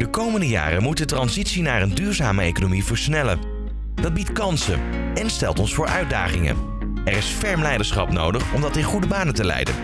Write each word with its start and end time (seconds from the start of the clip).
De 0.00 0.10
komende 0.10 0.48
jaren 0.48 0.82
moet 0.82 0.96
de 0.96 1.04
transitie 1.04 1.62
naar 1.62 1.82
een 1.82 1.94
duurzame 1.94 2.42
economie 2.42 2.84
versnellen. 2.84 3.38
Dat 3.94 4.14
biedt 4.14 4.32
kansen 4.32 4.80
en 5.14 5.30
stelt 5.30 5.58
ons 5.58 5.74
voor 5.74 5.86
uitdagingen. 5.86 6.56
Er 7.04 7.16
is 7.16 7.26
ferm 7.26 7.62
leiderschap 7.62 8.12
nodig 8.12 8.54
om 8.54 8.60
dat 8.60 8.76
in 8.76 8.82
goede 8.82 9.06
banen 9.06 9.34
te 9.34 9.44
leiden. 9.44 9.74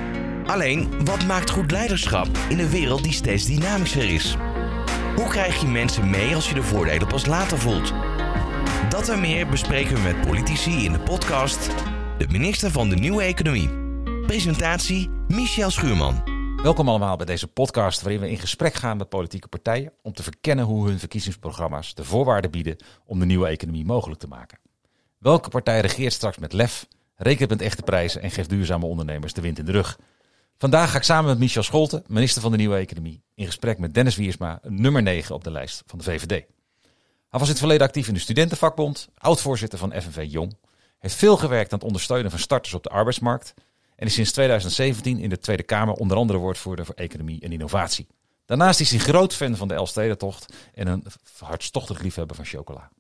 Alleen, 0.46 1.04
wat 1.04 1.24
maakt 1.24 1.50
goed 1.50 1.71
leiderschap 1.71 2.29
in 2.48 2.58
een 2.58 2.68
wereld 2.68 3.02
die 3.02 3.12
steeds 3.12 3.46
dynamischer 3.46 4.10
is? 4.10 4.37
Hoe 5.16 5.29
krijg 5.29 5.61
je 5.61 5.66
mensen 5.66 6.11
mee 6.11 6.35
als 6.35 6.48
je 6.48 6.55
de 6.55 6.62
voordelen 6.62 7.09
pas 7.09 7.27
later 7.27 7.59
voelt? 7.59 7.95
Dat 8.89 9.09
en 9.09 9.21
meer 9.21 9.46
bespreken 9.48 9.95
we 9.95 10.01
met 10.01 10.21
politici 10.21 10.85
in 10.85 10.93
de 10.93 11.01
podcast 11.01 11.71
De 12.19 12.27
Minister 12.29 12.71
van 12.71 12.89
de 12.89 12.96
Nieuwe 12.96 13.23
Economie. 13.23 13.71
Presentatie 14.27 15.11
Michel 15.29 15.71
Schuurman. 15.71 16.36
Welkom 16.67 16.89
allemaal 16.89 17.17
bij 17.17 17.27
deze 17.27 17.46
podcast 17.46 18.03
waarin 18.03 18.21
we 18.21 18.30
in 18.30 18.39
gesprek 18.39 18.75
gaan 18.75 18.96
met 18.96 19.09
politieke 19.09 19.48
partijen 19.48 19.93
om 20.03 20.12
te 20.12 20.23
verkennen 20.23 20.65
hoe 20.65 20.89
hun 20.89 20.98
verkiezingsprogramma's 20.98 21.95
de 21.95 22.05
voorwaarden 22.05 22.51
bieden 22.51 22.77
om 23.05 23.19
de 23.19 23.24
nieuwe 23.24 23.47
economie 23.47 23.84
mogelijk 23.84 24.20
te 24.20 24.27
maken. 24.27 24.59
Welke 25.19 25.48
partij 25.48 25.80
regeert 25.80 26.12
straks 26.12 26.38
met 26.38 26.52
lef, 26.52 26.87
rekent 27.16 27.51
met 27.51 27.60
echte 27.60 27.83
prijzen 27.83 28.23
en 28.23 28.30
geeft 28.30 28.48
duurzame 28.48 28.87
ondernemers 28.87 29.33
de 29.33 29.41
wind 29.41 29.59
in 29.59 29.65
de 29.65 29.73
rug? 29.73 29.98
Vandaag 30.59 30.91
ga 30.91 30.97
ik 30.97 31.02
samen 31.02 31.30
met 31.30 31.38
Michel 31.38 31.62
Scholten, 31.62 32.05
minister 32.07 32.43
van 32.43 32.51
de 32.51 32.57
Nieuwe 32.57 32.77
Economie, 32.77 33.23
in 33.35 33.46
gesprek 33.46 33.79
met 33.79 33.95
Dennis 33.95 34.16
Wiersma, 34.16 34.60
nummer 34.62 35.02
9 35.02 35.35
op 35.35 35.45
de 35.45 35.51
lijst 35.51 35.83
van 35.87 35.98
de 35.98 36.05
VVD. 36.05 36.29
Hij 36.29 36.46
was 37.30 37.43
in 37.43 37.48
het 37.48 37.59
verleden 37.59 37.87
actief 37.87 38.09
in 38.09 38.15
de 38.15 38.21
studentenvakbond, 38.21 39.09
oud-voorzitter 39.19 39.79
van 39.79 39.93
FNV 39.93 40.27
Jong, 40.29 40.57
heeft 40.98 41.15
veel 41.15 41.37
gewerkt 41.37 41.73
aan 41.73 41.79
het 41.79 41.87
ondersteunen 41.87 42.30
van 42.30 42.41
starters 42.41 42.74
op 42.74 42.83
de 42.83 42.88
arbeidsmarkt 42.88 43.55
en 43.96 44.06
is 44.06 44.14
sinds 44.14 44.32
2017 44.32 45.18
in 45.18 45.28
de 45.28 45.38
Tweede 45.38 45.62
Kamer 45.62 45.95
onder 45.95 46.16
andere 46.16 46.38
woordvoerder 46.38 46.84
voor 46.84 46.95
economie 46.95 47.41
en 47.41 47.52
innovatie. 47.52 48.06
Daarnaast 48.45 48.80
is 48.80 48.91
hij 48.91 48.98
groot 48.98 49.34
fan 49.34 49.56
van 49.56 49.68
de 49.68 49.74
Elfstedentocht 49.74 50.54
en 50.74 50.87
een 50.87 51.04
hartstochtig 51.38 52.01
liefhebber 52.01 52.37
van 52.37 52.45
chocola. 52.45 52.90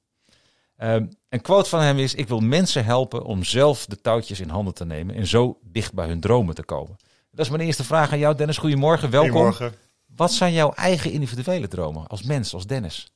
Um, 0.78 1.08
een 1.28 1.40
quote 1.40 1.68
van 1.68 1.80
hem 1.80 1.98
is: 1.98 2.14
Ik 2.14 2.28
wil 2.28 2.40
mensen 2.40 2.84
helpen 2.84 3.24
om 3.24 3.44
zelf 3.44 3.86
de 3.86 4.00
touwtjes 4.00 4.40
in 4.40 4.48
handen 4.48 4.74
te 4.74 4.84
nemen 4.84 5.14
en 5.14 5.26
zo 5.26 5.58
dicht 5.62 5.94
bij 5.94 6.06
hun 6.06 6.20
dromen 6.20 6.54
te 6.54 6.64
komen. 6.64 6.96
Dat 7.30 7.44
is 7.44 7.50
mijn 7.50 7.62
eerste 7.62 7.84
vraag 7.84 8.12
aan 8.12 8.18
jou, 8.18 8.36
Dennis. 8.36 8.58
Goedemorgen, 8.58 9.10
welkom. 9.10 9.30
Goedemorgen. 9.30 9.74
Wat 10.16 10.32
zijn 10.32 10.52
jouw 10.52 10.72
eigen 10.72 11.10
individuele 11.10 11.68
dromen 11.68 12.06
als 12.06 12.22
mens, 12.22 12.54
als 12.54 12.66
Dennis? 12.66 13.12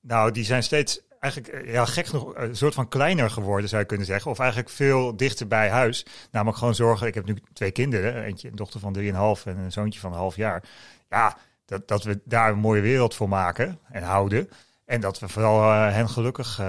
Nou, 0.00 0.32
die 0.32 0.44
zijn 0.44 0.62
steeds 0.62 1.00
eigenlijk 1.20 1.54
eh, 1.54 1.72
ja, 1.72 1.84
gek 1.84 2.06
genoeg 2.06 2.32
een 2.34 2.56
soort 2.56 2.74
van 2.74 2.88
kleiner 2.88 3.30
geworden, 3.30 3.68
zou 3.68 3.80
je 3.80 3.86
kunnen 3.86 4.06
zeggen. 4.06 4.30
Of 4.30 4.38
eigenlijk 4.38 4.70
veel 4.70 5.16
dichter 5.16 5.46
bij 5.46 5.68
huis. 5.68 6.06
Namelijk 6.30 6.58
gewoon 6.58 6.74
zorgen, 6.74 7.06
ik 7.06 7.14
heb 7.14 7.24
nu 7.24 7.36
twee 7.52 7.70
kinderen. 7.70 8.24
Eentje, 8.24 8.48
een 8.48 8.56
dochter 8.56 8.80
van 8.80 8.96
3,5 8.98 9.02
en 9.44 9.58
een 9.58 9.72
zoontje 9.72 10.00
van 10.00 10.12
een 10.12 10.18
half 10.18 10.36
jaar. 10.36 10.62
Ja, 11.08 11.36
dat, 11.64 11.88
dat 11.88 12.02
we 12.02 12.20
daar 12.24 12.50
een 12.50 12.58
mooie 12.58 12.80
wereld 12.80 13.14
voor 13.14 13.28
maken 13.28 13.78
en 13.90 14.02
houden. 14.02 14.50
En 14.84 15.00
dat 15.00 15.18
we 15.18 15.28
vooral 15.28 15.60
uh, 15.60 15.92
hen 15.92 16.08
gelukkig, 16.08 16.58
uh, 16.60 16.66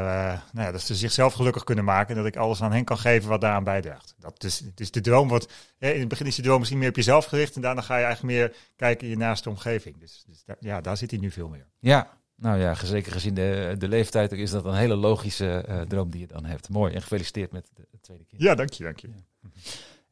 nou 0.51 0.65
ja, 0.65 0.71
dat 0.71 0.81
ze 0.81 0.95
zichzelf 0.95 1.33
gelukkig 1.33 1.63
kunnen 1.63 1.83
maken. 1.83 2.09
En 2.09 2.15
dat 2.15 2.25
ik 2.25 2.35
alles 2.35 2.61
aan 2.61 2.71
hen 2.71 2.83
kan 2.83 2.97
geven 2.97 3.29
wat 3.29 3.41
daaraan 3.41 3.63
bijdraagt. 3.63 4.15
Dat 4.17 4.43
is, 4.43 4.63
is 4.75 4.91
de 4.91 5.01
droom. 5.01 5.27
Wat, 5.27 5.51
in 5.77 5.99
het 5.99 6.07
begin 6.07 6.25
is 6.25 6.35
de 6.35 6.41
droom 6.41 6.57
misschien 6.57 6.79
meer 6.79 6.89
op 6.89 6.95
jezelf 6.95 7.25
gericht. 7.25 7.55
En 7.55 7.61
daarna 7.61 7.81
ga 7.81 7.97
je 7.97 8.03
eigenlijk 8.03 8.33
meer 8.33 8.55
kijken 8.75 9.03
in 9.03 9.09
je 9.09 9.17
naaste 9.17 9.49
omgeving. 9.49 9.99
Dus, 9.99 10.23
dus 10.27 10.43
ja, 10.59 10.81
daar 10.81 10.97
zit 10.97 11.11
hij 11.11 11.19
nu 11.19 11.31
veel 11.31 11.47
meer. 11.47 11.67
Ja, 11.79 12.20
nou 12.41 12.59
ja, 12.59 12.75
zeker 12.75 13.11
gezien 13.11 13.33
de, 13.33 13.75
de 13.77 13.87
leeftijd 13.87 14.31
is 14.31 14.51
dat 14.51 14.65
een 14.65 14.73
hele 14.73 14.95
logische 14.95 15.65
uh, 15.69 15.81
droom 15.81 16.09
die 16.09 16.21
je 16.21 16.27
dan 16.27 16.45
hebt. 16.45 16.69
Mooi 16.69 16.93
en 16.93 17.01
gefeliciteerd 17.01 17.51
met 17.51 17.69
de, 17.73 17.99
tweede 18.01 18.23
kind. 18.23 18.41
Ja, 18.41 18.55
dank 18.55 18.73
je, 18.73 18.83
dank 18.83 18.99
je. 18.99 19.07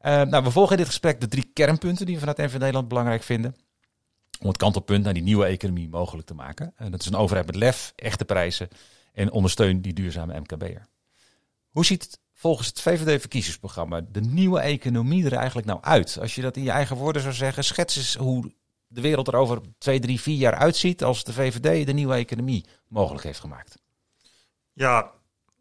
Ja. 0.00 0.24
nou, 0.24 0.44
we 0.44 0.50
volgen 0.50 0.72
in 0.72 0.78
dit 0.78 0.86
gesprek 0.86 1.20
de 1.20 1.28
drie 1.28 1.50
kernpunten 1.52 2.06
die 2.06 2.14
we 2.14 2.20
vanuit 2.20 2.38
NV 2.38 2.58
Nederland 2.58 2.88
belangrijk 2.88 3.22
vinden 3.22 3.56
om 4.40 4.48
het 4.48 4.56
kantelpunt 4.56 5.04
naar 5.04 5.14
die 5.14 5.22
nieuwe 5.22 5.44
economie 5.44 5.88
mogelijk 5.88 6.26
te 6.26 6.34
maken. 6.34 6.72
En 6.76 6.90
dat 6.90 7.00
is 7.00 7.06
een 7.06 7.14
overheid 7.14 7.46
met 7.46 7.56
lef, 7.56 7.92
echte 7.96 8.24
prijzen 8.24 8.68
en 9.12 9.32
ondersteun 9.32 9.80
die 9.80 9.92
duurzame 9.92 10.40
MKB'er. 10.40 10.86
Hoe 11.70 11.84
ziet 11.84 12.02
het 12.02 12.20
volgens 12.32 12.68
het 12.68 12.80
VVD-verkiezingsprogramma 12.80 14.00
de 14.00 14.20
nieuwe 14.20 14.60
economie 14.60 15.24
er 15.24 15.32
eigenlijk 15.32 15.66
nou 15.66 15.82
uit? 15.82 16.18
Als 16.20 16.34
je 16.34 16.42
dat 16.42 16.56
in 16.56 16.62
je 16.62 16.70
eigen 16.70 16.96
woorden 16.96 17.22
zou 17.22 17.34
zeggen, 17.34 17.64
schets 17.64 17.96
eens 17.96 18.14
hoe 18.14 18.52
de 18.92 19.00
wereld 19.00 19.28
er 19.28 19.34
over 19.34 19.60
twee, 19.78 20.00
drie, 20.00 20.20
vier 20.20 20.36
jaar 20.36 20.54
uitziet 20.54 21.04
als 21.04 21.24
de 21.24 21.32
VVD 21.32 21.86
de 21.86 21.92
nieuwe 21.92 22.14
economie 22.14 22.64
mogelijk 22.88 23.24
heeft 23.24 23.40
gemaakt. 23.40 23.78
Ja, 24.72 25.10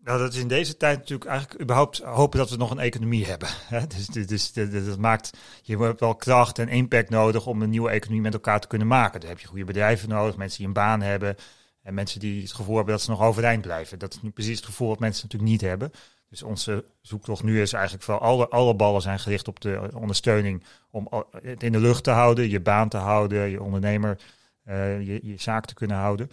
nou, 0.04 0.20
dat 0.20 0.34
is 0.34 0.40
in 0.40 0.48
deze 0.48 0.78
tijd 0.78 0.98
natuurlijk 0.98 1.30
eigenlijk 1.30 1.62
überhaupt 1.62 1.98
hopen 1.98 2.40
dat 2.40 2.50
we 2.50 2.58
nog 2.58 2.72
een 2.72 2.80
economie 2.80 3.26
hebben. 3.26 3.50
Dus, 3.96 4.06
dus, 4.28 4.52
dus 4.52 4.86
dat 4.86 4.98
maakt, 4.98 5.38
je 5.62 5.78
hebt 5.78 6.00
wel 6.00 6.16
kracht 6.16 6.60
en 6.60 6.68
impact 6.68 7.10
nodig 7.10 7.46
om 7.46 7.62
een 7.62 7.70
nieuwe 7.70 7.90
economie 7.90 8.22
met 8.22 8.34
elkaar 8.34 8.60
te 8.60 8.68
kunnen 8.68 8.88
maken. 8.88 9.20
Dan 9.20 9.30
heb 9.30 9.40
je 9.40 9.48
goede 9.48 9.66
bedrijven 9.66 10.10
nodig, 10.10 10.38
mensen 10.38 10.58
die 10.58 10.68
een 10.68 10.74
baan 10.74 11.02
hebben 11.02 11.36
en 11.82 11.94
mensen 11.94 12.20
die 12.20 12.42
het 12.42 12.54
gevoel 12.54 12.76
hebben 12.76 12.94
dat 12.94 13.04
ze 13.04 13.10
nog 13.10 13.22
overeind 13.22 13.62
blijven. 13.62 14.00
Dat 14.00 14.14
is 14.14 14.22
nu 14.22 14.30
precies 14.30 14.56
het 14.56 14.66
gevoel 14.66 14.88
wat 14.88 15.00
mensen 15.00 15.24
natuurlijk 15.24 15.52
niet 15.52 15.62
hebben. 15.62 15.92
Dus 16.30 16.44
onze 16.44 16.86
zoektocht 17.02 17.44
nu 17.44 17.62
is 17.62 17.74
eigenlijk 17.74 18.04
vooral 18.04 18.24
alle, 18.24 18.48
alle 18.48 18.76
ballen 18.76 19.02
zijn 19.02 19.20
gericht 19.20 19.48
op 19.48 19.60
de 19.60 19.90
ondersteuning 19.94 20.64
om 20.92 21.08
het 21.42 21.64
in 21.64 21.72
de 21.72 21.80
lucht 21.80 22.04
te 22.04 22.12
houden, 22.12 22.50
je 22.50 22.60
baan 22.60 22.90
te 22.90 22.98
houden, 22.98 23.50
je 23.50 23.62
ondernemer, 23.64 24.20
uh, 24.68 25.02
je, 25.08 25.20
je 25.24 25.38
zaak 25.38 25.66
te 25.66 25.74
kunnen 25.74 25.98
houden. 25.98 26.30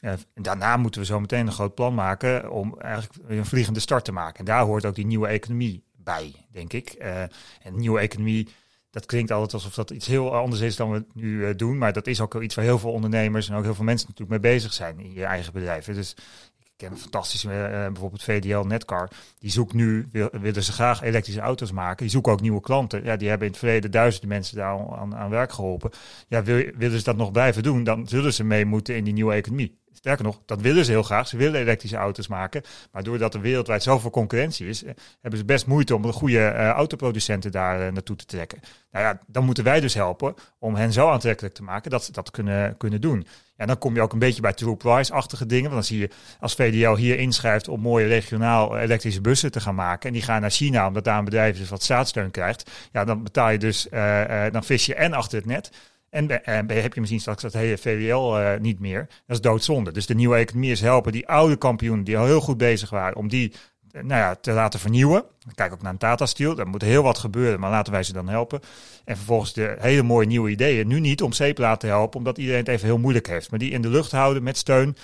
En 0.00 0.18
daarna 0.34 0.76
moeten 0.76 1.00
we 1.00 1.06
zo 1.06 1.20
meteen 1.20 1.46
een 1.46 1.52
groot 1.52 1.74
plan 1.74 1.94
maken 1.94 2.50
om 2.50 2.78
eigenlijk 2.78 3.22
een 3.28 3.46
vliegende 3.46 3.80
start 3.80 4.04
te 4.04 4.12
maken. 4.12 4.38
En 4.38 4.44
daar 4.44 4.64
hoort 4.64 4.86
ook 4.86 4.94
die 4.94 5.06
nieuwe 5.06 5.26
economie 5.26 5.84
bij, 5.96 6.32
denk 6.52 6.72
ik. 6.72 6.90
En 6.90 7.30
nieuwe 7.76 8.00
economie, 8.00 8.48
dat 8.90 9.06
klinkt 9.06 9.30
altijd 9.30 9.54
alsof 9.54 9.74
dat 9.74 9.90
iets 9.90 10.06
heel 10.06 10.34
anders 10.34 10.60
is 10.60 10.76
dan 10.76 10.90
we 10.90 11.04
nu 11.14 11.54
doen. 11.54 11.78
Maar 11.78 11.92
dat 11.92 12.06
is 12.06 12.20
ook 12.20 12.42
iets 12.42 12.54
waar 12.54 12.64
heel 12.64 12.78
veel 12.78 12.92
ondernemers 12.92 13.48
en 13.48 13.54
ook 13.54 13.64
heel 13.64 13.74
veel 13.74 13.84
mensen 13.84 14.08
natuurlijk 14.08 14.42
mee 14.42 14.52
bezig 14.52 14.72
zijn 14.72 15.00
in 15.00 15.12
je 15.12 15.24
eigen 15.24 15.52
bedrijven. 15.52 15.94
Dus 15.94 16.16
ken 16.80 16.90
een 16.90 16.98
fantastische, 16.98 17.48
bijvoorbeeld 17.92 18.22
VDL 18.22 18.66
Netcar. 18.66 19.08
Die 19.38 19.50
zoekt 19.50 19.72
nu, 19.72 20.08
wil, 20.12 20.28
willen 20.40 20.62
ze 20.62 20.72
graag 20.72 21.02
elektrische 21.02 21.40
auto's 21.40 21.72
maken. 21.72 21.96
Die 21.96 22.10
zoeken 22.10 22.32
ook 22.32 22.40
nieuwe 22.40 22.60
klanten. 22.60 23.04
Ja, 23.04 23.16
die 23.16 23.28
hebben 23.28 23.46
in 23.46 23.52
het 23.52 23.62
verleden 23.62 23.90
duizenden 23.90 24.28
mensen 24.28 24.56
daar 24.56 24.78
aan, 24.96 25.16
aan 25.16 25.30
werk 25.30 25.52
geholpen. 25.52 25.90
Ja, 26.28 26.42
wil, 26.42 26.70
willen 26.76 26.98
ze 26.98 27.04
dat 27.04 27.16
nog 27.16 27.32
blijven 27.32 27.62
doen, 27.62 27.84
dan 27.84 28.08
zullen 28.08 28.32
ze 28.32 28.44
mee 28.44 28.64
moeten 28.64 28.96
in 28.96 29.04
die 29.04 29.12
nieuwe 29.12 29.34
economie. 29.34 29.78
Sterker 29.92 30.24
nog, 30.24 30.40
dat 30.46 30.60
willen 30.60 30.84
ze 30.84 30.90
heel 30.90 31.02
graag. 31.02 31.28
Ze 31.28 31.36
willen 31.36 31.60
elektrische 31.60 31.96
auto's 31.96 32.26
maken. 32.28 32.62
Maar 32.92 33.02
doordat 33.02 33.34
er 33.34 33.40
wereldwijd 33.40 33.82
zoveel 33.82 34.10
concurrentie 34.10 34.68
is, 34.68 34.82
hebben 35.20 35.38
ze 35.38 35.44
best 35.44 35.66
moeite 35.66 35.94
om 35.94 36.02
de 36.02 36.12
goede 36.12 36.38
uh, 36.38 36.68
autoproducenten 36.68 37.50
daar 37.50 37.80
uh, 37.86 37.92
naartoe 37.92 38.16
te 38.16 38.24
trekken. 38.24 38.60
Nou 38.90 39.04
ja, 39.04 39.20
dan 39.26 39.44
moeten 39.44 39.64
wij 39.64 39.80
dus 39.80 39.94
helpen 39.94 40.34
om 40.58 40.74
hen 40.74 40.92
zo 40.92 41.10
aantrekkelijk 41.10 41.54
te 41.54 41.62
maken 41.62 41.90
dat 41.90 42.04
ze 42.04 42.12
dat 42.12 42.30
kunnen, 42.30 42.76
kunnen 42.76 43.00
doen. 43.00 43.26
Ja, 43.56 43.66
dan 43.66 43.78
kom 43.78 43.94
je 43.94 44.00
ook 44.00 44.12
een 44.12 44.18
beetje 44.18 44.42
bij 44.42 44.52
true 44.52 44.76
price-achtige 44.76 45.46
dingen. 45.46 45.70
Want 45.70 45.74
dan 45.74 45.84
zie 45.84 45.98
je 45.98 46.10
als 46.40 46.54
VDL 46.54 46.94
hier 46.94 47.18
inschrijft 47.18 47.68
om 47.68 47.80
mooie 47.80 48.06
regionaal 48.06 48.78
elektrische 48.78 49.20
bussen 49.20 49.52
te 49.52 49.60
gaan 49.60 49.74
maken. 49.74 50.08
En 50.08 50.12
die 50.12 50.22
gaan 50.22 50.40
naar 50.40 50.50
China 50.50 50.86
omdat 50.86 51.04
daar 51.04 51.18
een 51.18 51.24
bedrijf 51.24 51.58
dus 51.58 51.68
wat 51.68 51.82
staatssteun 51.82 52.30
krijgt. 52.30 52.70
Ja, 52.92 53.04
dan 53.04 53.22
betaal 53.22 53.50
je 53.50 53.58
dus, 53.58 53.86
dan 54.52 54.64
vis 54.64 54.86
je 54.86 54.94
en 54.94 55.12
achter 55.12 55.38
het 55.38 55.46
net. 55.46 55.70
En, 56.10 56.44
en 56.44 56.70
heb 56.70 56.94
je 56.94 57.00
misschien 57.00 57.20
straks 57.20 57.42
dat 57.42 57.52
hele 57.52 57.78
VWL 57.78 58.38
uh, 58.38 58.60
niet 58.60 58.80
meer. 58.80 59.06
Dat 59.26 59.36
is 59.36 59.40
doodzonde. 59.40 59.92
Dus 59.92 60.06
de 60.06 60.14
nieuwe 60.14 60.36
economie 60.36 60.70
is 60.70 60.80
helpen 60.80 61.12
die 61.12 61.28
oude 61.28 61.56
kampioenen 61.56 62.04
die 62.04 62.18
al 62.18 62.24
heel 62.24 62.40
goed 62.40 62.56
bezig 62.56 62.90
waren, 62.90 63.16
om 63.16 63.28
die 63.28 63.52
nou 63.92 64.08
ja, 64.08 64.34
te 64.34 64.52
laten 64.52 64.80
vernieuwen. 64.80 65.24
Kijk 65.54 65.72
ook 65.72 65.82
naar 65.82 65.92
een 65.92 65.98
Tata 65.98 66.26
Steel. 66.26 66.54
Daar 66.54 66.68
moet 66.68 66.82
heel 66.82 67.02
wat 67.02 67.18
gebeuren, 67.18 67.60
maar 67.60 67.70
laten 67.70 67.92
wij 67.92 68.02
ze 68.02 68.12
dan 68.12 68.28
helpen. 68.28 68.60
En 69.04 69.16
vervolgens 69.16 69.52
de 69.52 69.76
hele 69.78 70.02
mooie 70.02 70.26
nieuwe 70.26 70.50
ideeën. 70.50 70.86
Nu 70.86 71.00
niet 71.00 71.22
om 71.22 71.32
zeep 71.32 71.58
laten 71.58 71.88
helpen, 71.88 72.18
omdat 72.18 72.38
iedereen 72.38 72.60
het 72.60 72.68
even 72.68 72.86
heel 72.86 72.98
moeilijk 72.98 73.26
heeft. 73.26 73.50
Maar 73.50 73.58
die 73.58 73.70
in 73.70 73.82
de 73.82 73.88
lucht 73.88 74.10
houden 74.10 74.42
met 74.42 74.56
steun. 74.56 74.96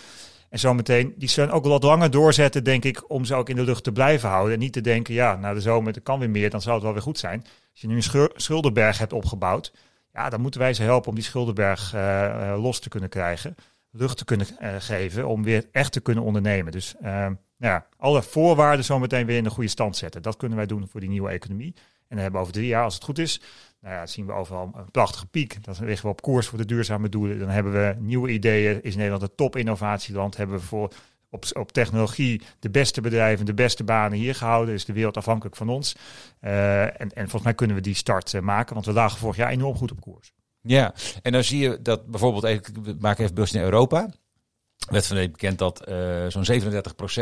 En 0.48 0.58
zometeen 0.58 1.14
die 1.16 1.28
steun 1.28 1.50
ook 1.50 1.64
wat 1.64 1.82
langer 1.82 2.10
doorzetten, 2.10 2.64
denk 2.64 2.84
ik, 2.84 3.10
om 3.10 3.24
ze 3.24 3.34
ook 3.34 3.48
in 3.48 3.56
de 3.56 3.64
lucht 3.64 3.84
te 3.84 3.92
blijven 3.92 4.28
houden. 4.28 4.52
En 4.52 4.58
niet 4.58 4.72
te 4.72 4.80
denken, 4.80 5.14
ja, 5.14 5.36
na 5.36 5.54
de 5.54 5.60
zomer 5.60 5.94
er 5.94 6.00
kan 6.00 6.18
weer 6.18 6.30
meer, 6.30 6.50
dan 6.50 6.62
zou 6.62 6.74
het 6.74 6.84
wel 6.84 6.92
weer 6.92 7.02
goed 7.02 7.18
zijn. 7.18 7.40
Als 7.72 7.80
je 7.80 7.86
nu 7.86 7.96
een 7.96 8.30
schuldenberg 8.36 8.98
hebt 8.98 9.12
opgebouwd, 9.12 9.72
ja, 10.16 10.30
dan 10.30 10.40
moeten 10.40 10.60
wij 10.60 10.74
ze 10.74 10.82
helpen 10.82 11.08
om 11.08 11.14
die 11.14 11.24
schuldenberg 11.24 11.94
uh, 11.94 12.56
los 12.58 12.78
te 12.80 12.88
kunnen 12.88 13.08
krijgen. 13.08 13.54
Lucht 13.90 14.16
te 14.16 14.24
kunnen 14.24 14.46
uh, 14.60 14.74
geven 14.78 15.28
om 15.28 15.42
weer 15.42 15.68
echt 15.72 15.92
te 15.92 16.00
kunnen 16.00 16.24
ondernemen. 16.24 16.72
Dus 16.72 16.94
uh, 17.02 17.26
ja, 17.56 17.86
alle 17.96 18.22
voorwaarden 18.22 18.84
zo 18.84 18.98
meteen 18.98 19.26
weer 19.26 19.36
in 19.36 19.44
de 19.44 19.50
goede 19.50 19.68
stand 19.68 19.96
zetten. 19.96 20.22
Dat 20.22 20.36
kunnen 20.36 20.56
wij 20.56 20.66
doen 20.66 20.88
voor 20.88 21.00
die 21.00 21.08
nieuwe 21.08 21.30
economie. 21.30 21.74
En 21.76 22.16
dan 22.16 22.18
hebben 22.18 22.34
we 22.34 22.46
over 22.46 22.52
drie 22.52 22.66
jaar, 22.66 22.84
als 22.84 22.94
het 22.94 23.04
goed 23.04 23.18
is, 23.18 23.40
nou 23.80 23.94
ja, 23.94 24.06
zien 24.06 24.26
we 24.26 24.32
overal 24.32 24.72
een 24.74 24.90
prachtige 24.90 25.26
piek. 25.26 25.64
Dan 25.64 25.74
liggen 25.80 26.06
we 26.06 26.12
op 26.12 26.22
koers 26.22 26.46
voor 26.46 26.58
de 26.58 26.64
duurzame 26.64 27.08
doelen. 27.08 27.38
Dan 27.38 27.48
hebben 27.48 27.72
we 27.72 27.96
nieuwe 27.98 28.28
ideeën. 28.28 28.82
Is 28.82 28.96
Nederland 28.96 29.22
een 29.22 29.34
top-innovatieland? 29.36 30.36
Hebben 30.36 30.56
we 30.56 30.62
voor 30.62 30.92
op, 31.52 31.72
technologie 31.72 32.42
de 32.58 32.70
beste 32.70 33.00
bedrijven, 33.00 33.46
de 33.46 33.54
beste 33.54 33.84
banen 33.84 34.18
hier 34.18 34.34
gehouden. 34.34 34.74
Is 34.74 34.84
de 34.84 34.92
wereld 34.92 35.16
afhankelijk 35.16 35.56
van 35.56 35.68
ons. 35.68 35.96
Uh, 36.40 36.82
en, 36.82 36.96
en 36.96 37.22
volgens 37.22 37.42
mij 37.42 37.54
kunnen 37.54 37.76
we 37.76 37.82
die 37.82 37.94
start 37.94 38.32
uh, 38.32 38.40
maken, 38.40 38.74
want 38.74 38.86
we 38.86 38.92
lagen 38.92 39.18
vorig 39.18 39.36
jaar 39.36 39.50
enorm 39.50 39.76
goed 39.76 39.90
op 39.90 40.00
koers. 40.00 40.32
Ja, 40.60 40.94
en 41.22 41.32
dan 41.32 41.44
zie 41.44 41.58
je 41.58 41.82
dat 41.82 42.06
bijvoorbeeld, 42.06 42.70
we 42.82 42.96
maken 43.00 43.22
even 43.22 43.34
beurs 43.34 43.52
in 43.52 43.60
Europa. 43.60 44.10
Werd 44.90 45.06
van 45.06 45.16
bekend 45.16 45.58
dat 45.58 45.88
uh, 45.88 46.26
zo'n 46.28 46.60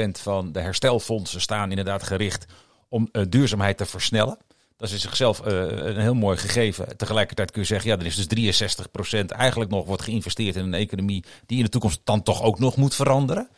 37% 0.09 0.11
van 0.11 0.53
de 0.53 0.61
herstelfondsen 0.61 1.41
staan 1.41 1.71
inderdaad 1.71 2.03
gericht 2.03 2.47
om 2.89 3.09
duurzaamheid 3.29 3.77
te 3.77 3.87
versnellen. 3.87 4.39
Dat 4.77 4.89
is 4.89 4.95
in 4.95 5.01
zichzelf 5.01 5.41
een 5.45 6.01
heel 6.01 6.15
mooi 6.15 6.37
gegeven. 6.37 6.97
Tegelijkertijd 6.97 7.51
kun 7.51 7.61
je 7.61 7.67
zeggen, 7.67 7.91
ja, 7.91 7.97
dan 7.97 8.07
is 8.07 8.27
dus 8.27 8.77
63% 9.23 9.27
eigenlijk 9.27 9.71
nog 9.71 9.87
wordt 9.87 10.03
geïnvesteerd 10.03 10.57
in 10.57 10.65
een 10.65 10.75
economie 10.75 11.25
die 11.47 11.59
in 11.59 11.65
de 11.65 11.71
toekomst 11.71 12.01
dan 12.05 12.23
toch 12.23 12.43
ook 12.43 12.59
nog 12.59 12.77
moet 12.77 12.95
veranderen. 12.95 13.49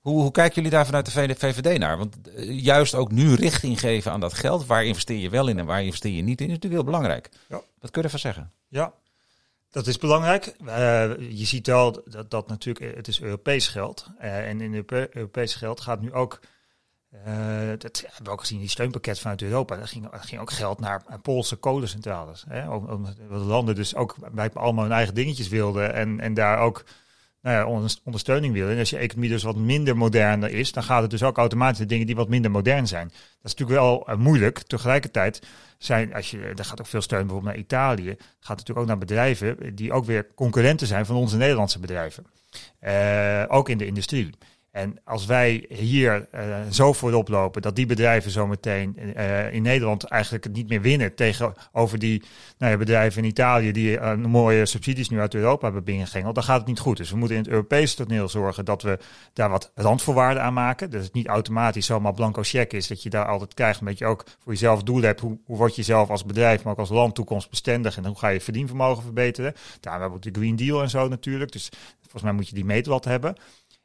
Hoe, 0.00 0.20
hoe 0.20 0.30
kijken 0.30 0.54
jullie 0.54 0.70
daar 0.70 0.86
vanuit 0.86 1.06
de 1.06 1.34
VVD 1.36 1.78
naar? 1.78 1.98
Want 1.98 2.16
uh, 2.28 2.60
juist 2.60 2.94
ook 2.94 3.10
nu 3.12 3.34
richting 3.34 3.80
geven 3.80 4.12
aan 4.12 4.20
dat 4.20 4.32
geld. 4.32 4.66
Waar 4.66 4.84
investeer 4.84 5.18
je 5.18 5.30
wel 5.30 5.48
in 5.48 5.58
en 5.58 5.66
waar 5.66 5.82
investeer 5.82 6.12
je 6.12 6.22
niet 6.22 6.40
in, 6.40 6.46
is 6.46 6.52
natuurlijk 6.52 6.82
heel 6.82 6.92
belangrijk. 6.92 7.28
Ja. 7.48 7.60
Wat 7.78 7.90
kun 7.90 8.00
je 8.00 8.02
ervan 8.02 8.18
zeggen? 8.18 8.52
Ja, 8.68 8.92
dat 9.70 9.86
is 9.86 9.98
belangrijk. 9.98 10.54
Uh, 10.64 10.70
je 11.18 11.44
ziet 11.44 11.66
wel 11.66 12.02
dat, 12.04 12.30
dat 12.30 12.48
natuurlijk, 12.48 12.96
het 12.96 13.08
is 13.08 13.20
Europees 13.20 13.68
geld. 13.68 14.06
Uh, 14.20 14.48
en 14.48 14.60
in 14.60 14.84
Europees 15.12 15.54
geld 15.54 15.80
gaat 15.80 16.00
nu 16.00 16.12
ook 16.12 16.40
uh, 17.14 17.68
dat 17.78 18.00
hebben 18.06 18.24
we 18.24 18.30
ook 18.30 18.40
gezien, 18.40 18.58
die 18.58 18.68
steunpakket 18.68 19.18
vanuit 19.18 19.42
Europa. 19.42 19.76
Daar 19.76 19.88
ging, 19.88 20.08
ging 20.10 20.40
ook 20.40 20.50
geld 20.50 20.80
naar 20.80 21.02
Poolse 21.22 21.56
kolencentrales. 21.56 22.44
Hè? 22.48 22.70
Omdat 22.70 23.16
de 23.16 23.34
landen 23.34 23.74
dus 23.74 23.94
ook 23.94 24.16
bij 24.32 24.50
allemaal 24.52 24.84
hun 24.84 24.92
eigen 24.92 25.14
dingetjes 25.14 25.48
wilden 25.48 25.94
en, 25.94 26.20
en 26.20 26.34
daar 26.34 26.58
ook 26.58 26.84
nou 27.42 27.56
ja, 27.56 27.96
ondersteuning 28.04 28.54
willen. 28.54 28.72
En 28.72 28.78
als 28.78 28.90
je 28.90 28.96
economie 28.96 29.30
dus 29.30 29.42
wat 29.42 29.56
minder 29.56 29.96
moderner 29.96 30.50
is, 30.50 30.72
dan 30.72 30.82
gaat 30.82 31.02
het 31.02 31.10
dus 31.10 31.22
ook 31.22 31.36
automatisch 31.36 31.78
de 31.78 31.86
dingen 31.86 32.06
die 32.06 32.16
wat 32.16 32.28
minder 32.28 32.50
modern 32.50 32.86
zijn. 32.86 33.08
Dat 33.08 33.52
is 33.52 33.54
natuurlijk 33.54 33.80
wel 33.80 34.06
uh, 34.10 34.16
moeilijk. 34.16 34.58
Tegelijkertijd 34.58 35.42
zijn, 35.78 36.14
als 36.14 36.30
je, 36.30 36.38
er 36.38 36.64
gaat 36.64 36.80
ook 36.80 36.86
veel 36.86 37.00
steun 37.00 37.20
bijvoorbeeld 37.20 37.54
naar 37.54 37.64
Italië, 37.64 38.16
gaat 38.40 38.56
natuurlijk 38.56 38.78
ook 38.78 38.86
naar 38.86 38.98
bedrijven 38.98 39.74
die 39.74 39.92
ook 39.92 40.04
weer 40.04 40.26
concurrenten 40.34 40.86
zijn 40.86 41.06
van 41.06 41.16
onze 41.16 41.36
Nederlandse 41.36 41.78
bedrijven. 41.78 42.26
Uh, 42.82 43.44
ook 43.48 43.68
in 43.68 43.78
de 43.78 43.86
industrie. 43.86 44.30
En 44.70 44.98
als 45.04 45.26
wij 45.26 45.64
hier 45.68 46.28
uh, 46.34 46.56
zo 46.70 46.92
voorop 46.92 47.28
lopen 47.28 47.62
dat 47.62 47.76
die 47.76 47.86
bedrijven 47.86 48.30
zometeen 48.30 48.96
uh, 49.16 49.52
in 49.52 49.62
Nederland 49.62 50.04
eigenlijk 50.04 50.52
niet 50.52 50.68
meer 50.68 50.80
winnen 50.80 51.14
tegenover 51.14 51.98
die 51.98 52.22
nou 52.58 52.72
ja, 52.72 52.78
bedrijven 52.78 53.22
in 53.22 53.28
Italië 53.28 53.72
die 53.72 53.90
uh, 53.90 54.14
mooie 54.14 54.66
subsidies 54.66 55.08
nu 55.08 55.20
uit 55.20 55.34
Europa 55.34 55.64
hebben 55.64 55.84
binnengengeld, 55.84 56.34
dan 56.34 56.44
gaat 56.44 56.58
het 56.58 56.66
niet 56.66 56.78
goed. 56.78 56.96
Dus 56.96 57.10
we 57.10 57.16
moeten 57.16 57.36
in 57.36 57.42
het 57.42 57.50
Europese 57.50 57.96
toneel 57.96 58.28
zorgen 58.28 58.64
dat 58.64 58.82
we 58.82 58.98
daar 59.32 59.50
wat 59.50 59.72
randvoorwaarden 59.74 60.42
aan 60.42 60.54
maken. 60.54 60.90
Dat 60.90 61.02
het 61.02 61.12
niet 61.12 61.26
automatisch 61.26 61.86
zomaar 61.86 62.14
blanco 62.14 62.42
check 62.42 62.72
is, 62.72 62.86
dat 62.86 63.02
je 63.02 63.10
daar 63.10 63.26
altijd 63.26 63.54
krijgt, 63.54 63.80
omdat 63.80 63.98
je 63.98 64.06
ook 64.06 64.24
voor 64.38 64.52
jezelf 64.52 64.82
doel 64.82 65.02
hebt. 65.02 65.20
Hoe, 65.20 65.38
hoe 65.44 65.56
word 65.56 65.76
je 65.76 65.82
zelf 65.82 66.10
als 66.10 66.24
bedrijf, 66.24 66.62
maar 66.62 66.72
ook 66.72 66.78
als 66.78 66.88
land 66.88 67.14
toekomstbestendig 67.14 67.96
en 67.96 68.06
hoe 68.06 68.18
ga 68.18 68.28
je 68.28 68.40
verdienvermogen 68.40 69.02
verbeteren. 69.02 69.54
Daar 69.80 70.00
hebben 70.00 70.20
we 70.20 70.30
de 70.30 70.40
Green 70.40 70.56
Deal 70.56 70.82
en 70.82 70.90
zo 70.90 71.08
natuurlijk. 71.08 71.52
Dus 71.52 71.68
volgens 72.00 72.22
mij 72.22 72.32
moet 72.32 72.48
je 72.48 72.54
die 72.54 72.64
meetlat 72.64 73.04
hebben. 73.04 73.34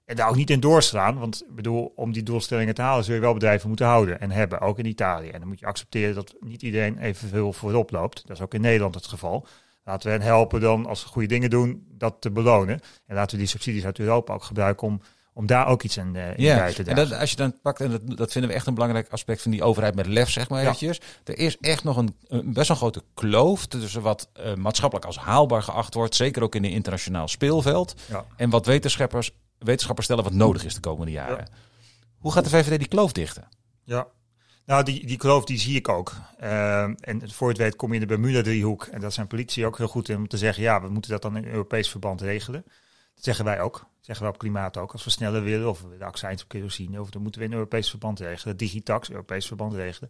En 0.06 0.16
daar 0.16 0.30
ook 0.30 0.36
niet 0.36 0.50
in 0.50 0.60
doorslaan, 0.60 1.20
want 1.20 1.44
ik 1.50 1.56
bedoel, 1.56 1.94
om 1.96 2.14
die 2.14 2.24
doelstellingen 2.24 2.74
te 2.74 2.82
halen 2.82 3.04
zul 3.04 3.14
je 3.14 3.20
wel 3.20 3.34
bedrijven 3.34 3.68
moeten 3.68 3.86
houden 3.86 4.20
en 4.20 4.32
hebben, 4.32 4.62
ook 4.62 4.80
in 4.80 4.86
Italië. 4.86 5.30
En 5.30 5.40
dan 5.40 5.48
moet 5.48 5.60
je 5.60 5.66
accepteren 5.66 6.16
dat 6.16 6.36
niet 6.40 6.62
iedereen 6.62 6.98
evenveel 6.98 7.54
voorop 7.54 7.92
loopt. 7.92 8.28
Dat 8.28 8.38
is 8.38 8.44
ook 8.44 8.54
in 8.54 8.62
Nederland 8.62 8.96
het 8.96 9.08
geval. 9.08 9.48
Laten 9.84 10.08
we 10.10 10.16
hen 10.16 10.26
helpen 10.26 10.62
dan, 10.62 10.86
als 10.86 11.00
ze 11.00 11.08
goede 11.08 11.28
dingen 11.28 11.50
doen, 11.50 11.86
dat 11.92 12.16
te 12.20 12.32
belonen. 12.32 12.80
En 13.06 13.16
laten 13.16 13.32
we 13.32 13.38
die 13.38 13.52
subsidies 13.52 13.86
uit 13.86 14.00
Europa 14.00 14.34
ook 14.34 14.44
gebruiken 14.44 14.88
om, 14.88 15.02
om 15.34 15.46
daar 15.46 15.68
ook 15.68 15.84
iets 15.84 16.00
aan 16.00 16.16
uh, 16.16 16.38
ja. 16.38 16.56
bij 16.58 16.74
te 16.74 16.84
dragen. 16.84 17.04
En 17.04 17.10
dat, 17.10 17.20
als 17.20 17.30
je 17.30 17.36
dan 17.36 17.62
pakt, 17.62 17.82
en 17.82 17.92
dat, 17.92 18.18
dat 18.18 18.32
vinden 18.32 18.50
we 18.50 18.56
echt 18.56 18.68
een 18.68 18.74
belangrijk 18.74 19.08
aspect 19.10 19.42
van 19.42 19.52
die 19.52 19.64
overheid 19.64 19.96
met 19.96 20.08
lef, 20.08 20.30
zeg 20.30 20.50
maar 20.50 20.60
ja. 20.60 20.66
eventjes. 20.66 21.02
Er 21.24 21.38
is 21.38 21.58
echt 21.58 21.84
nog 21.84 21.98
een, 21.98 22.16
een 22.28 22.54
best 22.54 22.68
wel 22.68 22.78
grote 22.78 23.04
kloof 23.14 23.66
tussen 23.66 24.02
wat 24.02 24.30
uh, 24.40 24.54
maatschappelijk 24.54 25.08
als 25.08 25.18
haalbaar 25.18 25.64
geacht 25.64 25.94
wordt, 25.94 26.16
zeker 26.16 26.44
ook 26.44 26.56
in 26.56 26.64
een 26.64 26.72
internationaal 26.72 27.28
speelveld, 27.28 27.96
ja. 28.10 28.26
en 28.36 28.50
wat 28.50 28.66
wetenschappers 28.66 29.32
wetenschappers 29.58 30.06
stellen 30.06 30.24
wat 30.24 30.34
nodig 30.34 30.66
is 30.66 30.74
de 30.74 30.80
komende 30.80 31.12
jaren. 31.12 31.38
Ja. 31.38 31.58
Hoe 32.18 32.32
gaat 32.32 32.44
de 32.44 32.50
VVD 32.50 32.80
die 32.80 32.88
kloof 32.88 33.12
dichten? 33.12 33.48
Ja, 33.84 34.08
nou, 34.66 34.84
die, 34.84 35.06
die 35.08 35.18
kloof 35.18 35.46
die 35.46 35.60
zie 35.60 35.76
ik 35.76 35.90
ook. 35.90 36.14
Uh, 36.44 36.84
en 36.84 37.32
voor 37.32 37.48
het 37.48 37.58
weet 37.58 37.76
kom 37.76 37.90
je 37.90 37.94
in 37.94 38.08
de 38.08 38.08
Bermuda-driehoek. 38.08 38.86
En 38.86 39.00
dat 39.00 39.14
zijn 39.14 39.28
politie 39.28 39.66
ook 39.66 39.78
heel 39.78 39.88
goed 39.88 40.10
in 40.10 40.18
om 40.18 40.28
te 40.28 40.38
zeggen... 40.38 40.64
ja, 40.64 40.82
we 40.82 40.90
moeten 40.90 41.12
dat 41.12 41.22
dan 41.22 41.38
in 41.38 41.46
Europees 41.46 41.90
verband 41.90 42.22
regelen. 42.22 42.64
Dat 43.16 43.24
zeggen 43.24 43.46
wij 43.46 43.62
ook. 43.62 43.74
Dat 43.74 44.06
zeggen 44.06 44.26
we 44.26 44.32
op 44.32 44.38
klimaat 44.38 44.78
ook. 44.78 44.92
Als 44.92 45.04
we 45.04 45.10
sneller 45.10 45.44
willen, 45.44 45.70
of 45.70 45.82
we 45.82 45.98
de 45.98 46.06
accijns 46.06 46.44
op 46.44 46.48
kerosine... 46.48 47.02
of 47.02 47.10
dan 47.10 47.22
moeten 47.22 47.42
we 47.42 47.48
in 47.48 47.54
Europees 47.54 47.90
verband 47.90 48.20
regelen. 48.20 48.58
Digitax, 48.58 49.10
Europees 49.10 49.48
verband 49.48 49.74
regelen. 49.74 50.10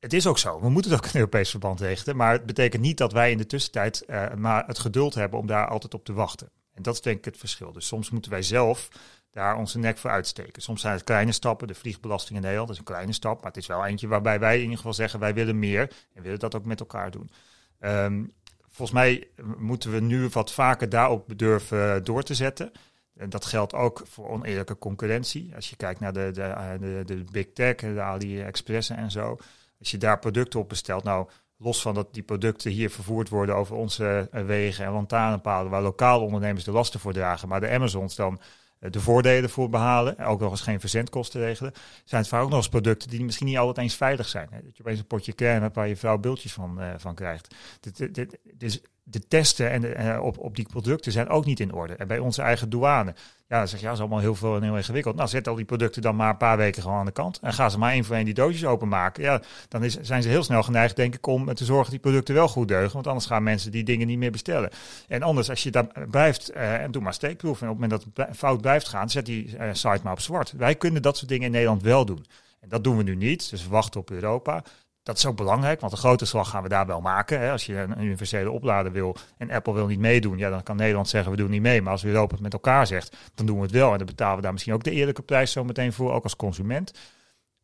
Het 0.00 0.12
is 0.12 0.26
ook 0.26 0.38
zo. 0.38 0.60
We 0.60 0.68
moeten 0.68 0.90
het 0.90 1.00
ook 1.00 1.06
in 1.06 1.18
Europees 1.18 1.50
verband 1.50 1.80
regelen. 1.80 2.16
Maar 2.16 2.32
het 2.32 2.46
betekent 2.46 2.82
niet 2.82 2.98
dat 2.98 3.12
wij 3.12 3.30
in 3.30 3.38
de 3.38 3.46
tussentijd... 3.46 4.04
Uh, 4.06 4.34
maar 4.34 4.66
het 4.66 4.78
geduld 4.78 5.14
hebben 5.14 5.38
om 5.38 5.46
daar 5.46 5.68
altijd 5.68 5.94
op 5.94 6.04
te 6.04 6.12
wachten. 6.12 6.50
En 6.74 6.82
dat 6.82 6.94
is 6.94 7.00
denk 7.00 7.18
ik 7.18 7.24
het 7.24 7.36
verschil. 7.36 7.72
Dus 7.72 7.86
soms 7.86 8.10
moeten 8.10 8.30
wij 8.30 8.42
zelf 8.42 8.88
daar 9.30 9.56
onze 9.56 9.78
nek 9.78 9.98
voor 9.98 10.10
uitsteken. 10.10 10.62
Soms 10.62 10.80
zijn 10.80 10.94
het 10.94 11.04
kleine 11.04 11.32
stappen. 11.32 11.66
De 11.66 11.74
vliegbelasting 11.74 12.36
in 12.36 12.42
Nederland 12.42 12.70
is 12.70 12.78
een 12.78 12.84
kleine 12.84 13.12
stap. 13.12 13.36
Maar 13.36 13.50
het 13.50 13.60
is 13.60 13.66
wel 13.66 13.86
eentje 13.86 14.08
waarbij 14.08 14.40
wij 14.40 14.56
in 14.56 14.62
ieder 14.62 14.76
geval 14.76 14.94
zeggen... 14.94 15.20
wij 15.20 15.34
willen 15.34 15.58
meer 15.58 15.92
en 16.14 16.22
willen 16.22 16.38
dat 16.38 16.54
ook 16.54 16.64
met 16.64 16.80
elkaar 16.80 17.10
doen. 17.10 17.30
Um, 17.80 18.32
volgens 18.68 18.98
mij 18.98 19.28
moeten 19.56 19.92
we 19.92 20.00
nu 20.00 20.28
wat 20.28 20.52
vaker 20.52 20.88
daarop 20.88 21.38
durven 21.38 22.04
door 22.04 22.22
te 22.22 22.34
zetten. 22.34 22.72
En 23.16 23.30
dat 23.30 23.44
geldt 23.44 23.74
ook 23.74 24.02
voor 24.04 24.28
oneerlijke 24.28 24.78
concurrentie. 24.78 25.54
Als 25.54 25.70
je 25.70 25.76
kijkt 25.76 26.00
naar 26.00 26.12
de, 26.12 26.30
de, 26.32 26.76
de, 26.80 27.02
de 27.04 27.24
big 27.30 27.52
tech, 27.52 27.76
de 27.76 28.00
AliExpress 28.00 28.90
en 28.90 29.10
zo. 29.10 29.38
Als 29.78 29.90
je 29.90 29.98
daar 29.98 30.18
producten 30.18 30.60
op 30.60 30.68
bestelt... 30.68 31.04
nou 31.04 31.28
los 31.62 31.82
van 31.82 31.94
dat 31.94 32.14
die 32.14 32.22
producten 32.22 32.70
hier 32.70 32.90
vervoerd 32.90 33.28
worden 33.28 33.56
over 33.56 33.76
onze 33.76 34.28
uh, 34.32 34.44
wegen 34.44 34.84
en 34.84 34.92
lantaarnpalen, 34.92 35.70
waar 35.70 35.82
lokale 35.82 36.24
ondernemers 36.24 36.64
de 36.64 36.72
lasten 36.72 37.00
voor 37.00 37.12
dragen, 37.12 37.48
maar 37.48 37.60
de 37.60 37.70
Amazons 37.70 38.14
dan 38.14 38.40
uh, 38.80 38.90
de 38.90 39.00
voordelen 39.00 39.50
voor 39.50 39.68
behalen, 39.68 40.18
en 40.18 40.24
ook 40.24 40.40
nog 40.40 40.50
eens 40.50 40.60
geen 40.60 40.80
verzendkosten 40.80 41.40
regelen, 41.40 41.72
zijn 42.04 42.20
het 42.20 42.30
vaak 42.30 42.42
ook 42.42 42.48
nog 42.48 42.58
eens 42.58 42.68
producten 42.68 43.08
die 43.10 43.24
misschien 43.24 43.46
niet 43.46 43.58
altijd 43.58 43.78
eens 43.86 43.94
veilig 43.94 44.28
zijn. 44.28 44.48
Dat 44.50 44.76
je 44.76 44.82
opeens 44.82 44.98
een 44.98 45.06
potje 45.06 45.32
kern 45.32 45.62
hebt 45.62 45.74
waar 45.74 45.88
je 45.88 45.96
vrouw 45.96 46.18
bultjes 46.18 46.52
van, 46.52 46.82
uh, 46.82 46.90
van 46.96 47.14
krijgt. 47.14 47.54
Dit, 47.80 48.36
dus 48.54 48.80
de 49.02 49.26
testen 49.28 49.70
en 49.70 49.80
de, 49.80 50.18
op, 50.20 50.38
op 50.38 50.56
die 50.56 50.66
producten 50.66 51.12
zijn 51.12 51.28
ook 51.28 51.44
niet 51.44 51.60
in 51.60 51.72
orde. 51.72 51.94
En 51.94 52.06
bij 52.06 52.18
onze 52.18 52.42
eigen 52.42 52.70
douane, 52.70 53.14
ja, 53.48 53.58
dan 53.58 53.68
zeg 53.68 53.78
je, 53.78 53.84
ja, 53.84 53.90
dat 53.90 53.94
is 53.94 54.00
allemaal 54.00 54.18
heel 54.18 54.34
veel 54.34 54.56
en 54.56 54.62
heel 54.62 54.76
ingewikkeld. 54.76 55.16
Nou, 55.16 55.28
zet 55.28 55.48
al 55.48 55.54
die 55.54 55.64
producten 55.64 56.02
dan 56.02 56.16
maar 56.16 56.30
een 56.30 56.36
paar 56.36 56.56
weken 56.56 56.82
gewoon 56.82 56.98
aan 56.98 57.06
de 57.06 57.12
kant. 57.12 57.38
En 57.42 57.52
ga 57.52 57.68
ze 57.68 57.78
maar 57.78 57.92
één 57.92 58.04
voor 58.04 58.16
één 58.16 58.24
die 58.24 58.34
doosjes 58.34 58.64
openmaken. 58.64 59.22
Ja, 59.22 59.42
dan 59.68 59.84
is, 59.84 60.00
zijn 60.00 60.22
ze 60.22 60.28
heel 60.28 60.42
snel 60.42 60.62
geneigd, 60.62 60.96
denk 60.96 61.14
ik, 61.14 61.26
om 61.26 61.54
te 61.54 61.64
zorgen 61.64 61.82
dat 61.82 61.90
die 61.90 62.00
producten 62.00 62.34
wel 62.34 62.48
goed 62.48 62.68
deugen. 62.68 62.92
Want 62.92 63.06
anders 63.06 63.26
gaan 63.26 63.42
mensen 63.42 63.70
die 63.70 63.84
dingen 63.84 64.06
niet 64.06 64.18
meer 64.18 64.30
bestellen. 64.30 64.70
En 65.08 65.22
anders, 65.22 65.50
als 65.50 65.62
je 65.62 65.70
daar 65.70 65.86
blijft, 66.10 66.54
uh, 66.54 66.74
en 66.74 66.90
doe 66.90 67.02
maar 67.02 67.14
steekproef. 67.14 67.62
En 67.62 67.68
op 67.68 67.80
het 67.80 67.90
moment 67.90 68.14
dat 68.14 68.26
het 68.26 68.36
fout 68.36 68.60
blijft 68.60 68.88
gaan, 68.88 69.10
zet 69.10 69.26
die 69.26 69.56
uh, 69.56 69.68
site 69.72 70.00
maar 70.02 70.12
op 70.12 70.20
zwart. 70.20 70.52
Wij 70.52 70.74
kunnen 70.74 71.02
dat 71.02 71.16
soort 71.16 71.28
dingen 71.28 71.46
in 71.46 71.52
Nederland 71.52 71.82
wel 71.82 72.04
doen. 72.04 72.26
En 72.60 72.68
dat 72.68 72.84
doen 72.84 72.96
we 72.96 73.02
nu 73.02 73.16
niet. 73.16 73.50
Dus 73.50 73.62
we 73.62 73.70
wachten 73.70 74.00
op 74.00 74.10
Europa 74.10 74.62
dat 75.02 75.16
is 75.16 75.26
ook 75.26 75.36
belangrijk, 75.36 75.80
want 75.80 75.92
de 75.92 75.98
grote 75.98 76.24
slag 76.24 76.50
gaan 76.50 76.62
we 76.62 76.68
daar 76.68 76.86
wel 76.86 77.00
maken. 77.00 77.40
Hè. 77.40 77.50
Als 77.50 77.66
je 77.66 77.76
een 77.76 78.02
universele 78.02 78.50
oplader 78.50 78.92
wil 78.92 79.16
en 79.36 79.50
Apple 79.50 79.72
wil 79.72 79.86
niet 79.86 79.98
meedoen, 79.98 80.38
ja, 80.38 80.50
dan 80.50 80.62
kan 80.62 80.76
Nederland 80.76 81.08
zeggen 81.08 81.30
we 81.30 81.36
doen 81.36 81.50
niet 81.50 81.62
mee. 81.62 81.82
Maar 81.82 81.92
als 81.92 82.04
Europa 82.04 82.32
het 82.32 82.42
met 82.42 82.52
elkaar 82.52 82.86
zegt, 82.86 83.16
dan 83.34 83.46
doen 83.46 83.56
we 83.56 83.62
het 83.62 83.70
wel. 83.70 83.92
En 83.92 83.98
dan 83.98 84.06
betalen 84.06 84.36
we 84.36 84.42
daar 84.42 84.52
misschien 84.52 84.74
ook 84.74 84.84
de 84.84 84.90
eerlijke 84.90 85.22
prijs 85.22 85.52
zo 85.52 85.64
meteen 85.64 85.92
voor, 85.92 86.12
ook 86.12 86.22
als 86.22 86.36
consument. 86.36 86.92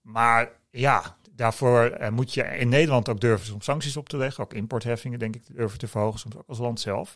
Maar 0.01 0.51
ja, 0.71 1.17
daarvoor 1.31 1.85
eh, 1.85 2.11
moet 2.11 2.35
je 2.35 2.43
in 2.43 2.69
Nederland 2.69 3.09
ook 3.09 3.21
durven 3.21 3.55
om 3.55 3.61
sancties 3.61 3.97
op 3.97 4.09
te 4.09 4.17
leggen. 4.17 4.45
Ook 4.45 4.55
importheffingen, 4.55 5.19
denk 5.19 5.35
ik, 5.37 5.43
durven 5.55 5.79
te 5.79 5.89
verhogen, 5.89 6.21
soms 6.21 6.37
ook 6.37 6.49
als 6.49 6.59
land 6.59 6.81
zelf. 6.81 7.15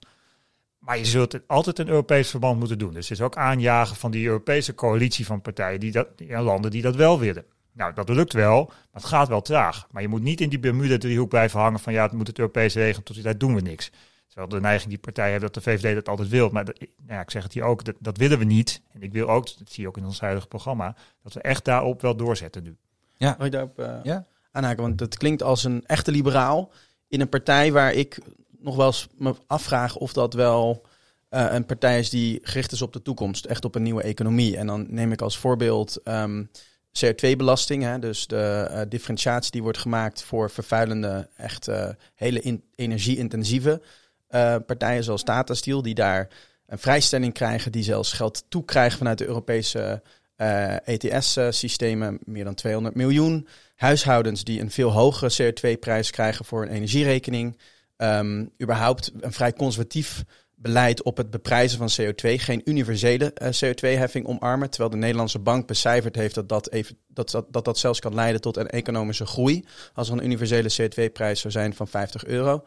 Maar 0.79 0.99
je 0.99 1.05
zult 1.05 1.33
het 1.33 1.43
altijd 1.47 1.79
een 1.79 1.89
Europees 1.89 2.31
verband 2.31 2.59
moeten 2.59 2.79
doen. 2.79 2.93
Dus 2.93 3.09
het 3.09 3.19
is 3.19 3.25
ook 3.25 3.37
aanjagen 3.37 3.97
van 3.97 4.11
die 4.11 4.27
Europese 4.27 4.75
coalitie 4.75 5.27
van 5.27 5.41
partijen, 5.41 5.81
die 5.81 5.93
dat, 5.93 6.19
die, 6.19 6.39
landen 6.39 6.71
die 6.71 6.83
dat 6.83 6.97
wel 6.97 7.19
willen. 7.19 7.45
Nou, 7.73 7.95
dat 7.95 8.09
lukt 8.09 8.33
wel, 8.33 8.65
maar 8.65 9.03
het 9.03 9.05
gaat 9.05 9.29
wel 9.29 9.43
traag. 9.43 9.87
Maar 9.91 10.03
je 10.03 10.09
moet 10.09 10.23
niet 10.23 10.41
in 10.41 10.49
die 10.49 10.59
Bermuda-driehoek 10.59 11.29
blijven 11.29 11.61
hangen 11.61 11.81
van 11.81 11.93
ja, 11.93 12.03
het 12.03 12.13
moet 12.13 12.27
het 12.27 12.39
Europees 12.39 12.75
regelen, 12.75 13.05
tot 13.05 13.15
die 13.15 13.25
tijd 13.25 13.41
doen 13.41 13.55
we 13.55 13.61
niks. 13.61 13.91
Terwijl 14.27 14.49
de 14.49 14.61
neiging 14.61 14.91
die 14.91 14.99
partijen 14.99 15.31
hebben 15.31 15.53
dat 15.53 15.65
de 15.65 15.71
VVD 15.71 15.95
dat 15.95 16.09
altijd 16.09 16.29
wil. 16.29 16.49
Maar 16.49 16.65
dat, 16.65 16.79
nou 16.81 16.91
ja, 17.07 17.21
ik 17.21 17.31
zeg 17.31 17.43
het 17.43 17.53
hier 17.53 17.63
ook, 17.63 17.85
dat, 17.85 17.95
dat, 17.99 18.17
willen 18.17 18.39
we 18.39 18.45
niet. 18.45 18.83
En 18.93 19.03
ik 19.03 19.13
wil 19.13 19.29
ook, 19.29 19.59
dat 19.59 19.71
zie 19.71 19.83
je 19.83 19.89
ook 19.89 19.97
in 19.97 20.05
ons 20.05 20.21
huidige 20.21 20.47
programma, 20.47 20.95
dat 21.23 21.33
we 21.33 21.41
echt 21.41 21.65
daarop 21.65 22.01
wel 22.01 22.17
doorzetten 22.17 22.63
nu. 22.63 22.77
Ja, 23.17 23.35
wil 23.37 23.45
je 23.45 23.51
daarop 23.51 23.81
uh, 23.81 23.95
ja? 24.03 24.27
aanhaken? 24.51 24.83
Want 24.83 24.99
dat 24.99 25.17
klinkt 25.17 25.43
als 25.43 25.65
een 25.65 25.87
echte 25.87 26.11
liberaal 26.11 26.73
in 27.09 27.21
een 27.21 27.29
partij 27.29 27.73
waar 27.73 27.93
ik 27.93 28.19
nog 28.59 28.77
wel 28.77 28.87
eens 28.87 29.09
me 29.19 29.35
afvraag 29.47 29.97
of 29.97 30.13
dat 30.13 30.35
wel 30.35 30.87
uh, 31.31 31.47
een 31.53 31.67
partij 31.67 31.99
is 31.99 32.11
die 32.11 32.39
gericht 32.43 32.73
is 32.73 32.83
op 32.83 32.93
de 32.93 33.03
toekomst, 33.03 33.45
echt 33.45 33.65
op 33.65 33.75
een 33.75 33.83
nieuwe 33.83 34.03
economie. 34.03 34.57
En 34.57 34.67
dan 34.67 34.87
neem 34.89 35.13
ik 35.13 35.21
als 35.21 35.39
voorbeeld 35.39 36.01
um, 36.05 36.51
CO2-belasting, 36.93 37.99
dus 37.99 38.27
de 38.27 38.69
uh, 38.71 38.81
differentiatie 38.89 39.51
die 39.51 39.63
wordt 39.63 39.79
gemaakt 39.79 40.23
voor 40.23 40.51
vervuilende, 40.51 41.29
echt 41.37 41.69
uh, 41.69 41.89
hele 42.15 42.61
energie-intensieve 42.75 43.83
uh, 44.31 44.57
partijen 44.67 45.05
zoals 45.05 45.23
Tata 45.23 45.55
Steel, 45.55 45.83
die 45.83 45.95
daar 45.95 46.29
een 46.67 46.79
vrijstelling 46.79 47.33
krijgen, 47.33 47.73
die 47.73 47.83
zelfs 47.83 48.13
geld 48.13 48.45
toekrijgen 48.49 48.99
vanuit 48.99 49.19
de 49.19 49.27
Europese 49.27 50.03
ETS-systemen, 50.85 52.19
meer 52.25 52.45
dan 52.45 52.55
200 52.55 52.95
miljoen. 52.95 53.49
Huishoudens 53.77 54.45
die 54.45 54.61
een 54.61 54.71
veel 54.71 54.93
hogere 54.93 55.53
CO2-prijs 55.53 56.11
krijgen 56.11 56.45
voor 56.45 56.63
een 56.63 56.73
energierekening. 56.73 57.59
Um, 57.97 58.51
überhaupt 58.63 59.13
een 59.21 59.33
vrij 59.33 59.53
conservatief 59.53 60.25
beleid 60.63 61.03
op 61.03 61.17
het 61.17 61.31
beprijzen 61.31 61.79
van 61.79 61.91
CO2, 62.01 62.41
geen 62.41 62.63
universele 62.65 63.35
uh, 63.43 63.49
CO2-heffing 63.49 64.27
omarmen. 64.27 64.71
Terwijl 64.71 64.91
de 64.91 64.97
Nederlandse 64.97 65.39
bank 65.39 65.67
becijferd 65.67 66.17
heeft 66.17 66.35
dat 66.35 66.49
dat, 66.49 66.71
even, 66.71 66.97
dat, 67.09 67.45
dat, 67.51 67.65
dat 67.65 67.79
zelfs 67.79 68.01
kan 68.01 68.15
leiden 68.15 68.41
tot 68.41 68.57
een 68.57 68.69
economische 68.69 69.27
groei. 69.27 69.65
Als 69.95 70.09
er 70.09 70.15
een 70.15 70.25
universele 70.25 70.73
CO2-prijs 70.81 71.41
zou 71.41 71.53
zijn 71.53 71.75
van 71.75 71.89
50 71.89 72.25
euro. 72.25 72.65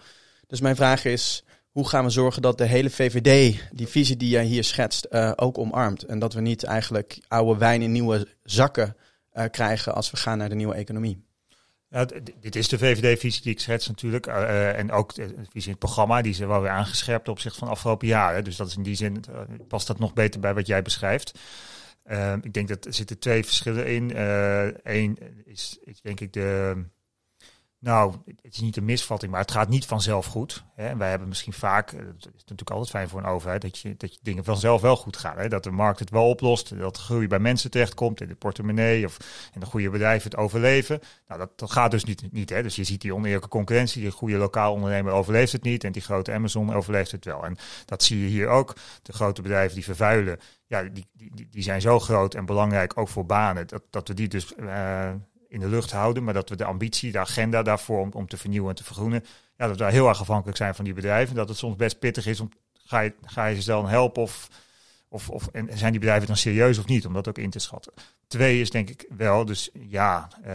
Dus 0.47 0.61
mijn 0.61 0.75
vraag 0.75 1.05
is, 1.05 1.43
hoe 1.71 1.87
gaan 1.87 2.03
we 2.03 2.09
zorgen 2.09 2.41
dat 2.41 2.57
de 2.57 2.65
hele 2.65 2.89
VVD, 2.89 3.59
die 3.71 3.87
visie 3.87 4.17
die 4.17 4.29
jij 4.29 4.45
hier 4.45 4.63
schetst, 4.63 5.07
uh, 5.11 5.31
ook 5.35 5.57
omarmt? 5.57 6.03
En 6.03 6.19
dat 6.19 6.33
we 6.33 6.41
niet 6.41 6.63
eigenlijk 6.63 7.19
oude 7.27 7.59
wijn 7.59 7.81
in 7.81 7.91
nieuwe 7.91 8.27
zakken 8.43 8.95
uh, 9.33 9.43
krijgen 9.51 9.95
als 9.95 10.11
we 10.11 10.17
gaan 10.17 10.37
naar 10.37 10.49
de 10.49 10.55
nieuwe 10.55 10.75
economie? 10.75 11.24
Dit 12.39 12.55
is 12.55 12.67
de 12.67 12.77
VVD-visie 12.77 13.41
die 13.41 13.51
ik 13.51 13.59
schets 13.59 13.87
natuurlijk. 13.87 14.27
Uh, 14.27 14.77
en 14.77 14.91
ook 14.91 15.13
de 15.13 15.33
visie 15.49 15.65
in 15.65 15.69
het 15.69 15.79
programma, 15.79 16.21
die 16.21 16.33
ze 16.33 16.47
wel 16.47 16.61
weer 16.61 16.69
aangescherpt 16.69 17.27
op 17.27 17.39
zich 17.39 17.55
van 17.55 17.67
afgelopen 17.67 18.07
jaren. 18.07 18.43
Dus 18.43 18.55
dat 18.55 18.67
is 18.67 18.75
in 18.75 18.83
die 18.83 18.95
zin, 18.95 19.23
uh, 19.29 19.39
past 19.67 19.87
dat 19.87 19.99
nog 19.99 20.13
beter 20.13 20.39
bij 20.39 20.53
wat 20.53 20.67
jij 20.67 20.81
beschrijft. 20.81 21.39
Uh, 22.11 22.33
ik 22.41 22.53
denk 22.53 22.67
dat 22.67 22.85
er 22.85 22.93
zitten 22.93 23.19
twee 23.19 23.43
verschillen 23.43 23.87
in. 23.87 24.11
Eén 24.83 25.17
is, 25.45 25.77
is 25.83 26.01
denk 26.01 26.19
ik 26.19 26.33
de 26.33 26.75
nou, 27.79 28.15
het 28.25 28.53
is 28.53 28.59
niet 28.59 28.77
een 28.77 28.85
misvatting, 28.85 29.31
maar 29.31 29.41
het 29.41 29.51
gaat 29.51 29.69
niet 29.69 29.85
vanzelf 29.85 30.25
goed. 30.25 30.63
En 30.75 30.97
wij 30.97 31.09
hebben 31.09 31.27
misschien 31.27 31.53
vaak, 31.53 31.91
eh, 31.91 31.99
het 31.99 32.25
is 32.25 32.31
natuurlijk 32.31 32.69
altijd 32.69 32.89
fijn 32.89 33.09
voor 33.09 33.19
een 33.19 33.25
overheid, 33.25 33.61
dat 33.61 33.77
je, 33.77 33.95
dat 33.97 34.13
je 34.13 34.19
dingen 34.21 34.43
vanzelf 34.43 34.81
wel 34.81 34.95
goed 34.95 35.17
gaan. 35.17 35.49
Dat 35.49 35.63
de 35.63 35.71
markt 35.71 35.99
het 35.99 36.09
wel 36.09 36.29
oplost, 36.29 36.79
dat 36.79 36.97
groei 36.97 37.27
bij 37.27 37.39
mensen 37.39 37.71
terechtkomt, 37.71 38.21
in 38.21 38.27
de 38.27 38.35
portemonnee 38.35 39.05
of 39.05 39.17
in 39.53 39.59
de 39.59 39.65
goede 39.65 39.89
bedrijven 39.89 40.29
het 40.29 40.39
overleven. 40.39 40.99
Nou, 41.27 41.39
dat, 41.39 41.59
dat 41.59 41.71
gaat 41.71 41.91
dus 41.91 42.03
niet. 42.03 42.31
niet 42.31 42.49
hè. 42.49 42.63
Dus 42.63 42.75
je 42.75 42.83
ziet 42.83 43.01
die 43.01 43.13
oneerlijke 43.15 43.47
concurrentie, 43.47 44.01
die 44.01 44.11
goede 44.11 44.37
lokaal 44.37 44.73
ondernemer 44.73 45.13
overleeft 45.13 45.51
het 45.51 45.63
niet 45.63 45.83
en 45.83 45.91
die 45.91 46.01
grote 46.01 46.33
Amazon 46.33 46.73
overleeft 46.73 47.11
het 47.11 47.25
wel. 47.25 47.45
En 47.45 47.57
dat 47.85 48.03
zie 48.03 48.21
je 48.21 48.27
hier 48.27 48.47
ook. 48.47 48.73
De 49.01 49.13
grote 49.13 49.41
bedrijven 49.41 49.75
die 49.75 49.83
vervuilen, 49.83 50.39
ja, 50.67 50.83
die, 50.83 51.07
die, 51.13 51.47
die 51.49 51.63
zijn 51.63 51.81
zo 51.81 51.99
groot 51.99 52.33
en 52.33 52.45
belangrijk, 52.45 52.97
ook 52.97 53.09
voor 53.09 53.25
banen, 53.25 53.67
dat, 53.67 53.83
dat 53.89 54.07
we 54.07 54.13
die 54.13 54.27
dus... 54.27 54.53
Uh, 54.59 55.11
in 55.55 55.61
de 55.61 55.69
lucht 55.69 55.91
houden, 55.91 56.23
maar 56.23 56.33
dat 56.33 56.49
we 56.49 56.55
de 56.55 56.65
ambitie, 56.65 57.11
de 57.11 57.19
agenda 57.19 57.63
daarvoor 57.63 57.99
om, 57.99 58.09
om 58.11 58.27
te 58.27 58.37
vernieuwen 58.37 58.69
en 58.69 58.75
te 58.75 58.83
vergroenen, 58.83 59.23
ja, 59.57 59.67
dat 59.67 59.69
we 59.69 59.77
daar 59.77 59.91
heel 59.91 60.07
erg 60.07 60.19
afhankelijk 60.19 60.57
zijn 60.57 60.75
van 60.75 60.85
die 60.85 60.93
bedrijven. 60.93 61.35
Dat 61.35 61.49
het 61.49 61.57
soms 61.57 61.75
best 61.75 61.99
pittig 61.99 62.25
is 62.25 62.39
om, 62.39 62.49
ga 62.73 62.99
je, 62.99 63.13
ga 63.25 63.45
je 63.45 63.61
ze 63.61 63.67
dan 63.67 63.87
helpen 63.87 64.21
of, 64.21 64.47
of, 65.09 65.29
of 65.29 65.47
en 65.47 65.77
zijn 65.77 65.91
die 65.91 65.99
bedrijven 65.99 66.27
dan 66.27 66.37
serieus 66.37 66.77
of 66.77 66.85
niet, 66.85 67.05
om 67.05 67.13
dat 67.13 67.27
ook 67.27 67.37
in 67.37 67.49
te 67.49 67.59
schatten. 67.59 67.93
Twee 68.27 68.61
is 68.61 68.69
denk 68.69 68.89
ik 68.89 69.05
wel, 69.17 69.45
dus 69.45 69.69
ja, 69.73 70.27
uh, 70.39 70.45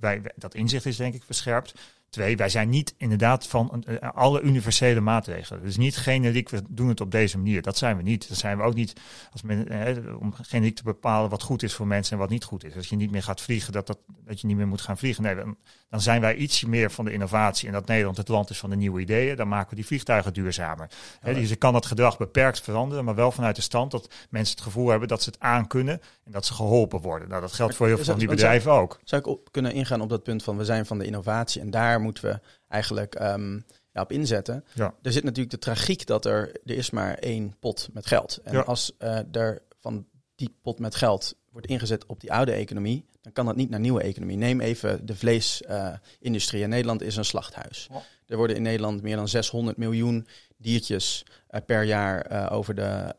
wij, 0.00 0.22
dat 0.36 0.54
inzicht 0.54 0.86
is 0.86 0.96
denk 0.96 1.14
ik 1.14 1.22
verscherpt. 1.24 1.74
Twee, 2.14 2.36
wij 2.36 2.48
zijn 2.48 2.68
niet 2.68 2.94
inderdaad 2.96 3.46
van 3.46 3.84
uh, 3.88 3.96
alle 4.14 4.40
universele 4.40 5.00
maatregelen. 5.00 5.62
Dus 5.62 5.76
niet 5.76 5.96
generiek, 5.96 6.48
we 6.48 6.62
doen 6.68 6.88
het 6.88 7.00
op 7.00 7.10
deze 7.10 7.36
manier. 7.38 7.62
Dat 7.62 7.76
zijn 7.76 7.96
we 7.96 8.02
niet. 8.02 8.28
Dat 8.28 8.38
zijn 8.38 8.56
we 8.56 8.62
ook 8.62 8.74
niet 8.74 8.92
als 9.32 9.42
men, 9.42 9.72
uh, 9.72 10.20
om 10.20 10.32
generiek 10.32 10.76
te 10.76 10.82
bepalen 10.82 11.30
wat 11.30 11.42
goed 11.42 11.62
is 11.62 11.74
voor 11.74 11.86
mensen 11.86 12.12
en 12.12 12.18
wat 12.18 12.30
niet 12.30 12.44
goed 12.44 12.64
is. 12.64 12.76
Als 12.76 12.88
je 12.88 12.96
niet 12.96 13.10
meer 13.10 13.22
gaat 13.22 13.40
vliegen, 13.40 13.72
dat, 13.72 13.86
dat, 13.86 13.98
dat 14.24 14.40
je 14.40 14.46
niet 14.46 14.56
meer 14.56 14.66
moet 14.66 14.80
gaan 14.80 14.98
vliegen. 14.98 15.22
Nee, 15.22 15.34
dan, 15.34 15.56
dan 15.90 16.00
zijn 16.00 16.20
wij 16.20 16.34
ietsje 16.34 16.68
meer 16.68 16.90
van 16.90 17.04
de 17.04 17.12
innovatie. 17.12 17.66
En 17.66 17.72
dat 17.72 17.86
Nederland 17.86 18.16
het 18.16 18.28
land 18.28 18.50
is 18.50 18.58
van 18.58 18.70
de 18.70 18.76
nieuwe 18.76 19.00
ideeën. 19.00 19.36
Dan 19.36 19.48
maken 19.48 19.70
we 19.70 19.76
die 19.76 19.86
vliegtuigen 19.86 20.32
duurzamer. 20.32 20.90
Ja, 21.22 21.32
dus 21.32 21.48
je 21.48 21.56
kan 21.56 21.72
dat 21.72 21.86
gedrag 21.86 22.18
beperkt 22.18 22.60
veranderen, 22.60 23.04
maar 23.04 23.14
wel 23.14 23.32
vanuit 23.32 23.56
de 23.56 23.62
stand 23.62 23.90
dat 23.90 24.14
mensen 24.30 24.54
het 24.54 24.64
gevoel 24.64 24.88
hebben 24.88 25.08
dat 25.08 25.22
ze 25.22 25.30
het 25.30 25.40
aan 25.40 25.66
kunnen 25.66 26.00
en 26.24 26.32
dat 26.32 26.46
ze 26.46 26.54
geholpen 26.54 27.00
worden. 27.00 27.28
Nou, 27.28 27.40
dat 27.40 27.52
geldt 27.52 27.74
voor 27.74 27.86
heel 27.86 27.96
veel 27.96 28.04
van 28.04 28.18
die 28.18 28.28
bedrijven 28.28 28.72
ook. 28.72 29.00
Zou 29.04 29.20
ik 29.20 29.26
op 29.26 29.52
kunnen 29.52 29.72
ingaan 29.72 30.00
op 30.00 30.08
dat 30.08 30.22
punt 30.22 30.42
van 30.42 30.56
we 30.56 30.64
zijn 30.64 30.86
van 30.86 30.98
de 30.98 31.04
innovatie 31.04 31.60
en 31.60 31.70
daar 31.70 32.00
moeten 32.04 32.24
we 32.24 32.40
eigenlijk 32.68 33.20
um, 33.20 33.64
ja, 33.92 34.00
op 34.00 34.12
inzetten. 34.12 34.64
Ja. 34.72 34.94
Er 35.02 35.12
zit 35.12 35.24
natuurlijk 35.24 35.50
de 35.50 35.58
tragiek 35.58 36.06
dat 36.06 36.24
er, 36.24 36.56
er 36.64 36.76
is 36.76 36.90
maar 36.90 37.14
één 37.14 37.56
pot 37.60 37.88
met 37.92 38.06
geld. 38.06 38.40
En 38.44 38.52
Ja. 38.52 38.60
als 38.60 38.92
uh, 38.98 39.34
er 39.34 39.62
van 39.80 40.06
die 40.34 40.56
pot 40.62 40.78
met 40.78 40.94
geld 40.94 41.34
wordt 41.50 41.66
ingezet 41.66 42.06
op 42.06 42.20
die 42.20 42.32
oude 42.32 42.52
economie, 42.52 43.04
dan 43.20 43.32
kan 43.32 43.46
dat 43.46 43.56
niet 43.56 43.70
naar 43.70 43.80
nieuwe 43.80 44.02
economie. 44.02 44.36
Neem 44.36 44.60
even 44.60 45.06
de 45.06 45.16
vleesindustrie. 45.16 46.62
Uh, 46.62 46.68
Nederland 46.68 47.02
is 47.02 47.16
een 47.16 47.24
slachthuis. 47.24 47.88
Er 48.26 48.36
worden 48.36 48.56
in 48.56 48.62
Nederland 48.62 49.02
meer 49.02 49.16
dan 49.16 49.28
600 49.28 49.76
miljoen 49.76 50.26
diertjes 50.56 51.24
uh, 51.50 51.60
per 51.66 51.82
jaar 51.82 52.50
over 52.50 52.74
de 52.74 53.14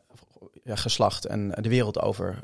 ja, 0.64 0.76
geslacht 0.76 1.26
en 1.26 1.48
de 1.48 1.68
wereld 1.68 2.00
over 2.00 2.38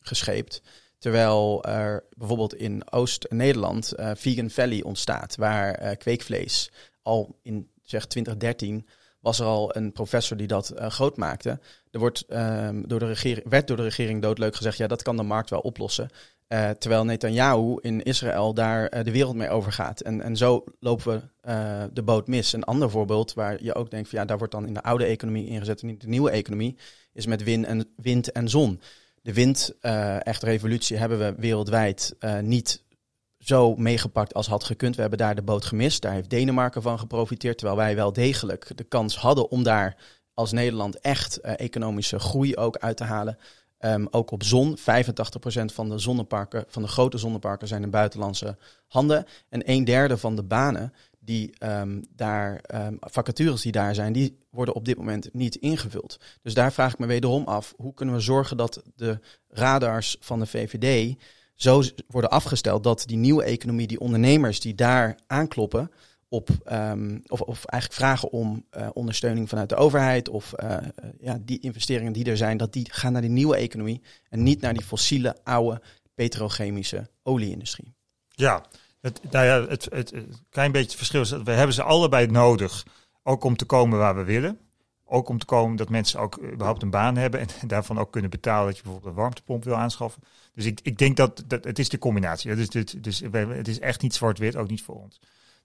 gescheept. 0.00 0.62
Terwijl 1.00 1.64
er 1.64 2.04
bijvoorbeeld 2.16 2.54
in 2.54 2.92
Oost-Nederland 2.92 3.92
uh, 3.96 4.10
Vegan 4.14 4.50
Valley 4.50 4.82
ontstaat, 4.82 5.36
waar 5.36 5.82
uh, 5.82 5.90
kweekvlees 5.98 6.70
al 7.02 7.38
in 7.42 7.70
zeg 7.82 8.06
2013 8.06 8.86
was 9.20 9.40
er 9.40 9.46
al 9.46 9.76
een 9.76 9.92
professor 9.92 10.36
die 10.36 10.46
dat 10.46 10.72
uh, 10.74 10.86
groot 10.86 11.16
maakte. 11.16 11.58
Er 11.90 11.98
wordt, 11.98 12.24
um, 12.28 12.88
door 12.88 12.98
de 12.98 13.06
regering, 13.06 13.48
werd 13.48 13.66
door 13.66 13.76
de 13.76 13.82
regering 13.82 14.22
doodleuk 14.22 14.56
gezegd, 14.56 14.76
ja, 14.76 14.86
dat 14.86 15.02
kan 15.02 15.16
de 15.16 15.22
markt 15.22 15.50
wel 15.50 15.60
oplossen. 15.60 16.08
Terwijl 16.78 17.04
Netanyahu 17.04 17.76
in 17.80 18.02
Israël 18.02 18.54
daar 18.54 19.04
de 19.04 19.10
wereld 19.10 19.36
mee 19.36 19.48
overgaat. 19.48 20.00
En, 20.00 20.20
en 20.20 20.36
zo 20.36 20.64
lopen 20.80 21.12
we 21.42 21.88
de 21.92 22.02
boot 22.02 22.26
mis. 22.26 22.52
Een 22.52 22.64
ander 22.64 22.90
voorbeeld 22.90 23.34
waar 23.34 23.62
je 23.62 23.74
ook 23.74 23.90
denkt 23.90 24.08
van 24.08 24.18
ja, 24.18 24.24
daar 24.24 24.38
wordt 24.38 24.52
dan 24.52 24.66
in 24.66 24.74
de 24.74 24.82
oude 24.82 25.04
economie 25.04 25.46
ingezet 25.46 25.80
en 25.80 25.86
niet 25.86 26.00
de 26.00 26.08
nieuwe 26.08 26.30
economie, 26.30 26.76
is 27.12 27.26
met 27.26 27.42
wind 27.42 27.66
en, 27.66 27.92
wind 27.96 28.32
en 28.32 28.48
zon. 28.48 28.80
De 29.22 29.32
wind, 29.32 29.74
echt 30.22 30.42
revolutie, 30.42 30.96
hebben 30.96 31.18
we 31.18 31.34
wereldwijd 31.36 32.16
niet 32.40 32.82
zo 33.38 33.74
meegepakt 33.76 34.34
als 34.34 34.46
had 34.46 34.64
gekund. 34.64 34.94
We 34.94 35.00
hebben 35.00 35.18
daar 35.18 35.34
de 35.34 35.42
boot 35.42 35.64
gemist. 35.64 36.02
Daar 36.02 36.12
heeft 36.12 36.30
Denemarken 36.30 36.82
van 36.82 36.98
geprofiteerd. 36.98 37.58
Terwijl 37.58 37.78
wij 37.78 37.94
wel 37.94 38.12
degelijk 38.12 38.76
de 38.76 38.84
kans 38.84 39.16
hadden 39.16 39.50
om 39.50 39.62
daar 39.62 39.96
als 40.34 40.52
Nederland 40.52 41.00
echt 41.00 41.40
economische 41.40 42.18
groei 42.18 42.56
ook 42.56 42.76
uit 42.76 42.96
te 42.96 43.04
halen. 43.04 43.38
Um, 43.84 44.08
ook 44.10 44.30
op 44.30 44.42
zon. 44.42 44.78
85% 44.78 44.82
van 45.64 45.88
de 45.88 45.98
zonneparken, 45.98 46.64
van 46.68 46.82
de 46.82 46.88
grote 46.88 47.18
zonneparken 47.18 47.68
zijn 47.68 47.82
in 47.82 47.90
buitenlandse 47.90 48.56
handen. 48.86 49.26
En 49.48 49.70
een 49.70 49.84
derde 49.84 50.18
van 50.18 50.36
de 50.36 50.42
banen 50.42 50.92
die 51.30 51.50
um, 51.62 52.02
daar, 52.16 52.60
um, 52.74 52.96
vacatures 53.00 53.62
die 53.62 53.72
daar 53.72 53.94
zijn, 53.94 54.12
die 54.12 54.38
worden 54.50 54.74
op 54.74 54.84
dit 54.84 54.96
moment 54.96 55.28
niet 55.32 55.56
ingevuld. 55.56 56.20
Dus 56.42 56.54
daar 56.54 56.72
vraag 56.72 56.92
ik 56.92 56.98
me 56.98 57.06
wederom 57.06 57.44
af, 57.44 57.74
hoe 57.76 57.94
kunnen 57.94 58.14
we 58.14 58.20
zorgen 58.20 58.56
dat 58.56 58.82
de 58.94 59.18
radars 59.48 60.16
van 60.20 60.38
de 60.38 60.46
VVD 60.46 61.16
zo 61.54 61.82
worden 62.06 62.30
afgesteld 62.30 62.84
dat 62.84 63.02
die 63.06 63.16
nieuwe 63.16 63.42
economie, 63.42 63.86
die 63.86 64.00
ondernemers 64.00 64.60
die 64.60 64.74
daar 64.74 65.18
aankloppen, 65.26 65.90
op, 66.28 66.48
um, 66.72 67.22
of, 67.26 67.40
of 67.40 67.64
eigenlijk 67.64 68.02
vragen 68.02 68.30
om 68.30 68.64
uh, 68.76 68.88
ondersteuning 68.92 69.48
vanuit 69.48 69.68
de 69.68 69.76
overheid 69.76 70.28
of 70.28 70.52
uh, 70.62 70.76
ja, 71.20 71.38
die 71.44 71.60
investeringen 71.60 72.12
die 72.12 72.24
er 72.24 72.36
zijn, 72.36 72.56
dat 72.56 72.72
die 72.72 72.86
gaan 72.90 73.12
naar 73.12 73.20
die 73.20 73.30
nieuwe 73.30 73.56
economie 73.56 74.02
en 74.28 74.42
niet 74.42 74.60
naar 74.60 74.74
die 74.74 74.84
fossiele, 74.84 75.36
oude, 75.44 75.80
petrochemische 76.14 77.08
olieindustrie. 77.22 77.94
Ja, 78.28 78.64
het, 79.00 79.20
nou 79.30 79.46
ja, 79.46 79.68
het, 79.68 79.88
het, 79.90 80.14
klein 80.50 80.72
beetje 80.72 80.96
verschil 80.96 81.20
is 81.20 81.28
dat 81.28 81.42
we 81.42 81.50
hebben 81.50 81.74
ze 81.74 81.82
allebei 81.82 82.26
nodig, 82.26 82.86
ook 83.22 83.44
om 83.44 83.56
te 83.56 83.64
komen 83.64 83.98
waar 83.98 84.16
we 84.16 84.24
willen. 84.24 84.58
Ook 85.04 85.28
om 85.28 85.38
te 85.38 85.46
komen 85.46 85.76
dat 85.76 85.88
mensen 85.88 86.20
ook 86.20 86.42
überhaupt 86.42 86.82
een 86.82 86.90
baan 86.90 87.16
hebben 87.16 87.40
en 87.40 87.48
daarvan 87.68 87.98
ook 87.98 88.12
kunnen 88.12 88.30
betalen 88.30 88.66
dat 88.66 88.76
je 88.76 88.82
bijvoorbeeld 88.82 89.12
een 89.12 89.20
warmtepomp 89.20 89.64
wil 89.64 89.74
aanschaffen. 89.74 90.22
Dus 90.54 90.64
ik, 90.64 90.80
ik 90.82 90.98
denk 90.98 91.16
dat, 91.16 91.44
dat 91.46 91.64
het 91.64 91.78
is 91.78 91.88
de 91.88 91.98
combinatie. 91.98 92.54
Dus, 92.54 92.68
dus, 92.68 92.84
dus 92.84 93.20
het 93.30 93.68
is 93.68 93.78
echt 93.78 94.02
niet 94.02 94.14
zwart-wit, 94.14 94.56
ook 94.56 94.68
niet 94.68 94.82
voor 94.82 94.94
ons. 94.94 95.20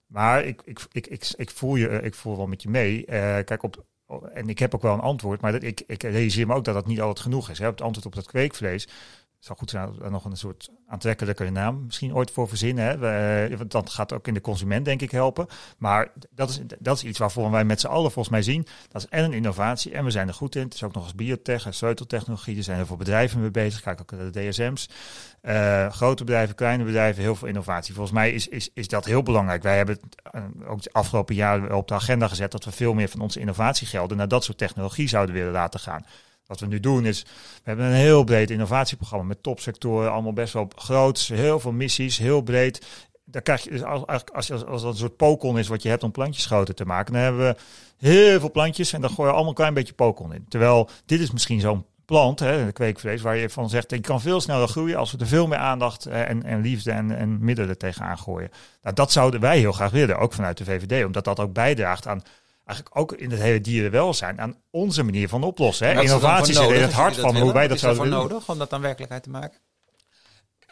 Maar 0.07 0.45
ik, 0.45 0.61
ik, 0.65 0.79
ik, 0.91 1.07
ik, 1.07 1.33
ik, 1.35 1.49
voel 1.49 1.75
je, 1.75 1.87
ik 1.87 2.13
voel 2.13 2.37
wel 2.37 2.47
met 2.47 2.61
je 2.61 2.69
mee. 2.69 2.99
Uh, 2.99 3.05
kijk, 3.43 3.63
op, 3.63 3.85
en 4.33 4.49
ik 4.49 4.59
heb 4.59 4.75
ook 4.75 4.81
wel 4.81 4.93
een 4.93 4.99
antwoord, 4.99 5.41
maar 5.41 5.51
dat, 5.51 5.63
ik, 5.63 5.83
ik 5.87 6.03
realiseer 6.03 6.47
me 6.47 6.53
ook 6.53 6.63
dat 6.63 6.73
dat 6.73 6.87
niet 6.87 7.01
altijd 7.01 7.19
genoeg 7.19 7.49
is. 7.49 7.59
Hè. 7.59 7.65
Het 7.65 7.81
antwoord 7.81 8.05
op 8.05 8.15
dat 8.15 8.27
kweekvlees 8.27 8.87
zou 9.45 9.57
goed 9.57 9.69
zijn 9.69 9.89
nog 10.09 10.25
een 10.25 10.37
soort 10.37 10.69
aantrekkelijke 10.87 11.49
naam 11.49 11.85
misschien 11.85 12.15
ooit 12.15 12.31
voor 12.31 12.47
verzinnen. 12.47 12.85
Hè. 12.85 12.97
We, 12.97 13.57
want 13.57 13.71
dat 13.71 13.89
gaat 13.89 14.13
ook 14.13 14.27
in 14.27 14.33
de 14.33 14.41
consument 14.41 14.85
denk 14.85 15.01
ik 15.01 15.11
helpen. 15.11 15.47
Maar 15.77 16.11
dat 16.31 16.49
is, 16.49 16.61
dat 16.79 16.97
is 16.97 17.03
iets 17.03 17.19
waarvoor 17.19 17.51
wij 17.51 17.65
met 17.65 17.79
z'n 17.79 17.87
allen 17.87 18.11
volgens 18.11 18.29
mij 18.29 18.41
zien. 18.41 18.67
Dat 18.91 19.01
is 19.01 19.07
en 19.09 19.23
een 19.23 19.33
innovatie 19.33 19.93
en 19.93 20.03
we 20.03 20.11
zijn 20.11 20.27
er 20.27 20.33
goed 20.33 20.55
in. 20.55 20.63
Het 20.63 20.73
is 20.73 20.83
ook 20.83 20.93
nog 20.93 21.03
eens 21.03 21.15
biotech 21.15 21.65
en 21.65 21.73
sleuteltechnologie. 21.73 22.57
Er 22.57 22.63
zijn 22.63 22.77
heel 22.77 22.85
veel 22.85 22.95
bedrijven 22.95 23.41
mee 23.41 23.51
bezig. 23.51 23.81
Kijk 23.81 24.01
ook 24.01 24.11
naar 24.11 24.31
de 24.31 24.49
DSM's. 24.49 24.89
Uh, 25.41 25.91
grote 25.91 26.23
bedrijven, 26.23 26.55
kleine 26.55 26.83
bedrijven, 26.83 27.21
heel 27.21 27.35
veel 27.35 27.47
innovatie. 27.47 27.93
Volgens 27.93 28.15
mij 28.15 28.31
is, 28.31 28.47
is, 28.47 28.69
is 28.73 28.87
dat 28.87 29.05
heel 29.05 29.23
belangrijk. 29.23 29.63
Wij 29.63 29.77
hebben 29.77 29.99
uh, 30.35 30.69
ook 30.69 30.81
de 30.81 30.93
afgelopen 30.93 31.35
jaren 31.35 31.75
op 31.75 31.87
de 31.87 31.93
agenda 31.93 32.27
gezet 32.27 32.51
dat 32.51 32.65
we 32.65 32.71
veel 32.71 32.93
meer 32.93 33.09
van 33.09 33.19
onze 33.19 33.39
innovatiegelden 33.39 34.17
naar 34.17 34.27
dat 34.27 34.43
soort 34.43 34.57
technologie 34.57 35.07
zouden 35.07 35.35
willen 35.35 35.51
laten 35.51 35.79
gaan. 35.79 36.05
Wat 36.47 36.59
we 36.59 36.65
nu 36.65 36.79
doen 36.79 37.05
is, 37.05 37.21
we 37.23 37.61
hebben 37.63 37.85
een 37.85 37.91
heel 37.91 38.23
breed 38.23 38.49
innovatieprogramma 38.49 39.25
met 39.25 39.43
topsectoren, 39.43 40.11
allemaal 40.11 40.33
best 40.33 40.53
wel 40.53 40.69
groot, 40.75 41.19
heel 41.19 41.59
veel 41.59 41.71
missies, 41.71 42.17
heel 42.17 42.41
breed. 42.41 42.85
Daar 43.25 43.41
krijg 43.41 43.63
je 43.63 43.69
dus 43.69 43.83
als, 43.83 44.05
als, 44.05 44.51
als, 44.51 44.65
als 44.65 44.81
dat 44.81 44.91
een 44.91 44.97
soort 44.97 45.17
pokon 45.17 45.59
is 45.59 45.67
wat 45.67 45.81
je 45.81 45.89
hebt 45.89 46.03
om 46.03 46.11
plantjes 46.11 46.45
groter 46.45 46.75
te 46.75 46.85
maken, 46.85 47.13
dan 47.13 47.21
hebben 47.21 47.47
we 47.47 47.55
heel 47.97 48.39
veel 48.39 48.51
plantjes 48.51 48.93
en 48.93 49.01
dan 49.01 49.09
gooi 49.09 49.27
je 49.27 49.33
allemaal 49.33 49.49
een 49.49 49.55
klein 49.55 49.73
beetje 49.73 49.93
pokon 49.93 50.33
in. 50.33 50.45
Terwijl 50.49 50.89
dit 51.05 51.19
is 51.19 51.31
misschien 51.31 51.59
zo'n 51.59 51.85
plant, 52.05 52.39
hè, 52.39 52.65
de 52.65 52.71
kweekvlees, 52.71 53.21
waar 53.21 53.35
je 53.35 53.49
van 53.49 53.69
zegt, 53.69 53.89
die 53.89 53.99
kan 53.99 54.21
veel 54.21 54.41
sneller 54.41 54.67
groeien 54.67 54.97
als 54.97 55.11
we 55.11 55.17
er 55.17 55.27
veel 55.27 55.47
meer 55.47 55.57
aandacht 55.57 56.05
en, 56.05 56.43
en 56.43 56.61
liefde 56.61 56.91
en, 56.91 57.17
en 57.17 57.45
middelen 57.45 57.77
tegenaan 57.77 58.17
gooien. 58.17 58.49
Nou, 58.81 58.95
dat 58.95 59.11
zouden 59.11 59.39
wij 59.39 59.59
heel 59.59 59.71
graag 59.71 59.91
willen, 59.91 60.17
ook 60.17 60.33
vanuit 60.33 60.57
de 60.57 60.63
VVD, 60.63 61.05
omdat 61.05 61.23
dat 61.23 61.39
ook 61.39 61.53
bijdraagt 61.53 62.07
aan 62.07 62.23
eigenlijk 62.65 62.98
ook 62.98 63.13
in 63.13 63.31
het 63.31 63.39
hele 63.39 63.62
dierenwelzijn 63.62 64.41
aan 64.41 64.62
onze 64.69 65.03
manier 65.03 65.29
van 65.29 65.43
oplossen. 65.43 65.88
Hè? 65.88 66.01
Innovatie 66.01 66.53
zit 66.53 66.69
in 66.69 66.81
het 66.81 66.93
hart 66.93 67.15
van 67.15 67.38
hoe 67.38 67.53
wij 67.53 67.67
dat 67.67 67.77
is 67.77 67.84
er 67.84 67.93
zouden 67.93 68.03
willen. 68.03 68.29
nodig 68.29 68.50
om 68.50 68.57
dat 68.57 68.69
dan 68.69 68.81
werkelijkheid 68.81 69.24
te 69.24 69.29
maken? 69.29 69.60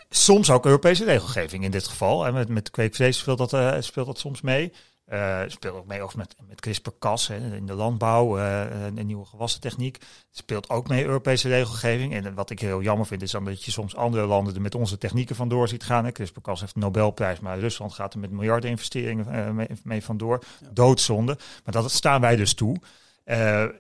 Soms 0.09 0.49
ook 0.49 0.65
Europese 0.65 1.05
regelgeving 1.05 1.63
in 1.63 1.71
dit 1.71 1.87
geval. 1.87 2.25
En 2.25 2.33
met, 2.33 2.49
met 2.49 2.69
kweekvlees 2.69 3.17
speelt 3.17 3.37
dat, 3.37 3.53
eh, 3.53 3.75
speelt 3.79 4.05
dat 4.05 4.19
soms 4.19 4.41
mee. 4.41 4.73
Eh 5.13 5.41
speelt 5.47 5.75
ook 5.75 5.85
mee 5.87 6.03
of 6.03 6.15
met, 6.15 6.35
met 6.47 6.59
CRISPR-Cas 6.59 7.29
in 7.29 7.65
de 7.65 7.73
landbouw, 7.73 8.37
eh, 8.37 8.61
een 8.95 9.05
nieuwe 9.05 9.25
gewassentechniek. 9.25 9.97
Speelt 10.31 10.69
ook 10.69 10.87
mee 10.87 11.05
Europese 11.05 11.47
regelgeving. 11.47 12.13
En 12.13 12.33
wat 12.33 12.49
ik 12.49 12.59
heel 12.59 12.81
jammer 12.81 13.05
vind 13.05 13.21
is 13.21 13.31
dan 13.31 13.45
dat 13.45 13.63
je 13.63 13.71
soms 13.71 13.95
andere 13.95 14.25
landen 14.25 14.55
er 14.55 14.61
met 14.61 14.75
onze 14.75 14.97
technieken 14.97 15.35
vandoor 15.35 15.67
ziet 15.67 15.83
gaan. 15.83 16.11
CRISPR-Cas 16.11 16.59
heeft 16.59 16.75
een 16.75 16.81
Nobelprijs, 16.81 17.39
maar 17.39 17.59
Rusland 17.59 17.93
gaat 17.93 18.13
er 18.13 18.19
met 18.19 18.31
miljarden 18.31 18.69
investeringen 18.69 19.27
eh, 19.33 19.49
mee, 19.49 19.67
mee 19.83 20.03
vandoor. 20.03 20.43
Doodzonde. 20.71 21.37
Maar 21.63 21.73
dat 21.73 21.91
staan 21.91 22.21
wij 22.21 22.35
dus 22.35 22.53
toe. 22.53 22.77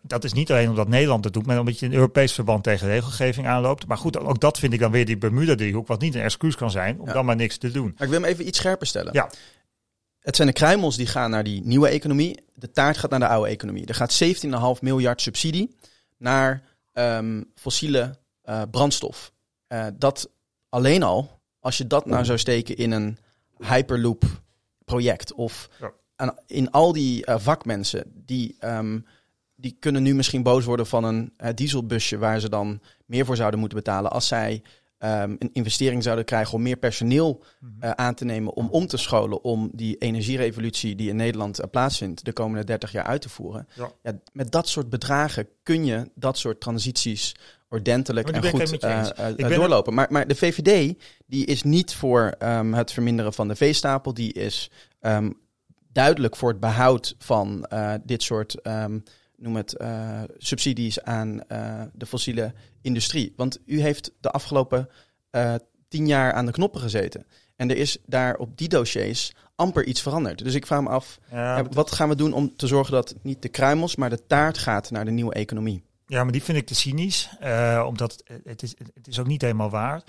Dat 0.01 0.23
is 0.23 0.33
niet 0.33 0.51
alleen 0.51 0.69
omdat 0.69 0.87
Nederland 0.87 1.23
het 1.23 1.33
doet, 1.33 1.45
maar 1.45 1.59
omdat 1.59 1.79
je 1.79 1.85
in 1.85 1.93
Europees 1.93 2.33
verband 2.33 2.63
tegen 2.63 2.87
regelgeving 2.87 3.47
aanloopt. 3.47 3.87
Maar 3.87 3.97
goed, 3.97 4.19
ook 4.19 4.39
dat 4.39 4.59
vind 4.59 4.73
ik 4.73 4.79
dan 4.79 4.91
weer 4.91 5.05
die 5.05 5.17
Bermuda-driehoek, 5.17 5.87
wat 5.87 6.01
niet 6.01 6.15
een 6.15 6.21
excuus 6.21 6.55
kan 6.55 6.71
zijn 6.71 6.99
om 6.99 7.07
Ja. 7.07 7.13
dan 7.13 7.25
maar 7.25 7.35
niks 7.35 7.57
te 7.57 7.71
doen. 7.71 7.93
Maar 7.97 8.07
ik 8.07 8.13
wil 8.13 8.21
hem 8.21 8.29
even 8.29 8.47
iets 8.47 8.57
scherper 8.57 8.87
stellen. 8.87 9.13
Ja. 9.13 9.29
Het 10.23 10.35
zijn 10.35 10.47
de 10.47 10.53
kruimels 10.53 10.95
die 10.97 11.07
gaan 11.07 11.29
naar 11.29 11.43
die 11.43 11.61
nieuwe 11.63 11.87
economie. 11.87 12.43
De 12.53 12.71
taart 12.71 12.97
gaat 12.97 13.09
naar 13.09 13.19
de 13.19 13.27
oude 13.27 13.49
economie. 13.49 13.85
Er 13.85 13.95
gaat 13.95 14.23
17,5 14.75 14.81
miljard 14.81 15.21
subsidie 15.21 15.75
naar 16.17 16.63
ehm, 16.93 17.43
fossiele 17.55 18.17
eh, 18.41 18.61
brandstof. 18.71 19.31
Eh, 19.67 19.85
dat 19.97 20.29
alleen 20.69 21.03
al, 21.03 21.39
als 21.59 21.77
je 21.77 21.87
dat 21.87 22.05
nou 22.05 22.25
zou 22.25 22.37
steken 22.37 22.75
in 22.77 22.91
een 22.91 23.17
Hyperloop 23.57 24.23
project 24.85 25.33
of 25.33 25.69
Ja. 25.79 25.91
aan- 26.15 26.37
in 26.47 26.71
al 26.71 26.93
die 26.93 27.25
eh, 27.25 27.35
vakmensen 27.39 28.11
die, 28.25 28.55
ehm, 28.59 28.99
die 29.55 29.75
kunnen 29.79 30.03
nu 30.03 30.15
misschien 30.15 30.43
boos 30.43 30.65
worden 30.65 30.87
van 30.87 31.03
een 31.03 31.33
dieselbusje 31.55 32.17
waar 32.17 32.39
ze 32.39 32.49
dan 32.49 32.81
meer 33.05 33.25
voor 33.25 33.35
zouden 33.35 33.59
moeten 33.59 33.77
betalen 33.77 34.11
als 34.11 34.27
zij 34.27 34.61
ehm, 35.03 35.35
een 35.39 35.49
investering 35.53 36.03
zouden 36.03 36.25
krijgen 36.25 36.53
om 36.53 36.61
meer 36.61 36.77
personeel 36.77 37.43
eh, 37.79 37.89
aan 37.89 38.13
te 38.13 38.25
nemen 38.25 38.53
om 38.53 38.69
om 38.69 38.87
te 38.87 38.97
scholen 38.97 39.43
om 39.43 39.69
die 39.73 39.97
energierevolutie 39.97 40.95
die 40.95 41.09
in 41.09 41.15
Nederland 41.15 41.59
eh, 41.59 41.69
plaatsvindt 41.69 42.25
de 42.25 42.33
komende 42.33 42.63
30 42.63 42.91
jaar 42.91 43.03
uit 43.03 43.21
te 43.21 43.29
voeren. 43.29 43.67
Ja. 43.75 43.91
Ja, 44.03 44.19
met 44.33 44.51
dat 44.51 44.67
soort 44.67 44.89
bedragen 44.89 45.47
kun 45.63 45.85
je 45.85 46.11
dat 46.15 46.37
soort 46.37 46.61
transities 46.61 47.35
ordentelijk 47.69 48.31
Maar 48.31 48.43
en 48.43 48.49
goed 48.49 48.83
eh, 48.83 49.55
doorlopen. 49.55 49.93
Maar, 49.93 50.07
maar 50.09 50.27
de 50.27 50.35
VVD 50.35 50.95
die 51.25 51.45
is 51.45 51.63
niet 51.63 51.95
voor 51.95 52.35
ehm, 52.39 52.73
het 52.73 52.91
verminderen 52.91 53.33
van 53.33 53.47
de 53.47 53.55
veestapel. 53.55 54.13
Die 54.13 54.33
is 54.33 54.71
ehm, 54.99 55.31
duidelijk 55.91 56.35
voor 56.35 56.49
het 56.49 56.59
behoud 56.59 57.15
van 57.17 57.67
dit 58.03 58.23
soort, 58.23 58.55
noem 59.43 59.55
het, 59.55 59.77
eh, 59.77 60.21
subsidies 60.37 61.01
aan 61.01 61.47
eh, 61.47 61.81
de 61.93 62.05
fossiele 62.05 62.53
industrie. 62.81 63.33
Want 63.35 63.59
u 63.65 63.81
heeft 63.81 64.11
de 64.19 64.31
afgelopen 64.31 64.89
eh, 65.29 65.55
tien 65.87 66.07
jaar 66.07 66.33
aan 66.33 66.45
de 66.45 66.51
knoppen 66.51 66.81
gezeten. 66.81 67.25
En 67.55 67.69
er 67.69 67.77
is 67.77 67.97
daar 68.05 68.35
op 68.35 68.57
die 68.57 68.67
dossiers 68.67 69.33
amper 69.55 69.85
iets 69.85 70.01
veranderd. 70.01 70.43
Dus 70.43 70.53
ik 70.53 70.65
vraag 70.65 70.81
me 70.81 70.89
af, 70.89 71.19
Ja, 71.31 71.63
wat 71.71 71.91
gaan 71.91 72.09
we 72.09 72.15
doen 72.15 72.33
om 72.33 72.55
te 72.55 72.67
zorgen 72.67 72.93
dat 72.93 73.15
niet 73.21 73.41
de 73.41 73.49
kruimels, 73.49 73.95
maar 73.95 74.09
de 74.09 74.25
taart 74.27 74.57
gaat 74.57 74.91
naar 74.91 75.05
de 75.05 75.11
nieuwe 75.11 75.33
economie? 75.33 75.83
Ja, 76.07 76.23
maar 76.23 76.31
die 76.31 76.43
vind 76.43 76.57
ik 76.57 76.67
te 76.67 76.75
cynisch. 76.75 77.29
omdat 77.85 78.11
het, 78.11 78.41
het, 78.43 78.63
is, 78.63 78.75
het 78.93 79.07
is 79.07 79.19
ook 79.19 79.27
niet 79.27 79.41
helemaal 79.41 79.69
waar. 79.69 80.03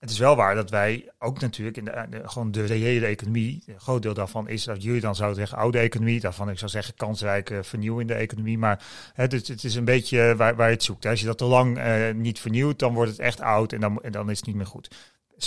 Eh, 0.00 0.06
het 0.08 0.10
is 0.10 0.18
wel 0.18 0.36
waar 0.36 0.54
dat 0.54 0.70
wij 0.70 1.10
ook 1.18 1.40
natuurlijk 1.40 1.76
in 1.76 1.84
de, 1.84 2.06
de- 2.10 2.28
gewoon 2.28 2.50
de 2.50 2.64
reële 2.64 3.06
economie, 3.06 3.62
een 3.66 3.80
groot 3.80 4.02
deel 4.02 4.14
daarvan 4.14 4.48
is 4.48 4.64
dat 4.64 4.82
jullie 4.82 5.00
dan 5.00 5.14
zouden 5.14 5.38
zeggen 5.38 5.58
oude 5.58 5.78
economie, 5.78 6.20
daarvan 6.20 6.50
ik 6.50 6.58
zou 6.58 6.70
zeggen 6.70 6.94
kansrijke 6.94 7.64
vernieuwende 7.64 8.14
economie. 8.14 8.58
Maar 8.58 8.84
het, 9.14 9.32
het, 9.32 9.48
het 9.48 9.64
is 9.64 9.74
een 9.74 9.84
beetje 9.84 10.34
waar, 10.36 10.56
waar 10.56 10.68
je 10.68 10.74
het 10.74 10.82
zoekt. 10.82 11.06
Als 11.06 11.20
je 11.20 11.26
dat 11.26 11.38
te 11.38 11.44
lang 11.44 11.78
eh, 11.78 12.14
niet 12.14 12.38
vernieuwt, 12.40 12.78
dan 12.78 12.94
wordt 12.94 13.10
het 13.10 13.20
echt 13.20 13.40
oud 13.40 13.72
en 13.72 13.80
dan, 13.80 14.02
en 14.02 14.12
dan 14.12 14.30
is 14.30 14.36
het 14.36 14.46
niet 14.46 14.56
meer 14.56 14.66
goed. 14.66 14.88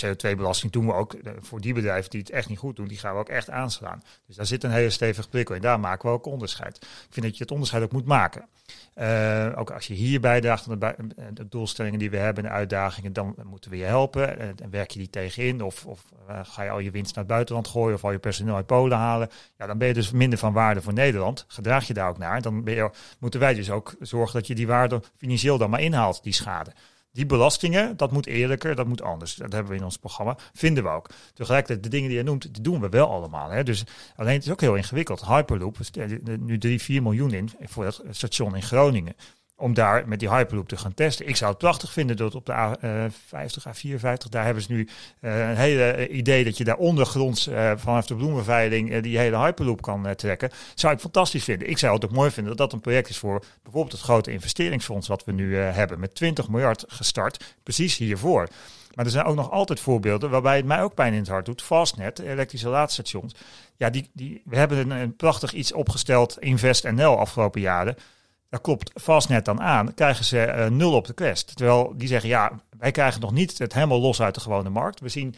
CO2-belasting 0.02 0.72
doen 0.72 0.86
we 0.86 0.92
ook 0.92 1.12
eh, 1.12 1.32
voor 1.40 1.60
die 1.60 1.74
bedrijven 1.74 2.10
die 2.10 2.20
het 2.20 2.30
echt 2.30 2.48
niet 2.48 2.58
goed 2.58 2.76
doen, 2.76 2.88
die 2.88 2.98
gaan 2.98 3.12
we 3.12 3.20
ook 3.20 3.28
echt 3.28 3.50
aanslaan. 3.50 4.02
Dus 4.26 4.36
daar 4.36 4.46
zit 4.46 4.64
een 4.64 4.70
hele 4.70 4.90
stevige 4.90 5.28
prikkel 5.28 5.54
in. 5.54 5.60
Daar 5.60 5.80
maken 5.80 6.08
we 6.08 6.14
ook 6.14 6.26
onderscheid. 6.26 6.76
Ik 6.76 7.08
vind 7.10 7.26
dat 7.26 7.36
je 7.36 7.42
het 7.42 7.52
onderscheid 7.52 7.82
ook 7.82 7.92
moet 7.92 8.04
maken. 8.04 8.48
Eh, 8.94 9.52
ook 9.56 9.70
als 9.70 9.86
je 9.86 9.94
hier 9.94 10.20
bijdraagt 10.20 10.68
aan 10.68 10.80
eh, 10.80 10.96
de 11.32 11.48
doelstellingen 11.48 11.98
die 11.98 12.10
we 12.10 12.16
hebben 12.16 12.44
en 12.44 12.50
de 12.50 12.56
uitdagingen, 12.56 13.12
dan 13.12 13.34
moeten 13.44 13.70
we 13.70 13.76
je 13.76 13.84
helpen. 13.84 14.38
En 14.38 14.70
werk 14.70 14.90
je 14.90 14.98
die 14.98 15.10
tegenin 15.10 15.62
of, 15.62 15.86
of 15.86 16.04
ga 16.42 16.62
je 16.62 16.70
al 16.70 16.78
je 16.78 16.90
winst 16.90 17.14
naar 17.14 17.24
het 17.24 17.32
buitenland 17.32 17.68
gooien 17.68 17.94
of 17.94 18.04
al 18.04 18.12
je 18.12 18.18
personeel 18.18 18.54
uit 18.54 18.66
Polen 18.66 18.98
halen. 18.98 19.28
Ja, 19.58 19.66
dan 19.66 19.78
ben 19.78 19.88
je 19.88 19.94
dus 19.94 20.10
minder 20.10 20.38
van 20.38 20.52
waarde 20.52 20.82
voor 20.82 20.92
Nederland. 20.92 21.44
Gedraag 21.48 21.86
je 21.86 21.94
daar 21.94 22.08
ook 22.08 22.18
naar. 22.18 22.42
Dan 22.42 22.64
moeten 23.18 23.40
wij 23.40 23.54
dus 23.54 23.70
ook 23.70 23.94
zorgen 24.00 24.38
dat 24.38 24.46
je 24.46 24.54
die 24.54 24.66
waarde 24.66 25.02
financieel 25.16 25.58
dan 25.58 25.70
maar 25.70 25.80
inhaalt, 25.80 26.22
die 26.22 26.32
schade. 26.32 26.72
Die 27.14 27.26
belastingen, 27.26 27.96
dat 27.96 28.12
moet 28.12 28.26
eerlijker, 28.26 28.74
dat 28.74 28.86
moet 28.86 29.02
anders. 29.02 29.34
Dat 29.34 29.52
hebben 29.52 29.72
we 29.72 29.78
in 29.78 29.84
ons 29.84 29.98
programma, 29.98 30.36
vinden 30.52 30.84
we 30.84 30.88
ook. 30.88 31.10
Tegelijkertijd, 31.34 31.82
de 31.82 31.88
dingen 31.88 32.08
die 32.08 32.18
je 32.18 32.24
noemt, 32.24 32.54
die 32.54 32.62
doen 32.62 32.80
we 32.80 32.88
wel 32.88 33.10
allemaal. 33.10 33.50
Hè. 33.50 33.62
Dus 33.62 33.84
alleen 34.16 34.34
het 34.34 34.44
is 34.44 34.50
ook 34.50 34.60
heel 34.60 34.74
ingewikkeld. 34.74 35.26
Hyperloop, 35.26 35.78
er 35.94 36.38
nu 36.38 36.58
3, 36.58 36.80
4 36.80 37.02
miljoen 37.02 37.32
in 37.32 37.50
voor 37.60 37.84
dat 37.84 38.02
station 38.10 38.56
in 38.56 38.62
Groningen. 38.62 39.14
Om 39.56 39.74
daar 39.74 40.08
met 40.08 40.18
die 40.18 40.30
Hyperloop 40.30 40.68
te 40.68 40.76
gaan 40.76 40.94
testen. 40.94 41.28
Ik 41.28 41.36
zou 41.36 41.50
het 41.50 41.58
prachtig 41.58 41.92
vinden 41.92 42.16
dat 42.16 42.34
op 42.34 42.46
de 42.46 42.52
A50, 42.52 43.68
A54, 43.68 44.28
daar 44.30 44.44
hebben 44.44 44.62
ze 44.62 44.72
nu 44.72 44.88
eh, 45.20 45.48
een 45.48 45.56
hele 45.56 45.82
eh, 45.82 46.16
idee 46.16 46.44
dat 46.44 46.56
je 46.56 46.64
daar 46.64 46.76
ondergronds 46.76 47.46
eh, 47.46 47.72
vanaf 47.76 48.06
de 48.06 48.14
bloemenveiling 48.16 48.92
eh, 48.92 49.02
die 49.02 49.18
hele 49.18 49.36
Hyperloop 49.36 49.82
kan 49.82 50.06
eh, 50.06 50.14
trekken. 50.14 50.50
Zou 50.74 50.94
ik 50.94 51.00
fantastisch 51.00 51.44
vinden. 51.44 51.70
Ik 51.70 51.78
zou 51.78 51.94
het 51.94 52.04
ook 52.04 52.10
mooi 52.10 52.30
vinden 52.30 52.56
dat 52.56 52.70
dat 52.70 52.72
een 52.72 52.80
project 52.80 53.08
is 53.08 53.18
voor 53.18 53.44
bijvoorbeeld 53.62 53.92
het 53.92 54.00
grote 54.00 54.32
investeringsfonds 54.32 55.08
wat 55.08 55.24
we 55.24 55.32
nu 55.32 55.60
eh, 55.60 55.74
hebben. 55.74 56.00
Met 56.00 56.14
20 56.14 56.48
miljard 56.48 56.84
gestart, 56.88 57.56
precies 57.62 57.96
hiervoor. 57.96 58.48
Maar 58.94 59.04
er 59.04 59.10
zijn 59.10 59.24
ook 59.24 59.36
nog 59.36 59.50
altijd 59.50 59.80
voorbeelden 59.80 60.30
waarbij 60.30 60.56
het 60.56 60.64
mij 60.64 60.82
ook 60.82 60.94
pijn 60.94 61.12
in 61.12 61.18
het 61.18 61.28
hart 61.28 61.44
doet. 61.46 61.62
Fastnet, 61.62 62.18
elektrische 62.18 62.68
laadstations. 62.68 63.34
Ja, 63.76 63.90
die, 63.90 64.10
die, 64.12 64.42
we 64.44 64.56
hebben 64.56 64.78
een, 64.78 64.90
een 64.90 65.16
prachtig 65.16 65.52
iets 65.52 65.72
opgesteld, 65.72 66.36
InvestNL, 66.40 67.18
afgelopen 67.18 67.60
jaren. 67.60 67.96
Daar 68.54 68.62
klopt 68.62 68.90
Fastnet 69.02 69.44
dan 69.44 69.60
aan, 69.60 69.94
krijgen 69.94 70.24
ze 70.24 70.40
eh, 70.40 70.70
nul 70.70 70.92
op 70.92 71.06
de 71.06 71.12
quest. 71.12 71.56
Terwijl 71.56 71.92
die 71.96 72.08
zeggen, 72.08 72.28
ja, 72.28 72.60
wij 72.78 72.90
krijgen 72.90 73.20
nog 73.20 73.32
niet 73.32 73.58
het 73.58 73.72
helemaal 73.72 74.00
los 74.00 74.22
uit 74.22 74.34
de 74.34 74.40
gewone 74.40 74.68
markt. 74.68 75.00
We 75.00 75.08
zien 75.08 75.34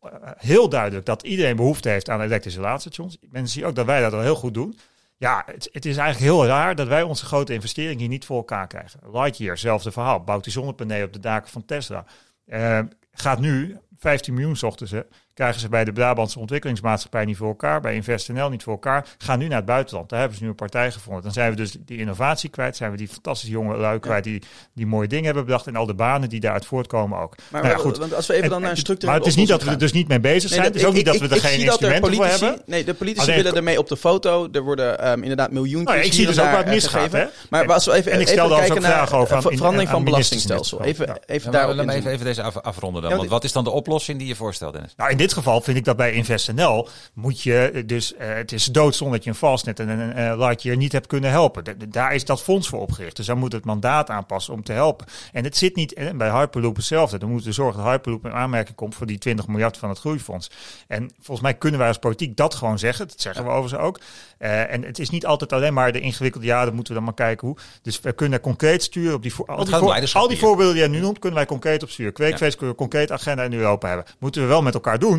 eh, 0.00 0.10
heel 0.36 0.68
duidelijk 0.68 1.06
dat 1.06 1.22
iedereen 1.22 1.56
behoefte 1.56 1.88
heeft 1.88 2.10
aan 2.10 2.20
elektrische 2.20 2.60
laadstations. 2.60 3.18
Mensen 3.20 3.48
zien 3.58 3.64
ook 3.64 3.74
dat 3.74 3.86
wij 3.86 4.00
dat 4.00 4.12
al 4.12 4.20
heel 4.20 4.34
goed 4.34 4.54
doen. 4.54 4.78
Ja, 5.16 5.42
het, 5.46 5.68
het 5.72 5.84
is 5.86 5.96
eigenlijk 5.96 6.32
heel 6.32 6.46
raar 6.46 6.74
dat 6.74 6.86
wij 6.86 7.02
onze 7.02 7.24
grote 7.24 7.52
investering 7.52 8.00
hier 8.00 8.08
niet 8.08 8.24
voor 8.24 8.36
elkaar 8.36 8.66
krijgen. 8.66 9.00
Lightyear, 9.12 9.58
zelfde 9.58 9.92
verhaal. 9.92 10.24
Bouwt 10.24 10.44
die 10.44 10.52
zonnepanelen 10.52 11.06
op 11.06 11.12
de 11.12 11.20
daken 11.20 11.50
van 11.50 11.64
Tesla. 11.64 12.04
Eh, 12.44 12.80
gaat 13.12 13.40
nu, 13.40 13.76
15 13.98 14.34
miljoen 14.34 14.56
zochten 14.56 14.88
ze, 14.88 15.06
krijgen 15.38 15.60
ze 15.60 15.68
bij 15.68 15.84
de 15.84 15.92
Brabantse 15.92 16.38
ontwikkelingsmaatschappij 16.38 17.24
niet 17.24 17.36
voor 17.36 17.48
elkaar, 17.48 17.80
bij 17.80 17.94
InvestNL 17.94 18.48
niet 18.48 18.62
voor 18.62 18.72
elkaar, 18.72 19.06
gaan 19.18 19.38
nu 19.38 19.46
naar 19.48 19.56
het 19.56 19.66
buitenland. 19.66 20.08
Daar 20.08 20.18
hebben 20.18 20.38
ze 20.38 20.42
nu 20.44 20.48
een 20.50 20.54
partij 20.54 20.90
gevonden. 20.92 21.22
Dan 21.22 21.32
zijn 21.32 21.50
we 21.50 21.56
dus 21.56 21.76
die 21.84 21.98
innovatie 21.98 22.50
kwijt, 22.50 22.76
zijn 22.76 22.90
we 22.90 22.96
die 22.96 23.08
fantastische 23.08 23.52
jonge 23.54 23.76
lui 23.76 23.98
kwijt 23.98 24.24
die 24.24 24.42
die 24.74 24.86
mooie 24.86 25.08
dingen 25.08 25.24
hebben 25.24 25.44
bedacht 25.44 25.66
en 25.66 25.76
al 25.76 25.86
de 25.86 25.94
banen 25.94 26.28
die 26.28 26.40
daaruit 26.40 26.66
voortkomen 26.66 27.18
ook. 27.18 27.34
Maar, 27.50 27.62
Nou 27.62 27.74
ja, 27.74 27.80
goed. 27.80 27.98
want 27.98 28.14
als 28.14 28.26
we 28.26 28.32
even 28.32 28.44
En- 28.44 28.50
dan 28.50 28.60
naar 28.60 28.70
een 28.70 28.74
en- 28.76 28.82
structurele 28.82 29.18
Maar 29.18 29.26
het 29.26 29.34
is 29.36 29.40
niet 29.40 29.48
dat 29.48 29.62
we 29.62 29.70
er 29.70 29.78
dus 29.78 29.92
niet 29.92 30.08
mee 30.08 30.20
bezig 30.20 30.48
zijn. 30.50 30.60
Nee, 30.60 30.70
het 30.70 30.78
is 30.80 30.84
ook 30.84 30.90
ik- 30.90 30.96
niet 30.96 31.06
dat 31.06 31.16
we 31.28 31.34
er 31.34 31.40
geen 31.40 31.58
dat 31.58 31.66
instrumenten 31.68 32.14
voor 32.14 32.26
hebben. 32.26 32.62
Nee, 32.66 32.84
de 32.84 32.94
politici 32.94 33.22
Alleen- 33.26 33.36
willen 33.42 33.56
ermee 33.56 33.78
op 33.78 33.88
de 33.88 33.96
foto. 33.96 34.48
Er 34.52 34.62
worden 34.62 34.98
ehm, 35.00 35.22
inderdaad 35.22 35.50
miljoentjes 35.50 35.84
Nou 35.84 35.98
ja, 35.98 36.04
ik 36.04 36.12
zie 36.12 36.26
dus 36.26 36.38
ook 36.40 36.46
eh, 36.46 36.66
misgaat. 36.66 37.12
Hè? 37.12 37.24
Maar 37.50 37.72
als 37.72 37.84
we 37.84 37.92
even, 37.92 38.12
En 38.12 38.20
ik 38.20 38.28
even 38.28 38.42
als 38.42 38.52
kijken 38.52 38.76
ook 38.76 38.82
naar 38.82 39.14
over 39.14 39.36
eh, 39.36 39.44
aan- 39.46 39.56
verandering 39.56 39.90
van 39.90 40.04
belastingstelsel. 40.04 40.82
Even, 40.82 41.18
even 41.26 41.52
even, 41.88 42.10
even 42.10 42.24
deze 42.24 42.42
af, 42.42 42.56
afronden 42.56 43.02
dan. 43.02 43.16
Want- 43.16 43.28
wat 43.28 43.44
is 43.44 43.52
dan 43.52 43.64
de 43.64 43.70
oplossing 43.70 44.18
die 44.18 44.28
je 44.28 44.34
voorstelt, 44.34 44.72
Dennis? 44.72 44.92
Nou, 44.96 45.10
in 45.10 45.16
dit 45.16 45.27
geval 45.32 45.60
vind 45.60 45.76
ik 45.76 45.84
dat 45.84 45.96
bij 45.96 46.12
InvestNL 46.12 46.88
moet 47.14 47.42
je 47.42 47.70
eh, 47.74 47.82
dus, 47.86 48.14
eh, 48.14 48.34
het 48.34 48.52
is 48.52 48.64
doodzonde 48.64 49.14
dat 49.14 49.24
je 49.24 49.30
een 49.30 49.36
Fastnet 49.36 49.80
en 49.80 49.88
een 49.88 50.18
uh, 50.18 50.38
Lightyear 50.38 50.76
niet 50.76 50.92
hebt 50.92 51.06
kunnen 51.06 51.30
helpen. 51.30 51.62
D- 51.64 51.66
d- 51.80 51.92
daar 51.92 52.14
is 52.14 52.24
dat 52.24 52.42
fonds 52.42 52.68
voor 52.68 52.80
opgericht. 52.80 53.16
Dus 53.16 53.26
daar 53.26 53.36
moet 53.36 53.52
het 53.52 53.64
mandaat 53.64 54.10
aanpassen 54.10 54.54
om 54.54 54.62
te 54.62 54.72
helpen. 54.72 55.06
En 55.32 55.44
het 55.44 55.56
zit 55.56 55.76
niet 55.76 55.92
eh, 55.94 56.10
bij 56.14 56.30
Hyperloop 56.30 56.76
hetzelfde. 56.76 57.18
Dan 57.18 57.28
moeten 57.28 57.48
we 57.48 57.54
zorgen 57.54 57.82
dat 57.82 57.90
Hyperloop 57.92 58.24
in 58.24 58.32
aanmerking 58.32 58.76
komt 58.76 58.94
voor 58.94 59.06
die 59.06 59.18
20 59.18 59.46
miljard 59.46 59.76
van 59.76 59.88
het 59.88 59.98
groeifonds. 59.98 60.50
En 60.88 61.10
volgens 61.20 61.40
mij 61.40 61.54
kunnen 61.54 61.78
wij 61.78 61.88
als 61.88 61.98
politiek 61.98 62.36
dat 62.36 62.54
gewoon 62.54 62.78
zeggen. 62.78 63.08
Dat 63.08 63.20
zeggen 63.20 63.44
we 63.44 63.50
overigens 63.50 63.82
ook. 63.82 64.00
Eh, 64.38 64.72
en 64.72 64.82
het 64.84 64.98
is 64.98 65.10
niet 65.10 65.26
altijd 65.26 65.52
alleen 65.52 65.74
maar 65.74 65.92
de 65.92 66.00
ingewikkelde, 66.00 66.46
ja, 66.46 66.64
dan 66.64 66.74
moeten 66.74 66.92
we 66.92 66.98
dan 66.98 67.08
maar 67.08 67.26
kijken 67.26 67.46
hoe. 67.46 67.56
Dus 67.82 68.00
we 68.00 68.12
kunnen 68.12 68.40
concreet 68.40 68.82
sturen 68.82 69.14
op 69.14 69.22
die, 69.22 69.34
voor, 69.34 69.46
al, 69.46 69.56
die, 69.64 69.72
voor- 69.80 69.88
al 70.20 70.28
voorbeelden 70.38 70.74
die 70.74 70.82
je 70.82 70.88
nu 70.88 71.00
noemt, 71.00 71.18
kunnen 71.18 71.38
wij 71.38 71.48
concreet 71.48 71.82
op 71.82 71.90
sturen. 71.90 72.12
Kweekvlees 72.12 72.56
kunnen 72.56 72.74
we 72.76 72.82
een 72.82 72.88
concreet 72.88 73.12
agenda 73.12 73.42
in 73.42 73.52
Europa 73.52 73.88
hebben. 73.88 74.06
Moeten 74.18 74.42
we 74.42 74.48
wel 74.48 74.62
met 74.62 74.74
elkaar 74.74 74.98
doen. 74.98 75.17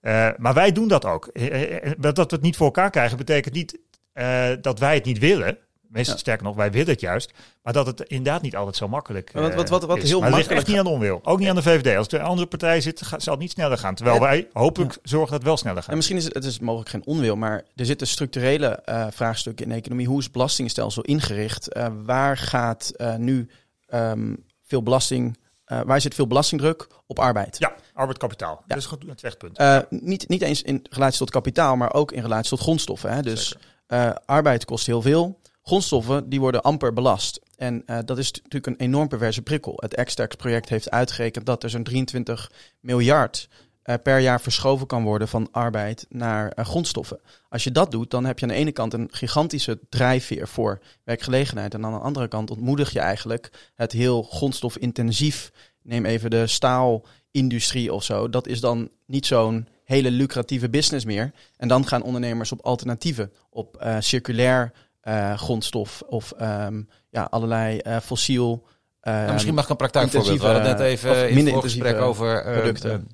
Eh, 0.00 0.28
maar 0.36 0.54
wij 0.54 0.72
doen 0.72 0.88
dat 0.88 1.04
ook. 1.04 1.26
Eh, 1.26 1.86
eh, 1.86 1.92
Dat 1.98 2.16
we 2.16 2.22
het 2.28 2.40
niet 2.40 2.56
voor 2.56 2.66
elkaar 2.66 2.90
krijgen 2.90 3.16
betekent 3.16 3.54
niet 3.54 3.78
dat 4.60 4.78
wij 4.78 4.94
het 4.94 5.04
niet 5.04 5.18
willen. 5.18 5.58
Meestal 5.88 6.18
sterker 6.18 6.44
nog, 6.44 6.56
wij 6.56 6.70
willen 6.70 6.88
het 6.88 7.00
juist. 7.00 7.32
Maar 7.62 7.72
dat 7.72 7.86
het 7.86 8.00
inderdaad 8.00 8.42
niet 8.42 8.56
altijd 8.56 8.76
zo 8.76 8.88
makkelijk 8.88 9.32
wat, 9.32 9.54
wat, 9.54 9.68
wat, 9.68 9.84
wat 9.84 10.02
is. 10.02 10.08
heel 10.08 10.20
maar 10.20 10.28
het 10.28 10.36
ligt 10.36 10.48
makkelijk 10.48 10.50
echt 10.50 10.66
niet 10.66 10.76
aan 10.76 10.84
de 10.84 10.90
onwil. 10.90 11.20
Ook 11.22 11.38
niet 11.38 11.48
aan 11.48 11.54
de 11.54 11.62
VVD. 11.62 11.96
Als 11.96 12.08
er 12.08 12.20
een 12.20 12.26
andere 12.26 12.46
partij 12.46 12.80
zit, 12.80 13.02
gaat, 13.02 13.22
zal 13.22 13.32
het 13.32 13.42
niet 13.42 13.50
sneller 13.50 13.78
gaan. 13.78 13.94
Terwijl 13.94 14.20
wij 14.20 14.48
hopelijk 14.52 14.98
zorgen 15.02 15.30
dat 15.30 15.38
het 15.38 15.48
wel 15.48 15.56
sneller 15.56 15.82
gaat. 15.82 15.90
En 15.90 15.96
misschien 15.96 16.16
is 16.16 16.24
het, 16.24 16.34
het 16.34 16.44
is 16.44 16.58
mogelijk 16.58 16.90
geen 16.90 17.06
onwil, 17.06 17.36
maar 17.36 17.64
er 17.76 17.86
zitten 17.86 18.06
structurele 18.06 18.82
uh, 18.88 19.06
vraagstukken 19.10 19.64
in 19.64 19.70
de 19.70 19.78
economie. 19.78 20.06
Hoe 20.06 20.18
is 20.18 20.24
het 20.24 20.32
belastingstelsel 20.32 21.02
ingericht? 21.02 21.76
Uh, 21.76 21.86
waar 22.04 22.36
gaat 22.36 22.92
uh, 22.96 23.16
nu 23.16 23.48
um, 23.94 24.44
veel 24.62 24.82
belasting, 24.82 25.38
waar 25.68 26.00
zit 26.00 26.14
veel 26.14 26.26
belastingdruk? 26.26 26.86
Op 27.06 27.18
arbeid. 27.18 27.58
Ja, 27.58 27.74
arbeidskapitaal. 27.92 28.56
Ja. 28.60 28.64
Dat 28.66 28.76
is 28.76 28.86
goed 28.86 29.04
het 29.08 29.20
vechtpunt. 29.20 29.58
niet, 29.90 30.28
niet 30.28 30.42
eens 30.42 30.62
in 30.62 30.86
relatie 30.90 31.18
tot 31.18 31.30
kapitaal, 31.30 31.76
maar 31.76 31.94
ook 31.94 32.12
in 32.12 32.22
relatie 32.22 32.50
tot 32.50 32.60
grondstoffen. 32.60 33.12
Hè? 33.12 33.22
Dus 33.22 33.56
arbeid 34.24 34.64
kost 34.64 34.86
heel 34.86 35.02
veel. 35.02 35.38
Grondstoffen 35.62 36.28
die 36.28 36.40
worden 36.40 36.62
amper 36.62 36.92
belast. 36.92 37.40
En 37.56 37.82
uh, 37.86 37.98
dat 38.04 38.18
is 38.18 38.32
natuurlijk 38.32 38.66
een 38.66 38.86
enorm 38.86 39.08
perverse 39.08 39.42
prikkel. 39.42 39.72
Het 39.76 39.94
Extax-project 39.94 40.68
heeft 40.68 40.90
uitgerekend 40.90 41.46
dat 41.46 41.62
er 41.62 41.70
zo'n 41.70 41.82
23 41.82 42.50
miljard 42.80 43.48
uh, 43.50 43.67
per 43.96 44.18
jaar 44.18 44.40
verschoven 44.40 44.86
kan 44.86 45.02
worden 45.02 45.28
van 45.28 45.48
arbeid 45.50 46.06
naar 46.08 46.52
uh, 46.58 46.64
grondstoffen. 46.64 47.20
Als 47.48 47.64
je 47.64 47.72
dat 47.72 47.90
doet, 47.90 48.10
dan 48.10 48.24
heb 48.24 48.38
je 48.38 48.46
aan 48.46 48.52
de 48.52 48.58
ene 48.58 48.72
kant 48.72 48.92
een 48.92 49.08
gigantische 49.10 49.78
drijfveer 49.88 50.48
voor 50.48 50.80
werkgelegenheid. 51.04 51.74
En 51.74 51.84
aan 51.84 51.92
de 51.92 51.98
andere 51.98 52.28
kant 52.28 52.50
ontmoedig 52.50 52.92
je 52.92 53.00
eigenlijk 53.00 53.72
het 53.74 53.92
heel 53.92 54.22
grondstofintensief. 54.22 55.50
Neem 55.82 56.04
even 56.04 56.30
de 56.30 56.46
staalindustrie 56.46 57.92
of 57.92 58.04
zo. 58.04 58.28
Dat 58.28 58.46
is 58.46 58.60
dan 58.60 58.90
niet 59.06 59.26
zo'n 59.26 59.68
hele 59.84 60.10
lucratieve 60.10 60.68
business 60.68 61.04
meer. 61.04 61.32
En 61.56 61.68
dan 61.68 61.86
gaan 61.86 62.02
ondernemers 62.02 62.52
op 62.52 62.60
alternatieven, 62.60 63.32
op 63.50 63.86
circulair 63.98 64.72
uh, 65.08 65.38
grondstof 65.38 66.02
of 66.06 66.32
um, 66.40 66.88
ja, 67.10 67.22
allerlei 67.30 67.80
uh, 67.86 67.96
fossiel. 67.96 68.66
Nou, 69.02 69.32
misschien 69.32 69.54
mag 69.54 69.64
ik 69.64 69.70
een 69.70 69.76
praktijkvoorbeeld. 69.76 70.40
We 70.40 70.46
hadden 70.46 70.62
net 70.62 70.80
even 70.80 71.28
in 71.28 71.46
het 71.46 71.60
gesprek 71.60 72.00
over 72.00 72.42
producten. 72.42 73.08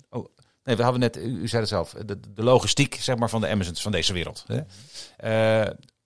Nee, 0.64 0.76
we 0.76 0.82
hadden 0.82 1.00
net, 1.00 1.16
u, 1.16 1.48
zei 1.48 1.60
het 1.60 1.70
zelf, 1.70 1.94
de, 2.06 2.20
de, 2.34 2.42
logistiek 2.42 2.94
zeg 3.00 3.16
maar, 3.16 3.28
van 3.28 3.40
de 3.40 3.48
Amazons 3.48 3.82
van 3.82 3.92
deze 3.92 4.12
wereld. 4.12 4.44
Hè? 4.46 4.60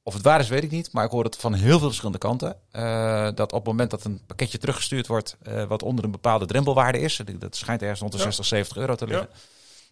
of 0.02 0.14
het 0.14 0.22
waar 0.22 0.40
is, 0.40 0.48
weet 0.48 0.62
ik 0.62 0.70
niet. 0.70 0.92
Maar 0.92 1.04
ik 1.04 1.10
hoor 1.10 1.24
het 1.24 1.36
van 1.36 1.54
heel 1.54 1.78
veel 1.78 1.86
verschillende 1.86 2.18
kanten. 2.18 2.56
dat 3.34 3.52
op 3.52 3.58
het 3.58 3.66
moment 3.66 3.90
dat 3.90 4.04
een 4.04 4.20
pakketje 4.26 4.58
teruggestuurd 4.58 5.06
wordt, 5.06 5.36
wat 5.68 5.82
onder 5.82 6.04
een 6.04 6.10
bepaalde 6.10 6.46
drempelwaarde 6.46 6.98
is, 6.98 7.20
dat 7.38 7.56
schijnt 7.56 7.82
ergens 7.82 8.00
rond 8.00 8.12
de 8.12 8.18
ja. 8.18 8.24
60, 8.24 8.44
70 8.44 8.76
euro 8.76 8.94
te 8.94 9.06
liggen. 9.06 9.28
Ja 9.32 9.38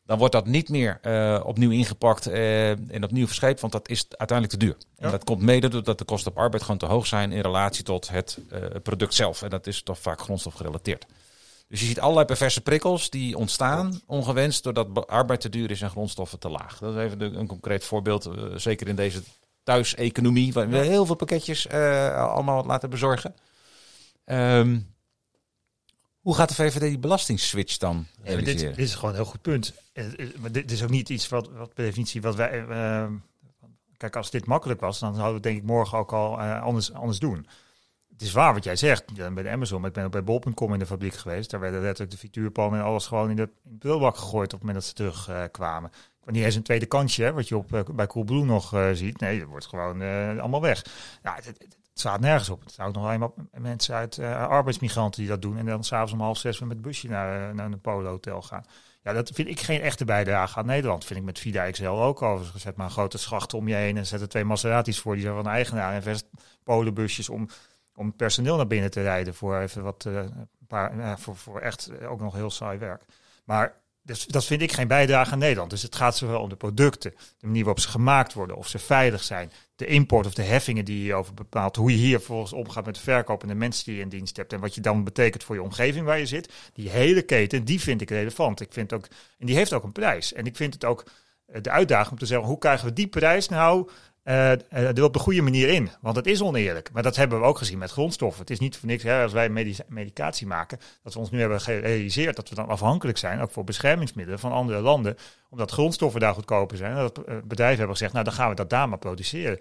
dan 0.06 0.18
wordt 0.18 0.32
dat 0.32 0.46
niet 0.46 0.68
meer 0.68 0.98
uh, 1.02 1.40
opnieuw 1.44 1.70
ingepakt 1.70 2.26
en 2.26 3.04
opnieuw 3.04 3.26
verscheept, 3.26 3.60
want 3.60 3.72
dat 3.72 3.88
is 3.88 4.06
uiteindelijk 4.08 4.58
te 4.58 4.66
duur. 4.66 4.76
Ja. 4.78 5.04
En 5.04 5.10
dat 5.10 5.24
komt 5.24 5.42
mede 5.42 5.68
doordat 5.68 5.98
de 5.98 6.04
kosten 6.04 6.30
op 6.30 6.38
arbeid 6.38 6.62
gewoon 6.62 6.78
te 6.78 6.86
hoog 6.86 7.06
zijn 7.06 7.32
in 7.32 7.40
relatie 7.40 7.84
tot 7.84 8.08
het 8.08 8.38
product 8.82 9.14
zelf. 9.14 9.42
En 9.42 9.50
dat 9.50 9.66
is 9.66 9.82
toch 9.82 9.98
vaak 9.98 10.20
grondstofgerelateerd. 10.20 11.06
Dus 11.68 11.80
je 11.80 11.86
ziet 11.86 12.00
allerlei 12.00 12.26
perverse 12.26 12.60
prikkels 12.60 13.10
die 13.10 13.36
ontstaan, 13.36 14.00
ongewenst, 14.06 14.62
doordat 14.62 15.06
arbeid 15.06 15.40
te 15.40 15.48
duur 15.48 15.70
is 15.70 15.82
en 15.82 15.90
grondstoffen 15.90 16.38
te 16.38 16.48
laag. 16.48 16.78
Dat 16.78 16.94
is 16.94 17.02
even 17.02 17.38
een 17.38 17.46
concreet 17.46 17.84
voorbeeld, 17.84 18.30
zeker 18.56 18.88
in 18.88 18.96
deze 18.96 19.22
thuiseconomie, 19.62 20.52
waar 20.52 20.68
we 20.68 20.76
heel 20.76 21.06
veel 21.06 21.14
pakketjes 21.14 21.68
allemaal 21.68 22.64
laten 22.64 22.90
bezorgen. 22.90 23.34
Um, 24.24 24.94
hoe 26.26 26.34
gaat 26.34 26.48
de 26.48 26.54
VVD 26.54 26.80
die 26.80 26.98
belastingsswitch 26.98 27.76
dan 27.76 28.06
ja, 28.22 28.36
dit, 28.36 28.58
dit, 28.58 28.78
is 28.78 28.94
gewoon 28.94 29.10
een 29.10 29.16
heel 29.16 29.30
goed 29.30 29.42
punt. 29.42 29.74
Maar 30.38 30.52
dit 30.52 30.70
is 30.70 30.82
ook 30.82 30.90
niet 30.90 31.08
iets 31.08 31.28
wat, 31.28 31.48
wat 31.48 31.74
per 31.74 31.84
definitie 31.84 32.22
wat 32.22 32.34
wij. 32.34 32.64
Uh, 32.68 33.06
kijk, 33.96 34.16
als 34.16 34.30
dit 34.30 34.46
makkelijk 34.46 34.80
was, 34.80 34.98
dan 34.98 35.14
zouden 35.14 35.34
we 35.34 35.40
denk 35.40 35.56
ik 35.56 35.62
morgen 35.62 35.98
ook 35.98 36.12
al 36.12 36.38
uh, 36.38 36.62
anders, 36.62 36.92
anders 36.92 37.18
doen. 37.18 37.46
Het 38.16 38.24
is 38.24 38.32
waar 38.32 38.54
wat 38.54 38.64
jij 38.64 38.76
zegt. 38.76 39.04
Ja, 39.14 39.30
bij 39.30 39.42
de 39.42 39.50
Amazon, 39.50 39.80
maar 39.80 39.88
ik 39.88 39.94
ben 39.94 40.04
ook 40.04 40.10
bij 40.10 40.24
bol.com 40.24 40.72
in 40.72 40.78
de 40.78 40.86
fabriek 40.86 41.14
geweest. 41.14 41.50
Daar 41.50 41.60
werden 41.60 41.80
letterlijk 41.80 42.10
de 42.10 42.18
frituurpan 42.18 42.74
en 42.74 42.82
alles 42.82 43.06
gewoon 43.06 43.30
in 43.30 43.36
de, 43.36 43.48
prullenbak 43.78 44.16
gegooid 44.16 44.52
op 44.52 44.60
het 44.60 44.60
moment 44.60 44.78
dat 44.78 44.84
ze 44.84 44.94
terugkwamen. 44.94 45.90
Uh, 45.92 46.32
niet 46.32 46.44
eens 46.44 46.54
een 46.54 46.62
tweede 46.62 46.86
kantje, 46.86 47.24
hè, 47.24 47.32
wat 47.32 47.48
je 47.48 47.56
op, 47.56 47.72
uh, 47.72 47.80
bij 47.94 48.06
Coolblue 48.06 48.44
nog 48.44 48.74
uh, 48.74 48.90
ziet. 48.92 49.20
Nee, 49.20 49.38
dat 49.38 49.48
wordt 49.48 49.66
gewoon 49.66 50.00
allemaal 50.40 50.60
weg. 50.60 50.84
Ja, 51.22 51.34
het, 51.42 51.76
staat 51.94 52.20
nergens 52.20 52.48
op. 52.48 52.60
Het 52.60 52.72
zijn 52.72 52.88
ook 52.88 52.94
nog 52.94 53.10
eenmaal 53.10 53.34
mensen 53.52 53.94
uit 53.94 54.18
arbeidsmigranten 54.18 55.20
die 55.20 55.30
dat 55.30 55.42
doen. 55.42 55.58
En 55.58 55.66
dan 55.66 55.84
s'avonds 55.84 56.12
om 56.12 56.20
half 56.20 56.38
zes 56.38 56.60
met 56.60 56.68
het 56.68 56.82
busje 56.82 57.08
naar, 57.08 57.54
naar 57.54 57.66
een 57.66 57.80
polo-hotel 57.80 58.42
gaan. 58.42 58.64
Ja, 59.02 59.12
dat 59.12 59.30
vind 59.34 59.48
ik 59.48 59.60
geen 59.60 59.80
echte 59.80 60.04
bijdrage 60.04 60.58
aan 60.58 60.66
Nederland. 60.66 61.04
Vind 61.04 61.18
ik 61.18 61.24
met 61.24 61.38
Vida 61.38 61.70
XL 61.70 61.86
ook 61.86 62.22
overigens. 62.22 62.62
Zet 62.62 62.76
maar 62.76 62.86
een 62.86 62.92
grote 62.92 63.18
schacht 63.18 63.54
om 63.54 63.68
je 63.68 63.74
heen 63.74 63.96
en 63.96 64.06
zet 64.06 64.20
er 64.20 64.28
twee 64.28 64.44
Maseratis 64.44 65.00
voor. 65.00 65.12
Die 65.12 65.22
zijn 65.22 65.34
van 65.34 65.44
de 65.44 65.50
eigenaar. 65.50 65.94
En 65.94 66.02
vest 66.02 66.26
polenbusjes 66.62 67.28
om, 67.28 67.48
om 67.96 68.16
personeel 68.16 68.56
naar 68.56 68.66
binnen 68.66 68.90
te 68.90 69.02
rijden. 69.02 69.34
Voor 69.34 69.60
even 69.60 69.82
wat, 69.82 70.04
een 70.04 70.48
paar, 70.68 71.18
voor, 71.18 71.36
voor 71.36 71.60
echt 71.60 71.90
ook 72.02 72.20
nog 72.20 72.34
heel 72.34 72.50
saai 72.50 72.78
werk. 72.78 73.02
Maar 73.44 73.84
dus 74.06 74.26
dat 74.26 74.44
vind 74.44 74.62
ik 74.62 74.72
geen 74.72 74.88
bijdrage 74.88 75.32
aan 75.32 75.38
Nederland. 75.38 75.70
Dus 75.70 75.82
het 75.82 75.96
gaat 75.96 76.16
zowel 76.16 76.40
om 76.40 76.48
de 76.48 76.56
producten, 76.56 77.14
de 77.38 77.46
manier 77.46 77.64
waarop 77.64 77.82
ze 77.82 77.88
gemaakt 77.88 78.32
worden, 78.32 78.56
of 78.56 78.68
ze 78.68 78.78
veilig 78.78 79.22
zijn, 79.22 79.52
de 79.76 79.86
import 79.86 80.26
of 80.26 80.34
de 80.34 80.42
heffingen 80.42 80.84
die 80.84 81.04
je 81.04 81.14
over 81.14 81.34
bepaalt, 81.34 81.76
hoe 81.76 81.90
je 81.90 81.96
hier 81.96 82.20
volgens 82.20 82.52
omgaat 82.52 82.84
met 82.84 82.94
de 82.94 83.00
verkoop 83.00 83.42
en 83.42 83.48
de 83.48 83.54
mensen 83.54 83.84
die 83.84 83.94
je 83.94 84.00
in 84.00 84.08
dienst 84.08 84.36
hebt 84.36 84.52
en 84.52 84.60
wat 84.60 84.74
je 84.74 84.80
dan 84.80 85.04
betekent 85.04 85.44
voor 85.44 85.54
je 85.54 85.62
omgeving 85.62 86.06
waar 86.06 86.18
je 86.18 86.26
zit. 86.26 86.52
Die 86.72 86.88
hele 86.88 87.22
keten, 87.22 87.64
die 87.64 87.80
vind 87.80 88.00
ik 88.00 88.10
relevant. 88.10 88.60
Ik 88.60 88.72
vind 88.72 88.92
ook, 88.92 89.08
en 89.38 89.46
die 89.46 89.56
heeft 89.56 89.72
ook 89.72 89.84
een 89.84 89.92
prijs. 89.92 90.32
En 90.32 90.46
ik 90.46 90.56
vind 90.56 90.74
het 90.74 90.84
ook 90.84 91.04
de 91.46 91.70
uitdaging 91.70 92.12
om 92.12 92.18
te 92.18 92.26
zeggen, 92.26 92.48
hoe 92.48 92.58
krijgen 92.58 92.86
we 92.86 92.92
die 92.92 93.08
prijs 93.08 93.48
nou 93.48 93.90
uh, 94.28 94.50
er 94.70 95.04
op 95.04 95.12
de 95.12 95.18
goede 95.18 95.42
manier 95.42 95.68
in. 95.68 95.90
Want 96.00 96.16
het 96.16 96.26
is 96.26 96.42
oneerlijk. 96.42 96.90
Maar 96.92 97.02
dat 97.02 97.16
hebben 97.16 97.40
we 97.40 97.46
ook 97.46 97.58
gezien 97.58 97.78
met 97.78 97.90
grondstoffen. 97.90 98.40
Het 98.40 98.50
is 98.50 98.58
niet 98.58 98.76
voor 98.76 98.88
niks, 98.88 99.02
hè, 99.02 99.22
als 99.22 99.32
wij 99.32 99.48
medic 99.48 99.78
medicatie 99.88 100.46
maken, 100.46 100.78
dat 101.02 101.12
we 101.12 101.18
ons 101.18 101.30
nu 101.30 101.40
hebben 101.40 101.60
gerealiseerd 101.60 102.36
dat 102.36 102.48
we 102.48 102.54
dan 102.54 102.68
afhankelijk 102.68 103.18
zijn, 103.18 103.40
ook 103.40 103.50
voor 103.50 103.64
beschermingsmiddelen 103.64 104.40
van 104.40 104.52
andere 104.52 104.80
landen, 104.80 105.16
omdat 105.50 105.70
grondstoffen 105.70 106.20
daar 106.20 106.34
goedkoper 106.34 106.76
zijn. 106.76 106.96
En 106.96 106.98
dat 106.98 107.24
bedrijven 107.24 107.78
hebben 107.78 107.96
gezegd, 107.96 108.12
nou 108.12 108.24
dan 108.24 108.34
gaan 108.34 108.48
we 108.48 108.54
dat 108.54 108.70
daar 108.70 108.88
maar 108.88 108.98
produceren. 108.98 109.58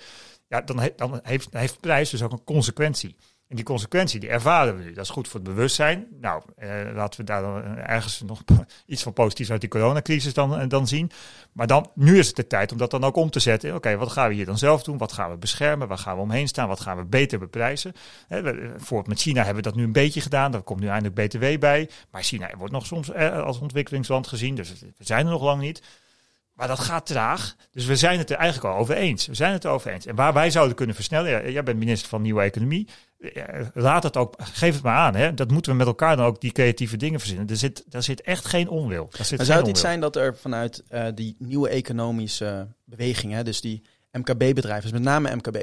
Ja, 0.48 0.62
dan, 0.62 0.90
dan 0.96 1.20
heeft, 1.24 1.48
heeft 1.52 1.80
prijs 1.80 2.10
dus 2.10 2.24
ook 2.24 2.32
een 2.32 2.44
consequentie. 2.44 3.16
En 3.48 3.56
die 3.56 3.66
consequentie, 3.66 4.20
die 4.20 4.30
ervaren 4.30 4.78
we 4.78 4.84
nu. 4.84 4.94
Dat 4.94 5.04
is 5.04 5.10
goed 5.10 5.28
voor 5.28 5.40
het 5.40 5.50
bewustzijn. 5.50 6.08
Nou, 6.22 6.44
eh, 6.56 6.70
laten 6.94 7.20
we 7.20 7.26
daar 7.26 7.42
dan 7.42 7.78
ergens 7.78 8.22
nog 8.22 8.44
iets 8.86 9.04
van 9.04 9.14
positiefs 9.14 9.52
uit 9.52 9.62
die 9.62 9.70
coronacrisis 9.70 10.34
dan, 10.34 10.68
dan 10.68 10.88
zien. 10.88 11.12
Maar 11.52 11.68
dan, 11.68 11.92
nu 11.96 12.18
is 12.20 12.28
het 12.28 12.36
de 12.36 12.48
tijd 12.48 12.72
om 12.72 12.78
dat 12.78 12.92
dan 12.92 13.04
ook 13.04 13.16
om 13.16 13.30
te 13.30 13.40
zetten. 13.40 13.76
Oké, 13.76 13.98
wat 13.98 14.12
gaan 14.12 14.30
we 14.30 14.36
hier 14.36 14.46
dan 14.46 14.58
zelf 14.58 14.84
doen? 14.84 14.98
Wat 14.98 15.14
gaan 15.14 15.32
we 15.32 15.38
beschermen? 15.38 15.88
Waar 15.88 15.98
gaan 15.98 16.16
we 16.16 16.22
omheen 16.22 16.48
staan? 16.48 16.68
Wat 16.68 16.80
gaan 16.80 16.98
we 16.98 17.06
beter 17.06 17.40
beprijzen? 17.40 17.94
Hè, 18.28 18.42
bijvoorbeeld 18.42 19.08
met 19.08 19.20
China 19.20 19.44
hebben 19.44 19.64
we 19.64 19.70
dat 19.70 19.76
nu 19.76 19.84
een 19.84 19.92
beetje 19.92 20.22
gedaan. 20.22 20.52
Daar 20.52 20.62
komt 20.62 20.80
nu 20.80 20.88
eindelijk 20.88 21.16
BTW 21.16 21.60
bij. 21.60 21.90
Maar 22.12 22.24
China 22.24 22.50
wordt 22.58 22.74
nog 22.74 22.86
soms 22.86 23.12
eh, 23.12 23.44
als 23.44 23.60
ontwikkelingsland 23.60 24.28
gezien. 24.28 24.56
Dus 24.56 24.80
we 24.80 25.04
zijn 25.04 25.26
er 25.26 25.32
nog 25.32 25.44
lang 25.44 25.62
niet. 25.62 25.82
Maar 26.56 26.68
dat 26.68 26.80
gaat 26.80 27.06
traag. 27.06 27.56
Dus 27.72 27.86
we 27.86 27.96
zijn 27.96 28.18
het 28.18 28.30
er 28.30 28.38
eigenlijk 28.38 28.74
al 28.74 28.80
over 28.82 28.96
eens. 28.96 29.26
We 29.26 29.36
zijn 29.36 29.54
het 29.54 29.64
er 29.64 29.70
over 29.70 29.92
eens. 29.92 30.06
En 30.06 30.16
waar 30.16 30.34
wij 30.34 30.52
zouden 30.52 30.76
kunnen 30.76 30.96
versnellen. 30.96 31.52
Jij 31.52 31.64
bent 31.64 31.80
minister 31.80 32.10
van 32.10 32.22
Nieuwe 32.22 32.42
Economie. 32.42 32.88
Laat 33.74 34.04
het 34.04 34.18
ook, 34.18 34.36
geef 34.38 34.74
het 34.74 34.84
maar 34.84 34.98
aan. 34.98 35.16
Hè. 35.16 35.34
Dat 35.34 35.52
moeten 35.52 35.72
we 35.72 35.78
met 35.78 35.88
elkaar 35.88 36.16
dan 36.16 36.26
ook 36.26 36.42
die 36.42 36.52
creatieve 36.52 36.98
dingen 36.98 37.20
verzinnen. 37.20 37.48
Er 37.48 37.58
zit, 37.58 37.84
daar 37.90 38.04
zit 38.04 38.22
echt 38.22 38.46
geen 38.46 38.70
onwil. 38.70 39.08
Daar 39.12 39.26
zit 39.26 39.38
maar 39.38 39.46
zou 39.46 39.58
het 39.58 39.68
niet 39.68 39.78
zijn 39.78 40.00
dat 40.00 40.16
er 40.16 40.38
vanuit 40.38 40.84
uh, 40.90 41.06
die 41.16 41.36
nieuwe 41.40 41.70
economische 41.70 42.68
beweging, 42.86 43.34
hè, 43.34 43.44
dus 43.44 43.62
die 43.62 43.82
MKB-bedrijven, 44.12 44.82
dus 44.82 44.92
met 44.92 45.02
name 45.02 45.36
MKB. 45.36 45.58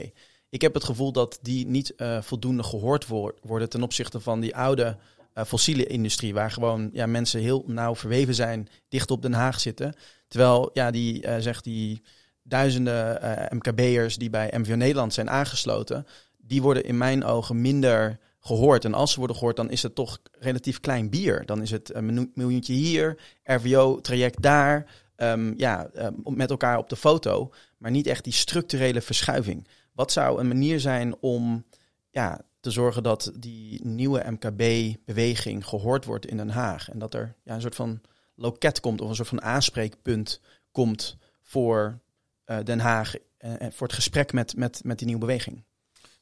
Ik 0.48 0.60
heb 0.60 0.74
het 0.74 0.84
gevoel 0.84 1.12
dat 1.12 1.38
die 1.42 1.66
niet 1.66 1.92
uh, 1.96 2.22
voldoende 2.22 2.62
gehoord 2.62 3.06
wo 3.06 3.32
worden 3.42 3.68
ten 3.68 3.82
opzichte 3.82 4.20
van 4.20 4.40
die 4.40 4.56
oude 4.56 4.96
uh, 5.34 5.44
fossiele 5.44 5.86
industrie, 5.86 6.34
waar 6.34 6.50
gewoon 6.50 6.90
ja, 6.92 7.06
mensen 7.06 7.40
heel 7.40 7.64
nauw 7.66 7.94
verweven 7.94 8.34
zijn, 8.34 8.68
dicht 8.88 9.10
op 9.10 9.22
Den 9.22 9.32
Haag 9.32 9.60
zitten. 9.60 9.94
Terwijl, 10.28 10.70
ja, 10.72 10.90
die 10.90 11.26
uh, 11.26 11.36
zegt 11.38 11.64
die 11.64 12.02
duizenden 12.42 13.24
uh, 13.24 13.44
MKB'ers 13.50 14.16
die 14.16 14.30
bij 14.30 14.52
MVO 14.56 14.74
Nederland 14.74 15.14
zijn 15.14 15.30
aangesloten, 15.30 16.06
die 16.38 16.62
worden 16.62 16.84
in 16.84 16.98
mijn 16.98 17.24
ogen 17.24 17.60
minder 17.60 18.18
gehoord. 18.40 18.84
En 18.84 18.94
als 18.94 19.12
ze 19.12 19.18
worden 19.18 19.36
gehoord, 19.36 19.56
dan 19.56 19.70
is 19.70 19.82
het 19.82 19.94
toch 19.94 20.18
relatief 20.38 20.80
klein 20.80 21.10
bier. 21.10 21.46
Dan 21.46 21.62
is 21.62 21.70
het 21.70 21.94
een 21.94 22.30
miljoentje 22.34 22.72
hier, 22.72 23.18
RVO-traject 23.44 24.42
daar. 24.42 24.90
Um, 25.16 25.54
ja, 25.56 25.90
um, 25.94 26.22
met 26.24 26.50
elkaar 26.50 26.78
op 26.78 26.88
de 26.88 26.96
foto. 26.96 27.52
Maar 27.78 27.90
niet 27.90 28.06
echt 28.06 28.24
die 28.24 28.32
structurele 28.32 29.00
verschuiving. 29.00 29.68
Wat 29.92 30.12
zou 30.12 30.40
een 30.40 30.48
manier 30.48 30.80
zijn 30.80 31.16
om 31.20 31.64
ja, 32.10 32.40
te 32.62 32.70
zorgen 32.70 33.02
dat 33.02 33.32
die 33.34 33.86
nieuwe 33.86 34.24
MKB-beweging 34.30 35.66
gehoord 35.66 36.04
wordt 36.04 36.26
in 36.26 36.36
Den 36.36 36.50
Haag? 36.50 36.88
En 36.90 36.98
dat 36.98 37.14
er 37.14 37.34
ja, 37.44 37.54
een 37.54 37.60
soort 37.60 37.74
van 37.74 38.00
loket 38.34 38.80
komt 38.80 39.00
of 39.00 39.08
een 39.08 39.14
soort 39.14 39.28
van 39.28 39.42
aanspreekpunt 39.42 40.40
komt 40.72 41.16
voor 41.42 41.98
uh, 42.46 42.58
Den 42.64 42.80
Haag 42.80 43.14
en 43.38 43.62
uh, 43.62 43.70
voor 43.70 43.86
het 43.86 43.96
gesprek 43.96 44.32
met, 44.32 44.56
met, 44.56 44.80
met 44.84 44.98
die 44.98 45.06
nieuwe 45.06 45.20
beweging? 45.20 45.64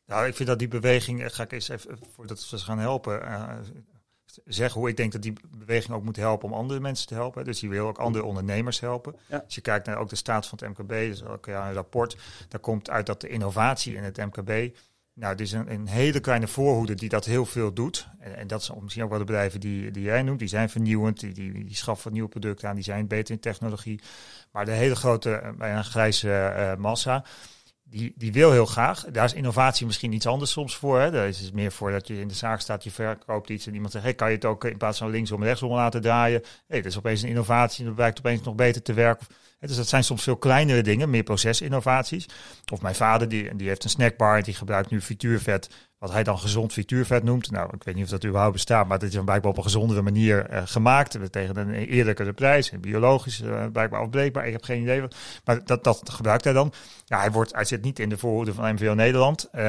Nou, 0.07 0.26
ik 0.26 0.35
vind 0.35 0.48
dat 0.48 0.59
die 0.59 0.68
beweging, 0.68 1.35
ga 1.35 1.42
ik 1.42 1.53
eens 1.53 1.68
even, 1.68 1.98
voordat 2.14 2.50
we 2.50 2.59
ze 2.59 2.64
gaan 2.64 2.79
helpen, 2.79 3.22
uh, 3.22 3.59
zeggen 4.44 4.81
hoe 4.81 4.88
ik 4.88 4.96
denk 4.96 5.12
dat 5.12 5.22
die 5.22 5.33
beweging 5.48 5.94
ook 5.94 6.05
moet 6.05 6.16
helpen 6.16 6.48
om 6.48 6.55
andere 6.55 6.81
mensen 6.81 7.07
te 7.07 7.14
helpen. 7.14 7.44
Dus 7.44 7.61
die 7.61 7.68
wil 7.68 7.87
ook 7.87 7.98
andere 7.98 8.24
ondernemers 8.24 8.81
helpen. 8.81 9.16
Ja. 9.26 9.42
Als 9.44 9.55
je 9.55 9.61
kijkt 9.61 9.87
naar 9.87 9.96
ook 9.96 10.09
de 10.09 10.16
staat 10.16 10.46
van 10.46 10.59
het 10.61 10.79
MKB, 10.79 10.88
dus 10.88 11.24
ook 11.24 11.46
ja, 11.46 11.68
een 11.68 11.74
rapport, 11.74 12.16
daar 12.48 12.61
komt 12.61 12.90
uit 12.90 13.07
dat 13.07 13.20
de 13.20 13.29
innovatie 13.29 13.94
in 13.94 14.03
het 14.03 14.16
MKB 14.16 14.76
Nou, 15.20 15.33
het 15.33 15.40
is 15.40 15.52
een, 15.52 15.72
een 15.72 15.87
hele 15.87 16.20
kleine 16.20 16.48
voorhoede 16.48 16.94
die 16.94 17.09
dat 17.09 17.24
heel 17.24 17.46
veel 17.46 17.72
doet. 17.72 18.09
En, 18.18 18.37
en 18.37 18.46
dat 18.46 18.62
zijn 18.62 18.78
misschien 18.83 19.04
ook 19.04 19.11
wel 19.11 19.18
de 19.18 19.24
bedrijven 19.24 19.61
die, 19.61 19.90
die 19.90 20.02
jij 20.02 20.22
noemt. 20.22 20.38
Die 20.38 20.48
zijn 20.48 20.70
vernieuwend, 20.70 21.20
die, 21.20 21.33
die, 21.33 21.52
die 21.52 21.76
schaffen 21.76 22.12
nieuwe 22.12 22.28
producten 22.28 22.68
aan, 22.68 22.74
die 22.74 22.85
zijn 22.85 23.06
beter 23.06 23.35
in 23.35 23.40
technologie. 23.40 24.00
Maar 24.52 24.64
de 24.64 24.70
hele 24.70 24.96
grote, 24.96 25.54
bijna 25.59 25.83
grijze 25.83 26.28
uh, 26.28 26.74
massa, 26.76 27.24
die, 27.83 28.12
die 28.16 28.33
wil 28.33 28.52
heel 28.52 28.66
graag. 28.66 29.04
Daar 29.04 29.24
is 29.24 29.33
innovatie 29.33 29.87
misschien 29.87 30.12
iets 30.12 30.26
anders 30.26 30.50
soms 30.50 30.76
voor. 30.76 31.00
Hè. 31.00 31.11
Daar 31.11 31.28
is 31.28 31.40
het 31.40 31.54
meer 31.54 31.72
voor 31.72 31.90
dat 31.90 32.06
je 32.06 32.20
in 32.20 32.28
de 32.28 32.35
zaak 32.35 32.61
staat, 32.61 32.85
je 32.85 32.90
verkoopt 32.90 33.50
iets 33.50 33.66
en 33.66 33.74
iemand 33.74 33.92
zegt, 33.92 34.04
hey, 34.04 34.14
kan 34.14 34.28
je 34.28 34.35
het 34.35 34.44
ook 34.44 34.64
in 34.64 34.76
plaats 34.76 34.98
van 34.98 35.11
linksom 35.11 35.42
rechtsom 35.42 35.72
laten 35.72 36.00
draaien? 36.00 36.42
hey, 36.66 36.83
dat 36.83 36.90
is 36.90 36.98
opeens 36.98 37.22
een 37.22 37.28
innovatie 37.28 37.80
en 37.80 37.87
dat 37.87 37.94
blijkt 37.94 38.18
opeens 38.18 38.42
nog 38.42 38.54
beter 38.54 38.83
te 38.83 38.92
werken. 38.92 39.26
Dus 39.61 39.77
dat 39.77 39.88
zijn 39.88 40.05
soms 40.05 40.23
veel 40.23 40.37
kleinere 40.37 40.83
dingen, 40.83 41.11
meer 41.11 41.23
procesinnovaties. 41.23 42.27
Of 42.73 42.83
mijn 42.83 42.94
vader, 42.94 43.29
die, 43.29 43.57
die 43.57 43.68
heeft 43.68 43.85
een 43.85 43.90
snackbar, 43.90 44.42
die 44.42 44.55
gebruikt 44.55 44.90
nu 44.90 45.01
frituurvet 45.01 45.68
wat 46.01 46.13
hij 46.13 46.23
dan 46.23 46.39
gezond 46.39 46.73
frituurvet 46.73 47.23
noemt. 47.23 47.51
Nou, 47.51 47.71
ik 47.75 47.85
weet 47.85 47.95
niet 47.95 48.05
of 48.05 48.11
dat 48.11 48.25
überhaupt 48.25 48.53
bestaat, 48.53 48.89
maar 48.89 48.99
het 48.99 49.15
is 49.15 49.21
blijkbaar 49.25 49.51
op 49.51 49.57
een 49.57 49.63
gezondere 49.63 50.03
manier 50.03 50.51
uh, 50.53 50.63
gemaakt. 50.65 51.33
Tegen 51.33 51.57
een 51.57 51.75
eerlijkere 51.75 52.33
prijs, 52.33 52.73
biologisch 52.81 53.41
uh, 53.41 53.65
blijkbaar 53.73 54.01
afbreekbaar. 54.01 54.47
Ik 54.47 54.53
heb 54.53 54.65
geen 54.65 54.83
idee. 54.83 55.01
Wat, 55.01 55.15
maar 55.45 55.65
dat, 55.65 55.85
dat 55.85 56.11
gebruikt 56.11 56.45
hij 56.45 56.53
dan. 56.53 56.73
Ja, 57.05 57.19
hij, 57.19 57.31
wordt, 57.31 57.55
hij 57.55 57.65
zit 57.65 57.83
niet 57.83 57.99
in 57.99 58.09
de 58.09 58.19
voorhoede 58.19 58.55
van 58.55 58.75
MVO 58.75 58.95
Nederland. 58.95 59.49
Uh, 59.53 59.63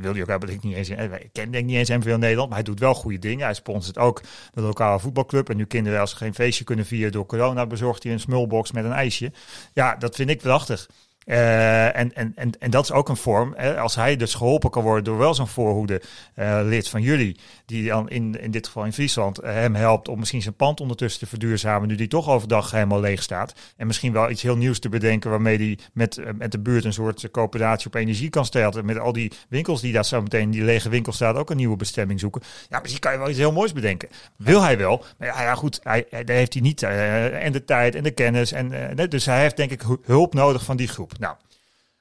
wil 0.00 0.12
hij 0.12 0.20
ook 0.20 0.28
hebben, 0.28 0.48
ik 0.48 0.62
niet 0.62 0.74
eens. 0.74 0.88
Ik 0.88 1.28
ken 1.32 1.50
denk 1.50 1.66
niet 1.66 1.76
eens 1.76 1.88
MVO 1.88 2.16
Nederland, 2.16 2.48
maar 2.48 2.58
hij 2.58 2.66
doet 2.66 2.80
wel 2.80 2.94
goede 2.94 3.18
dingen. 3.18 3.44
Hij 3.44 3.54
sponsort 3.54 3.98
ook 3.98 4.20
de 4.52 4.60
lokale 4.60 5.00
voetbalclub. 5.00 5.50
En 5.50 5.56
nu 5.56 5.64
kinderen, 5.64 6.00
als 6.00 6.10
ze 6.10 6.16
geen 6.16 6.34
feestje 6.34 6.64
kunnen 6.64 6.86
vieren 6.86 7.12
door 7.12 7.26
corona, 7.26 7.66
bezorgt 7.66 8.02
hij 8.02 8.12
een 8.12 8.20
smulbox 8.20 8.72
met 8.72 8.84
een 8.84 8.92
ijsje. 8.92 9.32
Ja, 9.72 9.96
dat 9.96 10.14
vind 10.14 10.30
ik 10.30 10.40
prachtig. 10.40 10.86
Uh, 11.26 11.96
en, 11.96 12.14
en, 12.14 12.32
en, 12.34 12.52
en 12.58 12.70
dat 12.70 12.84
is 12.84 12.92
ook 12.92 13.08
een 13.08 13.16
vorm. 13.16 13.54
Hè, 13.56 13.80
als 13.80 13.94
hij 13.94 14.16
dus 14.16 14.34
geholpen 14.34 14.70
kan 14.70 14.82
worden 14.82 15.04
door 15.04 15.18
wel 15.18 15.34
zo'n 15.34 15.48
voorhoede 15.48 16.02
uh, 16.36 16.60
lid 16.62 16.88
van 16.88 17.02
jullie, 17.02 17.36
die 17.66 17.88
dan 17.88 18.08
in, 18.08 18.40
in 18.40 18.50
dit 18.50 18.66
geval 18.66 18.84
in 18.84 18.92
Friesland 18.92 19.44
uh, 19.44 19.50
hem 19.50 19.74
helpt 19.74 20.08
om 20.08 20.18
misschien 20.18 20.42
zijn 20.42 20.54
pand 20.54 20.80
ondertussen 20.80 21.20
te 21.20 21.26
verduurzamen, 21.26 21.88
nu 21.88 21.94
die 21.94 22.08
toch 22.08 22.28
overdag 22.28 22.70
helemaal 22.70 23.00
leeg 23.00 23.22
staat. 23.22 23.54
En 23.76 23.86
misschien 23.86 24.12
wel 24.12 24.30
iets 24.30 24.42
heel 24.42 24.56
nieuws 24.56 24.78
te 24.78 24.88
bedenken 24.88 25.30
waarmee 25.30 25.56
hij 25.56 25.78
met, 25.92 26.20
met 26.38 26.52
de 26.52 26.58
buurt 26.58 26.84
een 26.84 26.92
soort 26.92 27.30
coöperatie 27.30 27.86
op 27.86 27.94
energie 27.94 28.30
kan 28.30 28.44
stellen. 28.44 28.84
Met 28.84 28.98
al 28.98 29.12
die 29.12 29.32
winkels 29.48 29.80
die 29.80 29.92
daar 29.92 30.04
zo 30.04 30.22
meteen, 30.22 30.50
die 30.50 30.62
lege 30.62 30.88
winkel 30.88 31.12
staat, 31.12 31.36
ook 31.36 31.50
een 31.50 31.56
nieuwe 31.56 31.76
bestemming 31.76 32.20
zoeken. 32.20 32.42
Ja, 32.68 32.78
misschien 32.80 33.00
kan 33.00 33.12
je 33.12 33.18
wel 33.18 33.28
iets 33.28 33.38
heel 33.38 33.52
moois 33.52 33.72
bedenken. 33.72 34.08
Wil 34.36 34.62
hij 34.62 34.78
wel. 34.78 35.04
Maar 35.18 35.28
ja, 35.28 35.42
ja 35.42 35.54
goed, 35.54 35.80
hij, 35.82 36.06
daar 36.10 36.36
heeft 36.36 36.52
hij 36.52 36.62
niet 36.62 36.82
en 36.82 37.52
de 37.52 37.64
tijd 37.64 37.94
en 37.94 38.02
de 38.02 38.10
kennis. 38.10 38.52
En, 38.52 38.96
dus 39.08 39.26
hij 39.26 39.40
heeft 39.40 39.56
denk 39.56 39.70
ik 39.70 39.82
hulp 40.04 40.34
nodig 40.34 40.64
van 40.64 40.76
die 40.76 40.88
groep. 40.88 41.18
Nou, 41.18 41.36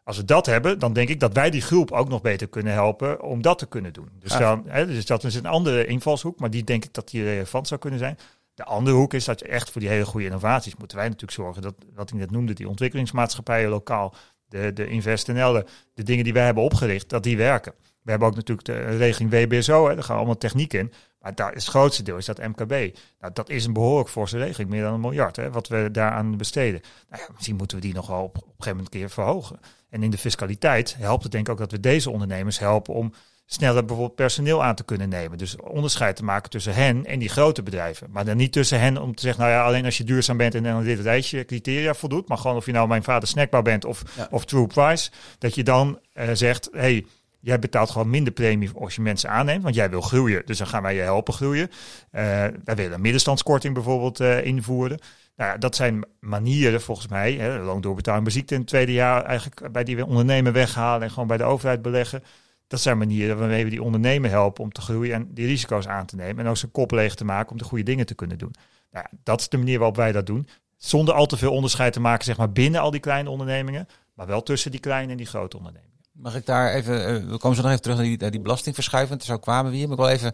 als 0.05 0.17
we 0.17 0.25
dat 0.25 0.45
hebben, 0.45 0.79
dan 0.79 0.93
denk 0.93 1.09
ik 1.09 1.19
dat 1.19 1.33
wij 1.33 1.49
die 1.49 1.61
groep 1.61 1.91
ook 1.91 2.09
nog 2.09 2.21
beter 2.21 2.47
kunnen 2.47 2.73
helpen 2.73 3.21
om 3.21 3.41
dat 3.41 3.57
te 3.57 3.65
kunnen 3.65 3.93
doen. 3.93 4.09
Dus, 4.19 4.37
dan, 4.37 4.63
hè, 4.67 4.85
dus 4.85 5.05
dat 5.05 5.23
is 5.23 5.35
een 5.35 5.45
andere 5.45 5.85
invalshoek, 5.85 6.39
maar 6.39 6.49
die 6.49 6.63
denk 6.63 6.83
ik 6.85 6.93
dat 6.93 7.09
die 7.09 7.23
relevant 7.23 7.67
zou 7.67 7.79
kunnen 7.79 7.99
zijn. 7.99 8.17
De 8.53 8.63
andere 8.63 8.95
hoek 8.95 9.13
is 9.13 9.25
dat 9.25 9.39
je 9.39 9.45
echt 9.45 9.71
voor 9.71 9.81
die 9.81 9.89
hele 9.89 10.05
goede 10.05 10.25
innovaties 10.25 10.75
moeten 10.75 10.97
wij 10.97 11.05
natuurlijk 11.05 11.33
zorgen 11.33 11.61
dat, 11.61 11.75
wat 11.93 12.09
ik 12.09 12.15
net 12.15 12.31
noemde, 12.31 12.53
die 12.53 12.69
ontwikkelingsmaatschappijen 12.69 13.69
lokaal, 13.69 14.13
de, 14.47 14.73
de 14.73 14.87
InvestNL, 14.87 15.63
de 15.93 16.03
dingen 16.03 16.23
die 16.23 16.33
wij 16.33 16.45
hebben 16.45 16.63
opgericht, 16.63 17.09
dat 17.09 17.23
die 17.23 17.37
werken. 17.37 17.73
We 18.01 18.09
hebben 18.09 18.27
ook 18.27 18.35
natuurlijk 18.35 18.67
de 18.67 18.97
regeling 18.97 19.31
WBSO, 19.31 19.87
hè, 19.87 19.95
daar 19.95 20.03
gaan 20.03 20.17
allemaal 20.17 20.37
techniek 20.37 20.73
in. 20.73 20.91
Maar 21.19 21.35
daar 21.35 21.55
is 21.55 21.61
het 21.65 21.73
grootste 21.73 22.03
deel 22.03 22.17
is 22.17 22.25
dat 22.25 22.37
MKB. 22.37 22.97
Nou, 23.19 23.33
dat 23.33 23.49
is 23.49 23.65
een 23.65 23.73
behoorlijk 23.73 24.09
forse 24.09 24.37
regeling, 24.37 24.69
meer 24.69 24.81
dan 24.81 24.93
een 24.93 24.99
miljard, 24.99 25.35
hè, 25.35 25.51
wat 25.51 25.67
we 25.67 25.89
daaraan 25.91 26.37
besteden. 26.37 26.81
Nou 27.09 27.21
ja, 27.21 27.29
misschien 27.33 27.55
moeten 27.55 27.77
we 27.77 27.83
die 27.83 27.93
nog 27.93 28.07
wel 28.07 28.23
op, 28.23 28.37
op 28.37 28.43
een 28.43 28.49
gegeven 28.49 28.75
moment 28.75 28.93
een 28.93 28.99
keer 28.99 29.09
verhogen. 29.09 29.59
En 29.95 30.03
in 30.03 30.09
de 30.09 30.17
fiscaliteit 30.17 30.95
helpt 30.99 31.23
het 31.23 31.31
denk 31.31 31.45
ik 31.45 31.51
ook 31.53 31.59
dat 31.59 31.71
we 31.71 31.79
deze 31.79 32.09
ondernemers 32.09 32.59
helpen 32.59 32.93
om 32.93 33.13
sneller 33.45 33.85
bijvoorbeeld 33.85 34.15
personeel 34.15 34.63
aan 34.63 34.75
te 34.75 34.83
kunnen 34.83 35.09
nemen. 35.09 35.37
Dus 35.37 35.55
onderscheid 35.55 36.15
te 36.15 36.23
maken 36.23 36.49
tussen 36.49 36.73
hen 36.73 37.05
en 37.05 37.19
die 37.19 37.29
grote 37.29 37.63
bedrijven. 37.63 38.07
Maar 38.11 38.25
dan 38.25 38.37
niet 38.37 38.51
tussen 38.51 38.79
hen 38.79 39.01
om 39.01 39.15
te 39.15 39.21
zeggen, 39.21 39.43
nou 39.43 39.55
ja, 39.55 39.65
alleen 39.65 39.85
als 39.85 39.97
je 39.97 40.03
duurzaam 40.03 40.37
bent 40.37 40.55
en 40.55 40.63
dan 40.63 40.83
dit 40.83 40.99
rijtje 40.99 41.45
criteria 41.45 41.93
voldoet, 41.93 42.27
maar 42.27 42.37
gewoon 42.37 42.55
of 42.55 42.65
je 42.65 42.71
nou 42.71 42.87
mijn 42.87 43.03
vader 43.03 43.27
snackbar 43.27 43.61
bent 43.61 43.85
of, 43.85 44.03
of 44.29 44.45
True 44.45 44.67
Price, 44.67 45.11
dat 45.37 45.55
je 45.55 45.63
dan 45.63 45.99
uh, 46.13 46.29
zegt, 46.33 46.69
hey, 46.71 47.05
Jij 47.45 47.59
betaalt 47.59 47.89
gewoon 47.89 48.09
minder 48.09 48.33
premie 48.33 48.69
als 48.75 48.95
je 48.95 49.01
mensen 49.01 49.29
aanneemt, 49.29 49.63
want 49.63 49.75
jij 49.75 49.89
wil 49.89 50.01
groeien. 50.01 50.41
Dus 50.45 50.57
dan 50.57 50.67
gaan 50.67 50.81
wij 50.81 50.95
je 50.95 51.01
helpen 51.01 51.33
groeien. 51.33 51.69
Uh, 51.69 52.21
wij 52.63 52.75
willen 52.75 52.93
een 52.93 53.01
middenstandskorting 53.01 53.73
bijvoorbeeld 53.73 54.19
uh, 54.19 54.45
invoeren. 54.45 54.99
Nou 55.35 55.51
ja, 55.51 55.57
dat 55.57 55.75
zijn 55.75 56.05
manieren 56.19 56.81
volgens 56.81 57.07
mij, 57.07 57.33
hè, 57.33 57.59
loondoorbetaling 57.59 58.31
ziekte 58.31 58.53
in 58.53 58.59
het 58.59 58.69
tweede 58.69 58.93
jaar 58.93 59.23
eigenlijk 59.23 59.71
bij 59.71 59.83
die 59.83 60.05
ondernemer 60.05 60.53
weghalen 60.53 61.01
en 61.01 61.11
gewoon 61.11 61.27
bij 61.27 61.37
de 61.37 61.43
overheid 61.43 61.81
beleggen. 61.81 62.23
Dat 62.67 62.79
zijn 62.79 62.97
manieren 62.97 63.37
waarmee 63.37 63.63
we 63.63 63.69
die 63.69 63.83
ondernemer 63.83 64.29
helpen 64.29 64.63
om 64.63 64.71
te 64.71 64.81
groeien 64.81 65.13
en 65.13 65.33
die 65.33 65.45
risico's 65.45 65.87
aan 65.87 66.05
te 66.05 66.15
nemen 66.15 66.43
en 66.43 66.49
ook 66.49 66.57
zijn 66.57 66.71
kop 66.71 66.91
leeg 66.91 67.15
te 67.15 67.25
maken 67.25 67.51
om 67.51 67.57
de 67.57 67.63
goede 67.63 67.83
dingen 67.83 68.05
te 68.05 68.15
kunnen 68.15 68.37
doen. 68.37 68.53
Nou, 68.91 69.05
dat 69.23 69.39
is 69.39 69.49
de 69.49 69.57
manier 69.57 69.77
waarop 69.77 69.95
wij 69.95 70.11
dat 70.11 70.25
doen. 70.25 70.47
Zonder 70.77 71.13
al 71.13 71.25
te 71.25 71.37
veel 71.37 71.51
onderscheid 71.51 71.93
te 71.93 71.99
maken 71.99 72.25
zeg 72.25 72.37
maar, 72.37 72.51
binnen 72.51 72.81
al 72.81 72.91
die 72.91 72.99
kleine 72.99 73.29
ondernemingen, 73.29 73.87
maar 74.13 74.27
wel 74.27 74.43
tussen 74.43 74.71
die 74.71 74.79
kleine 74.79 75.11
en 75.11 75.17
die 75.17 75.25
grote 75.25 75.57
ondernemingen. 75.57 75.94
Mag 76.17 76.35
ik 76.35 76.45
daar 76.45 76.73
even, 76.73 77.23
uh, 77.23 77.29
we 77.31 77.37
komen 77.37 77.55
zo 77.55 77.61
nog 77.61 77.71
even 77.71 77.81
terug 77.81 77.97
naar 77.97 78.05
die, 78.05 78.29
die 78.29 78.41
belastingverschuiving. 78.41 79.23
Zo 79.23 79.37
kwamen 79.37 79.71
we 79.71 79.77
hier. 79.77 79.87
Maar 79.87 79.97
ik 79.97 80.03
wil 80.03 80.13
even, 80.13 80.33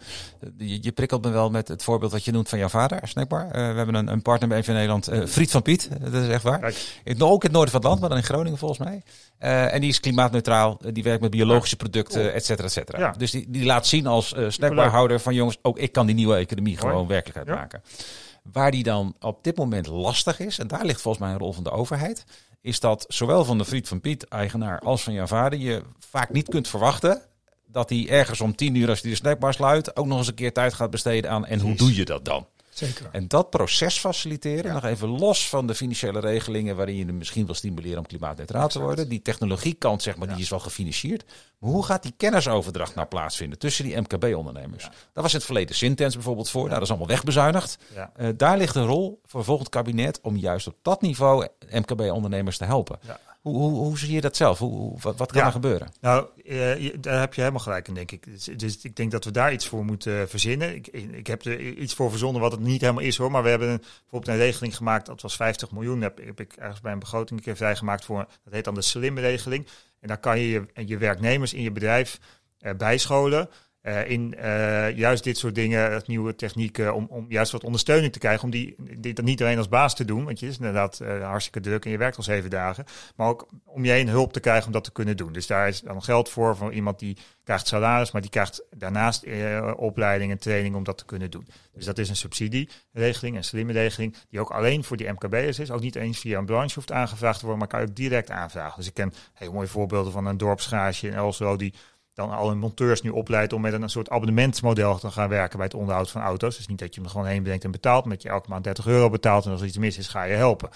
je, 0.58 0.84
je, 0.84 0.92
prikkelt 0.92 1.24
me 1.24 1.30
wel 1.30 1.50
met 1.50 1.68
het 1.68 1.84
voorbeeld 1.84 2.12
wat 2.12 2.26
je 2.26 2.32
noemt 2.32 2.50
van 2.50 2.60
jouw 2.60 2.70
vader, 2.70 3.00
Snackbar. 3.04 3.46
Uh, 3.46 3.52
we 3.52 3.60
hebben 3.60 3.96
een, 3.96 4.08
een 4.08 4.22
partner 4.22 4.50
bij 4.50 4.58
EV 4.58 4.68
Nederland, 4.68 5.12
uh, 5.12 5.26
Friet 5.26 5.52
van 5.52 5.62
Piet. 5.62 5.90
Dat 6.02 6.14
is 6.14 6.30
echt 6.30 6.44
waar. 6.44 6.74
In, 7.04 7.22
ook 7.22 7.44
in 7.44 7.50
het 7.50 7.52
noorden 7.52 7.72
van 7.72 7.80
het 7.80 7.90
land, 7.90 8.00
maar 8.00 8.10
dan 8.10 8.18
in 8.18 8.24
Groningen 8.24 8.58
volgens 8.58 8.80
mij. 8.80 9.04
en 9.70 9.82
die 9.82 9.90
is 9.90 10.00
klimaatneutraal. 10.00 10.80
die 10.92 11.04
werkt 11.04 11.22
met 11.22 11.32
biologische 11.32 11.76
producten, 11.76 12.34
et 12.34 12.46
cetera, 12.46 12.68
et 12.68 12.74
cetera. 12.74 13.00
Ja. 13.00 13.14
Dus 13.18 13.32
die, 13.32 13.46
die 13.50 13.66
laat 13.66 13.88
zien 13.88 14.08
als 14.08 14.36
snackbarhouder 14.48 15.20
van 15.20 15.34
jongens, 15.34 15.58
ook 15.62 15.78
ik 15.78 15.92
kan 15.92 16.06
die 16.06 16.16
nieuwe 16.16 16.36
economie 16.36 16.78
gewoon 16.78 17.08
werkelijkheid 17.08 17.48
ja. 17.48 17.56
maken. 17.56 17.82
Waar 18.42 18.72
die 18.72 18.84
dan 18.84 19.16
op 19.20 19.44
dit 19.44 19.58
moment 19.58 19.88
lastig 19.88 20.40
is, 20.40 20.60
en 20.60 20.68
daar 20.68 20.86
ligt 20.86 21.02
volgens 21.02 21.24
mij 21.24 21.34
een 21.34 21.40
rol 21.40 21.54
van 21.54 21.64
de 21.64 21.72
overheid, 21.72 22.24
is 22.62 22.80
dat 22.80 23.06
zowel 23.08 23.46
van 23.46 23.58
de 23.58 23.66
Friet 23.66 23.88
van 23.88 24.02
Piet, 24.02 24.28
eigenaar, 24.28 24.80
als 24.80 25.04
van 25.04 25.14
jouw 25.14 25.28
vader, 25.28 25.60
je 25.60 25.82
vaak 26.00 26.30
niet 26.30 26.50
kunt 26.50 26.68
verwachten 26.68 27.22
dat 27.68 27.90
hij 27.90 28.08
ergens 28.10 28.42
om 28.42 28.56
tien 28.56 28.76
uur, 28.76 28.90
als 28.90 29.02
hij 29.02 29.10
de 29.10 29.18
snackbar 29.18 29.54
sluit, 29.54 29.96
ook 29.96 30.06
nog 30.06 30.18
eens 30.18 30.28
een 30.28 30.34
keer 30.34 30.54
tijd 30.54 30.74
gaat 30.74 30.90
besteden 30.90 31.32
aan. 31.32 31.46
En 31.46 31.60
hoe 31.60 31.76
doe 31.76 31.96
je 31.96 32.06
dat 32.06 32.26
dan? 32.26 32.48
Zeker. 32.88 33.10
En 33.12 33.28
dat 33.28 33.50
proces 33.50 34.00
faciliteren, 34.00 34.74
nog 34.74 34.84
even 34.84 35.08
los 35.08 35.50
van 35.50 35.68
de 35.68 35.76
financiële 35.76 36.20
regelingen 36.20 36.76
waarin 36.76 36.96
je 36.96 37.06
misschien 37.06 37.46
wil 37.46 37.56
stimuleren 37.56 37.98
om 37.98 38.06
klimaatneutraal 38.06 38.68
te 38.68 38.80
worden. 38.80 39.10
Die 39.10 39.22
technologiekant, 39.22 40.02
zeg 40.02 40.16
maar, 40.16 40.28
die 40.28 40.42
is 40.42 40.50
wel 40.50 40.60
gefinancierd. 40.60 41.24
Maar 41.60 41.70
hoe 41.70 41.86
gaat 41.86 42.04
die 42.04 42.14
kennisoverdracht 42.18 42.96
nou 42.96 43.08
plaatsvinden 43.08 43.60
tussen 43.60 43.86
die 43.86 43.98
MKB-ondernemers? 43.98 44.84
Daar 44.84 45.24
was 45.24 45.32
in 45.32 45.38
het 45.38 45.46
verleden 45.46 45.76
Sintens 45.76 46.14
bijvoorbeeld 46.14 46.50
voor. 46.50 46.62
Nou, 46.62 46.74
dat 46.74 46.82
is 46.82 46.90
allemaal 46.90 47.08
wegbezuinigd. 47.08 47.78
Uh, 47.96 48.30
daar 48.36 48.58
ligt 48.58 48.76
een 48.76 48.86
rol 48.86 49.22
voor 49.26 49.44
volgend 49.44 49.70
kabinet 49.70 50.20
om 50.22 50.38
juist 50.38 50.68
op 50.68 50.76
dat 50.82 51.02
niveau 51.02 51.48
MKB-ondernemers 51.72 52.58
te 52.58 52.66
helpen. 52.66 53.00
Hoe, 53.42 53.58
hoe, 53.58 53.72
hoe, 53.72 53.98
zie 53.98 54.14
je 54.14 54.22
dat 54.22 54.36
zelf? 54.36 54.60
Hoe, 54.60 55.00
wat, 55.02 55.18
wat 55.18 55.32
kan 55.32 55.46
er 55.46 55.52
gebeuren? 55.52 55.92
Nou, 56.02 56.28
uh, 56.44 56.94
daar 57.00 57.20
heb 57.20 57.34
je 57.34 57.42
helemaal 57.42 57.64
gelijk 57.64 57.88
in, 57.88 57.94
denk 57.94 58.12
ik. 58.12 58.26
Dus, 58.26 58.44
dus, 58.44 58.82
ik 58.82 58.96
denk 58.96 59.12
dat 59.12 59.24
we 59.24 59.32
daar 59.32 59.54
iets 59.54 59.68
voor 59.68 59.86
moeten 59.86 60.30
verzinnen. 60.30 60.76
Ik, 60.76 60.88
ik 60.88 61.28
heb 61.28 61.46
er 61.46 61.60
iets 61.60 61.94
voor 61.94 62.10
verzonnen 62.10 62.42
wat 62.42 62.52
het 62.52 62.62
niet 62.62 62.82
helemaal 62.82 63.04
is 63.04 63.18
hoor. 63.18 63.32
Maar 63.32 63.44
we 63.44 63.50
hebben 63.50 63.70
een, 63.70 63.78
bijvoorbeeld 63.78 64.28
een 64.28 64.46
regeling 64.46 64.76
gemaakt, 64.76 65.06
dat 65.06 65.22
was 65.22 65.36
50 65.36 65.72
miljoen. 65.72 66.02
Heb, 66.02 66.26
heb 66.26 66.40
ik 66.40 66.54
ergens 66.54 66.82
bij 66.82 66.92
een 66.92 67.00
begroting 67.00 67.40
een 67.40 67.46
keer 67.46 67.56
vrijgemaakt 67.56 68.06
voor, 68.06 68.28
dat 68.44 68.54
heet 68.54 68.64
dan 68.64 68.76
de 68.76 68.82
slim 68.82 69.18
regeling. 69.18 69.68
En 70.00 70.08
daar 70.08 70.20
kan 70.20 70.40
je 70.40 70.50
je, 70.50 70.88
je 70.88 70.98
werknemers 70.98 71.54
in 71.54 71.62
je 71.62 71.72
bedrijf 71.72 72.20
uh, 72.60 72.72
bijscholen. 72.74 73.50
Uh, 73.84 74.10
in 74.10 74.36
uh, 74.38 74.98
juist 74.98 75.24
dit 75.24 75.38
soort 75.38 75.56
dingen, 75.56 76.02
nieuwe 76.06 76.36
technieken, 76.36 76.94
om, 76.94 77.06
om 77.10 77.26
juist 77.30 77.52
wat 77.52 77.64
ondersteuning 77.64 78.14
te 78.14 78.20
krijgen. 78.20 78.44
Om 78.44 78.50
die, 78.50 78.76
niet 79.24 79.42
alleen 79.42 79.58
als 79.58 79.70
baas 79.70 79.96
te 79.96 80.06
doen, 80.06 80.24
want 80.26 80.40
je 80.40 80.48
is 80.48 80.58
inderdaad 80.58 81.02
hartstikke 81.22 81.60
druk 81.60 81.86
en 81.86 81.92
je 81.92 81.98
werkt 81.98 82.18
al 82.18 82.24
zeven 82.24 82.50
dagen. 82.50 82.86
Maar 83.16 83.28
ook 83.28 83.48
om 83.66 83.86
je 83.86 83.92
heen 83.92 84.10
hulp 84.10 84.34
te 84.34 84.40
krijgen 84.40 84.66
om 84.66 84.72
dat 84.72 84.84
te 84.84 84.92
kunnen 84.92 85.18
doen. 85.18 85.34
Dus 85.34 85.48
daar 85.48 85.68
is 85.68 85.82
dan 85.82 86.04
geld 86.04 86.30
voor, 86.30 86.58
voor 86.58 86.74
iemand 86.74 87.00
die 87.00 87.18
krijgt 87.44 87.68
salaris, 87.68 88.12
maar 88.12 88.22
die 88.22 88.30
krijgt 88.30 88.64
daarnaast 88.70 89.26
opleiding 89.76 90.32
en 90.32 90.40
training 90.40 90.76
om 90.76 90.84
dat 90.84 90.98
te 90.98 91.06
kunnen 91.06 91.32
doen. 91.32 91.48
Dus 91.74 91.86
dat 91.86 91.98
is 91.98 92.10
een 92.10 92.16
subsidieregeling, 92.16 93.36
een 93.36 93.44
slimme 93.44 93.74
regeling, 93.74 94.16
die 94.30 94.40
ook 94.40 94.50
alleen 94.50 94.84
voor 94.84 94.98
die 94.98 95.12
MKB'ers 95.12 95.60
is. 95.60 95.72
Ook 95.72 95.82
niet 95.82 95.96
eens 95.96 96.20
via 96.20 96.38
een 96.38 96.46
branche 96.46 96.76
hoeft 96.76 96.92
aangevraagd 96.92 97.40
te 97.40 97.46
worden, 97.46 97.60
maar 97.60 97.68
kan 97.68 97.82
je 97.82 97.88
ook 97.88 97.96
direct 97.96 98.30
aanvragen. 98.30 98.78
Dus 98.78 98.88
ik 98.88 98.94
ken 98.94 99.14
heel 99.34 99.54
mooie 99.54 99.68
voorbeelden 99.68 100.12
van 100.12 100.26
een 100.26 100.38
dorpsgarage 100.38 101.08
in 101.08 101.14
Elslo 101.14 101.56
die 101.56 101.74
dan 102.14 102.30
alle 102.30 102.56
monteurs 102.56 103.02
nu 103.02 103.10
opleidt 103.10 103.54
om 103.54 103.62
met 103.62 103.74
een 103.74 103.90
soort 103.90 104.10
abonnementsmodel 104.10 104.98
te 104.98 105.12
gaan 105.12 105.30
werken 105.30 105.58
bij 105.58 105.66
het 105.66 105.76
onderhoud 105.76 106.12
van 106.12 106.22
auto's. 106.22 106.58
Dus 106.58 106.68
niet 106.68 106.80
dat 106.80 106.96
je 106.96 107.02
hem 107.02 107.10
gewoon 107.10 107.28
heen 107.28 107.44
brengt 107.44 107.64
en 107.64 107.72
betaalt, 107.72 108.06
maar 108.06 108.14
dat 108.14 108.24
je 108.24 108.30
elke 108.30 108.50
maand 108.50 108.64
30 108.64 108.88
euro 108.88 109.10
betaalt 109.10 109.46
en 109.46 109.52
als 109.52 109.62
er 109.62 109.68
iets 109.68 109.78
mis 109.78 109.98
is, 109.98 110.08
ga 110.08 110.24
je 110.24 110.34
helpen. 110.34 110.70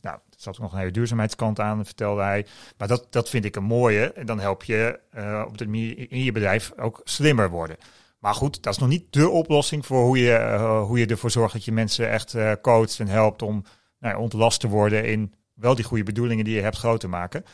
Nou, 0.00 0.16
er 0.16 0.36
zat 0.36 0.54
ook 0.54 0.60
nog 0.60 0.72
een 0.72 0.78
hele 0.78 0.90
duurzaamheidskant 0.90 1.60
aan, 1.60 1.84
vertelde 1.84 2.22
hij. 2.22 2.46
Maar 2.76 2.88
dat, 2.88 3.06
dat 3.10 3.28
vind 3.28 3.44
ik 3.44 3.56
een 3.56 3.64
mooie. 3.64 4.12
En 4.12 4.26
dan 4.26 4.40
help 4.40 4.64
je 4.64 5.00
uh, 5.16 5.44
op 5.46 5.58
de 5.58 5.64
manier 5.66 6.10
in 6.10 6.24
je 6.24 6.32
bedrijf 6.32 6.72
ook 6.76 7.00
slimmer 7.04 7.50
worden. 7.50 7.76
Maar 8.18 8.34
goed, 8.34 8.62
dat 8.62 8.72
is 8.72 8.78
nog 8.78 8.88
niet 8.88 9.12
de 9.12 9.28
oplossing 9.28 9.86
voor 9.86 10.04
hoe 10.04 10.18
je, 10.18 10.38
uh, 10.38 10.82
hoe 10.82 10.98
je 10.98 11.06
ervoor 11.06 11.30
zorgt 11.30 11.52
dat 11.52 11.64
je 11.64 11.72
mensen 11.72 12.10
echt 12.10 12.34
uh, 12.34 12.52
coacht 12.62 12.98
en 13.00 13.08
helpt 13.08 13.42
om 13.42 13.64
nou, 13.98 14.16
ontlast 14.16 14.60
te 14.60 14.68
worden 14.68 15.04
in 15.04 15.34
wel 15.54 15.74
die 15.74 15.84
goede 15.84 16.04
bedoelingen 16.04 16.44
die 16.44 16.54
je 16.54 16.60
hebt 16.60 16.76
groot 16.76 17.00
te 17.00 17.08
maken. 17.08 17.44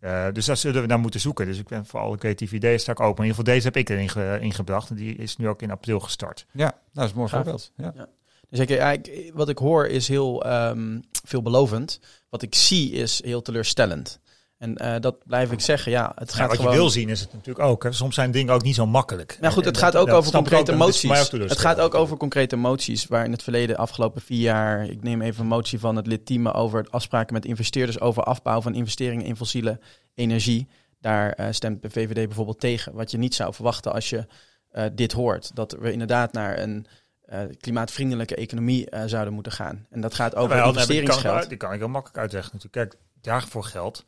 Uh, 0.00 0.26
dus 0.32 0.46
daar 0.46 0.56
zullen 0.56 0.80
we 0.80 0.86
naar 0.86 0.98
moeten 0.98 1.20
zoeken. 1.20 1.46
Dus 1.46 1.58
ik 1.58 1.68
ben 1.68 1.86
voor 1.86 2.00
alle 2.00 2.16
creatieve 2.16 2.54
ideeën 2.54 2.80
sta 2.80 2.92
ik 2.92 3.00
open. 3.00 3.24
in 3.24 3.30
ieder 3.30 3.36
geval 3.36 3.54
deze 3.54 3.66
heb 3.66 3.76
ik 3.76 3.88
erin 3.88 4.08
ge, 4.08 4.38
ingebracht. 4.40 4.90
En 4.90 4.96
die 4.96 5.16
is 5.16 5.36
nu 5.36 5.48
ook 5.48 5.62
in 5.62 5.70
april 5.70 6.00
gestart. 6.00 6.46
Ja, 6.52 6.64
nou, 6.64 6.74
dat 6.92 7.04
is 7.04 7.10
een 7.10 7.16
mooi 7.16 7.30
voorbeeld. 7.30 7.72
Ja. 7.76 7.92
ja. 7.96 8.08
Dus 8.50 8.58
ik, 8.58 8.70
ik, 8.70 9.32
wat 9.34 9.48
ik 9.48 9.58
hoor 9.58 9.86
is 9.86 10.08
heel 10.08 10.46
um, 10.52 11.02
veelbelovend. 11.24 12.00
Wat 12.28 12.42
ik 12.42 12.54
zie 12.54 12.90
is 12.90 13.22
heel 13.24 13.42
teleurstellend. 13.42 14.20
En 14.58 14.74
uh, 14.82 14.94
dat 15.00 15.26
blijf 15.26 15.52
ik 15.52 15.60
zeggen. 15.60 15.92
Ja, 15.92 16.12
het 16.14 16.32
gaat 16.32 16.40
ja, 16.40 16.46
wat 16.46 16.56
gewoon... 16.56 16.72
je 16.72 16.78
wil 16.78 16.90
zien 16.90 17.08
is 17.08 17.20
het 17.20 17.32
natuurlijk 17.32 17.66
ook. 17.66 17.82
Hè. 17.82 17.92
Soms 17.92 18.14
zijn 18.14 18.30
dingen 18.30 18.54
ook 18.54 18.62
niet 18.62 18.74
zo 18.74 18.86
makkelijk. 18.86 19.38
Nou 19.40 19.52
goed, 19.52 19.64
het 19.64 19.78
gaat 19.78 19.96
ook 19.96 20.08
over 20.08 20.32
concrete 20.32 20.72
emoties. 20.72 21.30
Het 21.30 21.58
gaat 21.58 21.80
ook 21.80 21.94
over 21.94 22.16
concrete 22.16 22.56
emoties. 22.56 23.06
Waar 23.06 23.24
in 23.24 23.32
het 23.32 23.42
verleden, 23.42 23.76
afgelopen 23.76 24.20
vier 24.20 24.40
jaar, 24.40 24.84
ik 24.84 25.02
neem 25.02 25.22
even 25.22 25.40
een 25.40 25.48
motie 25.48 25.78
van 25.78 25.96
het 25.96 26.06
lidteam 26.06 26.48
over 26.48 26.86
afspraken 26.90 27.34
met 27.34 27.44
investeerders 27.44 28.00
over 28.00 28.22
afbouw 28.22 28.60
van 28.60 28.74
investeringen 28.74 29.26
in 29.26 29.36
fossiele 29.36 29.80
energie. 30.14 30.68
Daar 31.00 31.40
uh, 31.40 31.46
stemt 31.50 31.82
de 31.82 31.90
VVD 31.90 32.26
bijvoorbeeld 32.26 32.60
tegen. 32.60 32.94
Wat 32.94 33.10
je 33.10 33.18
niet 33.18 33.34
zou 33.34 33.54
verwachten 33.54 33.92
als 33.92 34.10
je 34.10 34.26
uh, 34.72 34.84
dit 34.92 35.12
hoort. 35.12 35.54
Dat 35.54 35.76
we 35.80 35.92
inderdaad 35.92 36.32
naar 36.32 36.58
een 36.58 36.86
uh, 37.32 37.40
klimaatvriendelijke 37.60 38.34
economie 38.34 38.88
zouden 39.06 39.34
moeten 39.34 39.52
gaan. 39.52 39.86
En 39.90 40.00
dat 40.00 40.14
gaat 40.14 40.34
over 40.34 40.64
investeringsgeld. 40.64 41.22
Die 41.22 41.40
kan, 41.40 41.48
die 41.48 41.58
kan 41.58 41.72
ik 41.72 41.78
heel 41.78 41.88
makkelijk 41.88 42.18
uitleggen 42.18 42.52
natuurlijk. 42.54 42.90
Kijk, 42.90 43.02
jagen 43.20 43.48
voor 43.48 43.64
geld 43.64 44.04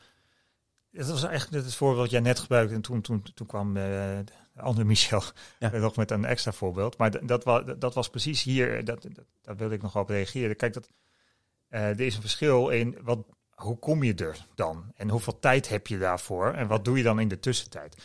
dat 0.93 1.09
was 1.09 1.25
eigenlijk 1.25 1.65
het 1.65 1.75
voorbeeld 1.75 2.03
dat 2.03 2.11
jij 2.11 2.21
net 2.21 2.39
gebruikte. 2.39 2.75
En 2.75 2.81
toen, 2.81 3.01
toen, 3.01 3.23
toen 3.35 3.47
kwam 3.47 3.77
uh, 3.77 4.19
Michel 4.85 5.23
ja. 5.59 5.71
nog 5.71 5.97
met 5.97 6.11
een 6.11 6.25
extra 6.25 6.53
voorbeeld. 6.53 6.97
Maar 6.97 7.27
dat, 7.27 7.45
was, 7.45 7.63
dat 7.79 7.95
was 7.95 8.11
precies 8.11 8.43
hier, 8.43 8.85
dat, 8.85 9.03
dat, 9.03 9.25
daar 9.43 9.57
wilde 9.57 9.75
ik 9.75 9.83
nog 9.83 9.97
op 9.97 10.09
reageren. 10.09 10.57
Kijk, 10.57 10.73
dat, 10.73 10.89
uh, 11.71 11.81
er 11.81 12.01
is 12.01 12.15
een 12.15 12.21
verschil 12.21 12.69
in 12.69 12.99
wat, 13.03 13.19
hoe 13.55 13.79
kom 13.79 14.03
je 14.03 14.15
er 14.15 14.47
dan? 14.55 14.93
En 14.95 15.09
hoeveel 15.09 15.39
tijd 15.39 15.69
heb 15.69 15.87
je 15.87 15.99
daarvoor? 15.99 16.53
En 16.53 16.67
wat 16.67 16.85
doe 16.85 16.97
je 16.97 17.03
dan 17.03 17.21
in 17.21 17.29
de 17.29 17.41
tussentijd? 17.41 17.97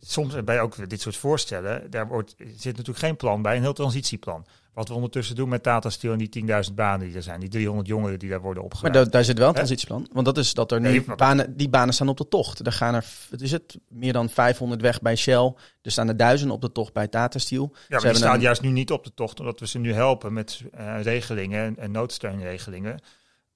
Soms 0.00 0.44
bij 0.44 0.60
ook 0.60 0.88
dit 0.88 1.00
soort 1.00 1.16
voorstellen, 1.16 1.90
daar 1.90 2.08
wordt, 2.08 2.34
zit 2.38 2.76
natuurlijk 2.76 2.98
geen 2.98 3.16
plan 3.16 3.42
bij, 3.42 3.56
een 3.56 3.62
heel 3.62 3.72
transitieplan. 3.72 4.46
Wat 4.74 4.88
we 4.88 4.94
ondertussen 4.94 5.36
doen 5.36 5.48
met 5.48 5.62
Tata 5.62 5.90
Steel 5.90 6.12
en 6.12 6.18
die 6.18 6.44
10.000 6.68 6.74
banen 6.74 7.06
die 7.06 7.16
er 7.16 7.22
zijn. 7.22 7.40
Die 7.40 7.48
300 7.48 7.88
jongeren 7.88 8.18
die 8.18 8.28
daar 8.28 8.40
worden 8.40 8.62
opgeleid. 8.62 8.94
Maar 8.94 9.10
daar, 9.10 9.24
zit 9.24 9.38
wel 9.38 9.48
een 9.48 9.54
transitieplan. 9.54 10.08
Want 10.12 10.26
dat 10.26 10.38
is 10.38 10.54
dat 10.54 10.72
er 10.72 10.80
nu 10.80 11.04
banen, 11.16 11.56
die 11.56 11.68
banen 11.68 11.94
staan 11.94 12.08
op 12.08 12.16
de 12.16 12.28
tocht. 12.28 12.66
Er 12.66 12.72
gaan 12.72 12.94
er, 12.94 13.04
het 13.30 13.40
is 13.40 13.52
het, 13.52 13.78
meer 13.88 14.12
dan 14.12 14.28
500 14.28 14.80
weg 14.80 15.00
bij 15.00 15.16
Shell. 15.16 15.54
Er 15.82 15.90
staan 15.90 16.08
er 16.08 16.16
duizenden 16.16 16.54
op 16.54 16.62
de 16.62 16.72
tocht 16.72 16.92
bij 16.92 17.08
Tata 17.08 17.38
Steel. 17.38 17.72
Ja, 17.88 17.96
maar 17.96 18.08
die 18.08 18.14
staan 18.14 18.40
juist 18.40 18.62
nu 18.62 18.70
niet 18.70 18.90
op 18.90 19.04
de 19.04 19.14
tocht. 19.14 19.40
Omdat 19.40 19.60
we 19.60 19.66
ze 19.66 19.78
nu 19.78 19.92
helpen 19.92 20.32
met 20.32 20.62
uh, 20.74 21.02
regelingen 21.02 21.64
en, 21.64 21.76
en 21.76 21.90
noodsteunregelingen. 21.90 23.00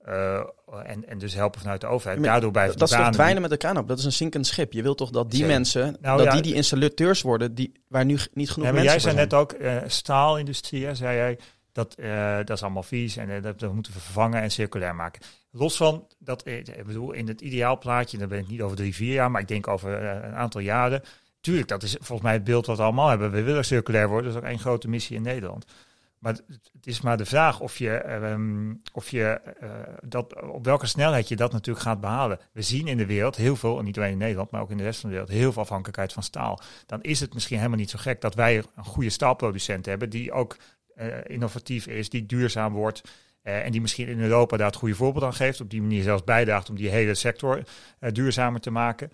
Uh, 0.09 0.41
en, 0.83 1.09
en 1.09 1.19
dus 1.19 1.35
helpen 1.35 1.61
vanuit 1.61 1.81
de 1.81 1.87
overheid. 1.87 2.19
Maar 2.19 2.29
Daardoor 2.29 2.51
blijven 2.51 2.79
dat 2.79 2.91
is 2.91 2.97
toch 2.97 3.11
dwijnen 3.11 3.43
met 3.43 3.51
elkaar 3.51 3.77
op. 3.77 3.89
Dat 3.89 3.99
is 3.99 4.05
een 4.05 4.13
zinkend 4.13 4.47
schip. 4.47 4.73
Je 4.73 4.83
wilt 4.83 4.99
toch 4.99 5.11
dat 5.11 5.31
die 5.31 5.45
mensen, 5.45 5.97
nou, 6.01 6.25
dat 6.25 6.33
die 6.33 6.43
die 6.43 6.55
installateurs 6.55 7.23
worden, 7.23 7.55
die, 7.55 7.73
waar 7.89 8.05
nu 8.05 8.19
niet 8.33 8.51
genoeg 8.51 8.67
ja, 8.67 8.73
maar 8.73 8.83
mensen 8.85 8.91
Jij 8.91 8.99
zei 9.01 9.15
net 9.15 9.35
ook, 9.35 9.53
uh, 9.53 9.77
staalindustrie, 9.87 10.95
zei 10.95 11.17
jij, 11.17 11.39
dat, 11.73 11.95
uh, 11.99 12.37
dat 12.37 12.51
is 12.51 12.63
allemaal 12.63 12.83
vies 12.83 13.17
en 13.17 13.43
dat, 13.43 13.59
dat, 13.59 13.73
moeten 13.73 13.93
we 13.93 13.99
vervangen 13.99 14.43
en 14.43 14.51
circulair 14.51 14.95
maken. 14.95 15.23
Los 15.51 15.77
van 15.77 16.07
dat, 16.19 16.47
ik 16.47 16.87
bedoel, 16.87 17.13
in 17.13 17.29
het 17.29 17.41
ideaalplaatje, 17.41 18.19
dan 18.19 18.29
ben 18.29 18.39
ik 18.39 18.49
niet 18.49 18.63
over 18.63 18.77
drie, 18.77 18.95
vier 18.95 19.13
jaar, 19.13 19.31
maar 19.31 19.41
ik 19.41 19.49
denk 19.49 19.69
over 19.69 20.03
een 20.03 20.35
aantal 20.35 20.61
jaren. 20.61 21.03
Tuurlijk, 21.41 21.69
dat 21.69 21.83
is 21.83 21.93
volgens 21.93 22.23
mij 22.23 22.33
het 22.33 22.45
beeld 22.45 22.67
wat 22.67 22.77
we 22.77 22.83
allemaal 22.83 23.09
hebben. 23.09 23.31
We 23.31 23.43
willen 23.43 23.65
circulair 23.65 24.09
worden, 24.09 24.25
dat 24.25 24.35
is 24.35 24.43
ook 24.43 24.51
één 24.51 24.61
grote 24.61 24.89
missie 24.89 25.17
in 25.17 25.23
Nederland. 25.23 25.65
Maar 26.25 26.35
het 26.73 26.87
is 26.87 27.01
maar 27.01 27.17
de 27.17 27.25
vraag 27.25 27.61
of 27.61 27.79
je, 27.79 28.05
um, 28.09 28.81
of 28.93 29.11
je 29.11 29.41
uh, 29.63 29.71
dat, 30.05 30.43
op 30.43 30.65
welke 30.65 30.87
snelheid 30.87 31.29
je 31.29 31.37
dat 31.37 31.53
natuurlijk 31.53 31.85
gaat 31.85 32.01
behalen. 32.01 32.39
We 32.53 32.63
zien 32.63 32.87
in 32.87 32.97
de 32.97 33.07
wereld 33.07 33.37
heel 33.37 33.57
veel, 33.57 33.79
en 33.79 33.85
niet 33.85 33.97
alleen 33.97 34.13
in 34.13 34.19
Nederland, 34.19 34.51
maar 34.51 34.61
ook 34.61 34.71
in 34.71 34.77
de 34.77 34.83
rest 34.83 35.01
van 35.01 35.11
de 35.11 35.17
wereld, 35.17 35.33
heel 35.33 35.53
veel 35.53 35.63
afhankelijkheid 35.63 36.13
van 36.13 36.23
staal. 36.23 36.61
Dan 36.87 37.03
is 37.03 37.21
het 37.21 37.35
misschien 37.35 37.57
helemaal 37.57 37.79
niet 37.79 37.91
zo 37.91 37.99
gek 37.99 38.21
dat 38.21 38.35
wij 38.35 38.57
een 38.57 38.85
goede 38.85 39.11
staalproducent 39.11 39.87
hebben, 39.87 40.11
die 40.11 40.33
ook 40.33 40.57
uh, 40.97 41.07
innovatief 41.25 41.87
is, 41.87 42.09
die 42.09 42.27
duurzaam 42.27 42.73
wordt. 42.73 43.01
Uh, 43.43 43.65
en 43.65 43.73
die 43.73 43.81
misschien 43.81 44.09
in 44.09 44.21
Europa 44.21 44.57
daar 44.57 44.67
het 44.67 44.77
goede 44.77 44.95
voorbeeld 44.95 45.25
aan 45.25 45.35
geeft. 45.35 45.61
Op 45.61 45.71
die 45.71 45.83
manier 45.83 46.03
zelfs 46.03 46.25
bijdraagt 46.25 46.69
om 46.69 46.77
die 46.77 46.89
hele 46.89 47.15
sector 47.15 47.63
duurzamer 47.99 48.61
te 48.61 48.71
maken. 48.71 49.11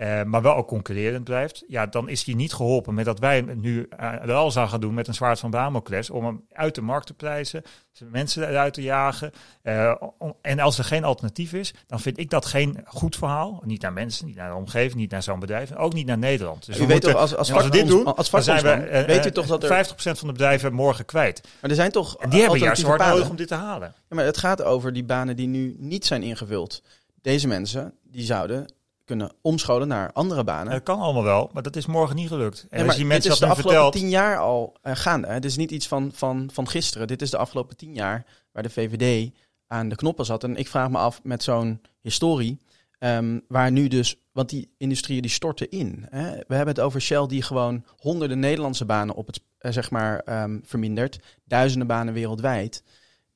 Uh, 0.00 0.22
maar 0.22 0.42
wel 0.42 0.54
ook 0.54 0.68
concurrerend 0.68 1.24
blijft, 1.24 1.64
ja, 1.68 1.86
dan 1.86 2.08
is 2.08 2.24
hij 2.24 2.34
niet 2.34 2.52
geholpen 2.52 2.94
met 2.94 3.04
dat 3.04 3.18
wij 3.18 3.40
nu 3.40 3.88
uh, 4.00 4.12
er 4.12 4.32
alles 4.32 4.56
aan 4.56 4.68
gaan 4.68 4.80
doen 4.80 4.94
met 4.94 5.08
een 5.08 5.14
zwaard 5.14 5.40
van 5.40 5.50
Damocles 5.50 6.10
om 6.10 6.24
hem 6.24 6.44
uit 6.52 6.74
de 6.74 6.80
markt 6.80 7.06
te 7.06 7.14
prijzen, 7.14 7.62
mensen 8.10 8.48
eruit 8.48 8.74
te 8.74 8.82
jagen. 8.82 9.30
Uh, 9.62 9.94
en 10.40 10.58
als 10.58 10.78
er 10.78 10.84
geen 10.84 11.04
alternatief 11.04 11.52
is, 11.52 11.74
dan 11.86 12.00
vind 12.00 12.18
ik 12.18 12.30
dat 12.30 12.46
geen 12.46 12.78
goed 12.84 13.16
verhaal. 13.16 13.62
Niet 13.64 13.82
naar 13.82 13.92
mensen, 13.92 14.26
niet 14.26 14.36
naar 14.36 14.48
de 14.48 14.56
omgeving, 14.56 14.94
niet 14.94 15.10
naar 15.10 15.22
zo'n 15.22 15.40
bedrijf, 15.40 15.70
en 15.70 15.76
ook 15.76 15.92
niet 15.92 16.06
naar 16.06 16.18
Nederland. 16.18 16.66
Dus 16.66 16.78
u 16.78 16.86
weet 16.86 17.00
toch, 17.00 17.14
als, 17.14 17.36
als, 17.36 17.52
als 17.52 17.64
we 17.64 17.70
dit 17.70 17.86
doen, 17.86 18.16
als 18.16 18.30
dan 18.30 18.42
zijn 18.42 18.62
we 18.62 19.04
weet 19.06 19.26
u 19.26 19.30
toch 19.30 19.46
dat 19.46 19.62
er... 19.62 19.86
50% 19.86 19.92
van 19.96 20.26
de 20.26 20.32
bedrijven 20.32 20.72
morgen 20.72 21.04
kwijt. 21.04 21.48
Maar 21.60 21.70
er 21.70 21.76
zijn 21.76 21.90
toch 21.90 22.16
en 22.16 22.30
die 22.30 22.40
hebben 22.40 22.58
juist 22.58 22.82
hard 22.82 23.00
nodig 23.00 23.28
om 23.28 23.36
dit 23.36 23.48
te 23.48 23.54
halen. 23.54 23.94
Ja, 24.08 24.16
maar 24.16 24.24
het 24.24 24.38
gaat 24.38 24.62
over 24.62 24.92
die 24.92 25.04
banen 25.04 25.36
die 25.36 25.48
nu 25.48 25.76
niet 25.78 26.06
zijn 26.06 26.22
ingevuld. 26.22 26.82
Deze 27.22 27.48
mensen, 27.48 27.94
die 28.02 28.24
zouden 28.24 28.66
kunnen 29.04 29.32
omscholen 29.40 29.88
naar 29.88 30.12
andere 30.12 30.44
banen. 30.44 30.72
Dat 30.72 30.82
kan 30.82 31.00
allemaal 31.00 31.22
wel, 31.22 31.50
maar 31.52 31.62
dat 31.62 31.76
is 31.76 31.86
morgen 31.86 32.16
niet 32.16 32.28
gelukt. 32.28 32.66
En 32.70 32.86
als 32.86 32.96
die 32.96 33.04
mensen 33.04 33.30
dit 33.30 33.32
is 33.32 33.46
de 33.46 33.46
afgelopen 33.46 33.72
vertelt... 33.72 33.92
tien 33.92 34.08
jaar 34.08 34.38
al 34.38 34.76
uh, 34.82 34.96
gaande. 34.96 35.28
Dit 35.28 35.44
is 35.44 35.56
niet 35.56 35.70
iets 35.70 35.88
van, 35.88 36.10
van, 36.14 36.50
van 36.52 36.68
gisteren. 36.68 37.06
Dit 37.06 37.22
is 37.22 37.30
de 37.30 37.36
afgelopen 37.36 37.76
tien 37.76 37.94
jaar 37.94 38.26
waar 38.52 38.62
de 38.62 38.70
VVD 38.70 39.30
aan 39.66 39.88
de 39.88 39.96
knoppen 39.96 40.24
zat. 40.24 40.44
En 40.44 40.56
ik 40.56 40.68
vraag 40.68 40.90
me 40.90 40.98
af 40.98 41.20
met 41.22 41.42
zo'n 41.42 41.80
historie, 42.00 42.58
um, 42.98 43.42
waar 43.48 43.72
nu 43.72 43.88
dus, 43.88 44.16
want 44.32 44.48
die 44.48 44.74
industrieën 44.78 45.22
die 45.22 45.30
storten 45.30 45.70
in. 45.70 46.06
Hè? 46.10 46.30
We 46.30 46.54
hebben 46.54 46.74
het 46.74 46.80
over 46.80 47.00
Shell 47.00 47.26
die 47.26 47.42
gewoon 47.42 47.84
honderden 47.96 48.38
Nederlandse 48.38 48.84
banen 48.84 49.14
op 49.14 49.26
het, 49.26 49.40
uh, 49.60 49.72
zeg 49.72 49.90
maar, 49.90 50.42
um, 50.42 50.62
vermindert. 50.64 51.18
Duizenden 51.44 51.86
banen 51.86 52.14
wereldwijd. 52.14 52.82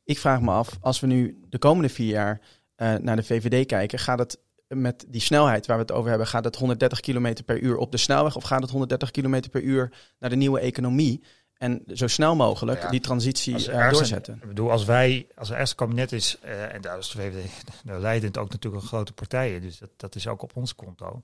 Ik 0.04 0.18
vraag 0.18 0.40
me 0.40 0.50
af, 0.50 0.78
als 0.80 1.00
we 1.00 1.06
nu 1.06 1.40
de 1.48 1.58
komende 1.58 1.88
vier 1.88 2.10
jaar 2.10 2.40
uh, 2.76 2.94
naar 2.94 3.16
de 3.16 3.22
VVD 3.22 3.66
kijken, 3.66 3.98
gaat 3.98 4.18
het 4.18 4.38
met 4.68 5.04
die 5.08 5.20
snelheid 5.20 5.66
waar 5.66 5.76
we 5.76 5.82
het 5.82 5.92
over 5.92 6.08
hebben, 6.08 6.26
gaat 6.26 6.44
het 6.44 6.56
130 6.56 7.00
km 7.00 7.34
per 7.44 7.60
uur 7.60 7.76
op 7.76 7.90
de 7.90 7.96
snelweg 7.96 8.36
of 8.36 8.44
gaat 8.44 8.60
het 8.60 8.70
130 8.70 9.10
km 9.10 9.48
per 9.50 9.62
uur 9.62 9.92
naar 10.18 10.30
de 10.30 10.36
nieuwe 10.36 10.60
economie? 10.60 11.22
En 11.58 11.82
zo 11.86 12.06
snel 12.06 12.36
mogelijk 12.36 12.90
die 12.90 13.00
transitie 13.00 13.70
uh, 13.70 13.90
doorzetten. 13.90 14.34
ik 14.34 14.48
bedoel, 14.48 14.70
als 14.70 14.84
wij, 14.84 15.26
als 15.34 15.50
er 15.50 15.58
eerste 15.58 15.74
kabinet 15.74 16.12
is, 16.12 16.38
uh, 16.44 16.74
en 16.74 16.80
daar 16.80 16.98
is 16.98 17.08
de 17.08 17.18
VVD 17.18 17.50
nou, 17.84 18.00
leidend 18.08 18.38
ook 18.38 18.50
natuurlijk 18.50 18.82
een 18.82 18.88
grote 18.88 19.12
partijen, 19.12 19.60
dus 19.60 19.78
dat, 19.78 19.90
dat 19.96 20.14
is 20.14 20.26
ook 20.26 20.42
op 20.42 20.56
ons 20.56 20.74
konto, 20.74 21.22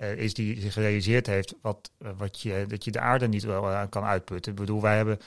uh, 0.00 0.16
is 0.16 0.34
die 0.34 0.60
zich 0.60 0.72
gerealiseerd 0.72 1.26
heeft 1.26 1.54
wat, 1.62 1.90
wat 2.16 2.40
je, 2.40 2.64
dat 2.68 2.84
je 2.84 2.90
de 2.90 3.00
aarde 3.00 3.28
niet 3.28 3.44
wel 3.44 3.88
kan 3.88 4.04
uitputten. 4.04 4.52
Ik 4.52 4.58
bedoel, 4.58 4.82
wij 4.82 4.96
hebben 4.96 5.18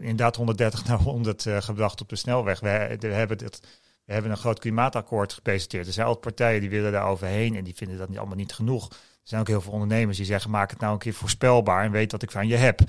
inderdaad 0.00 0.36
130 0.36 0.84
naar 0.88 0.98
100 0.98 1.46
gebracht 1.58 2.00
op 2.00 2.08
de 2.08 2.16
snelweg. 2.16 2.60
We 2.60 2.68
hebben 2.68 3.38
het 3.44 3.60
we 4.04 4.12
hebben 4.12 4.30
een 4.30 4.36
groot 4.36 4.58
klimaatakkoord 4.58 5.32
gepresenteerd. 5.32 5.86
Er 5.86 5.92
zijn 5.92 6.06
altijd 6.06 6.24
partijen 6.24 6.60
die 6.60 6.70
willen 6.70 6.92
daar 6.92 7.06
overheen 7.06 7.56
en 7.56 7.64
die 7.64 7.74
vinden 7.74 7.98
dat 7.98 8.08
niet, 8.08 8.18
allemaal 8.18 8.36
niet 8.36 8.52
genoeg. 8.52 8.88
Er 8.90 9.30
zijn 9.30 9.40
ook 9.40 9.48
heel 9.48 9.60
veel 9.60 9.72
ondernemers 9.72 10.16
die 10.16 10.26
zeggen: 10.26 10.50
maak 10.50 10.70
het 10.70 10.80
nou 10.80 10.92
een 10.92 10.98
keer 10.98 11.14
voorspelbaar 11.14 11.84
en 11.84 11.90
weet 11.90 12.12
wat 12.12 12.22
ik 12.22 12.30
van 12.30 12.46
je 12.48 12.56
heb. 12.56 12.80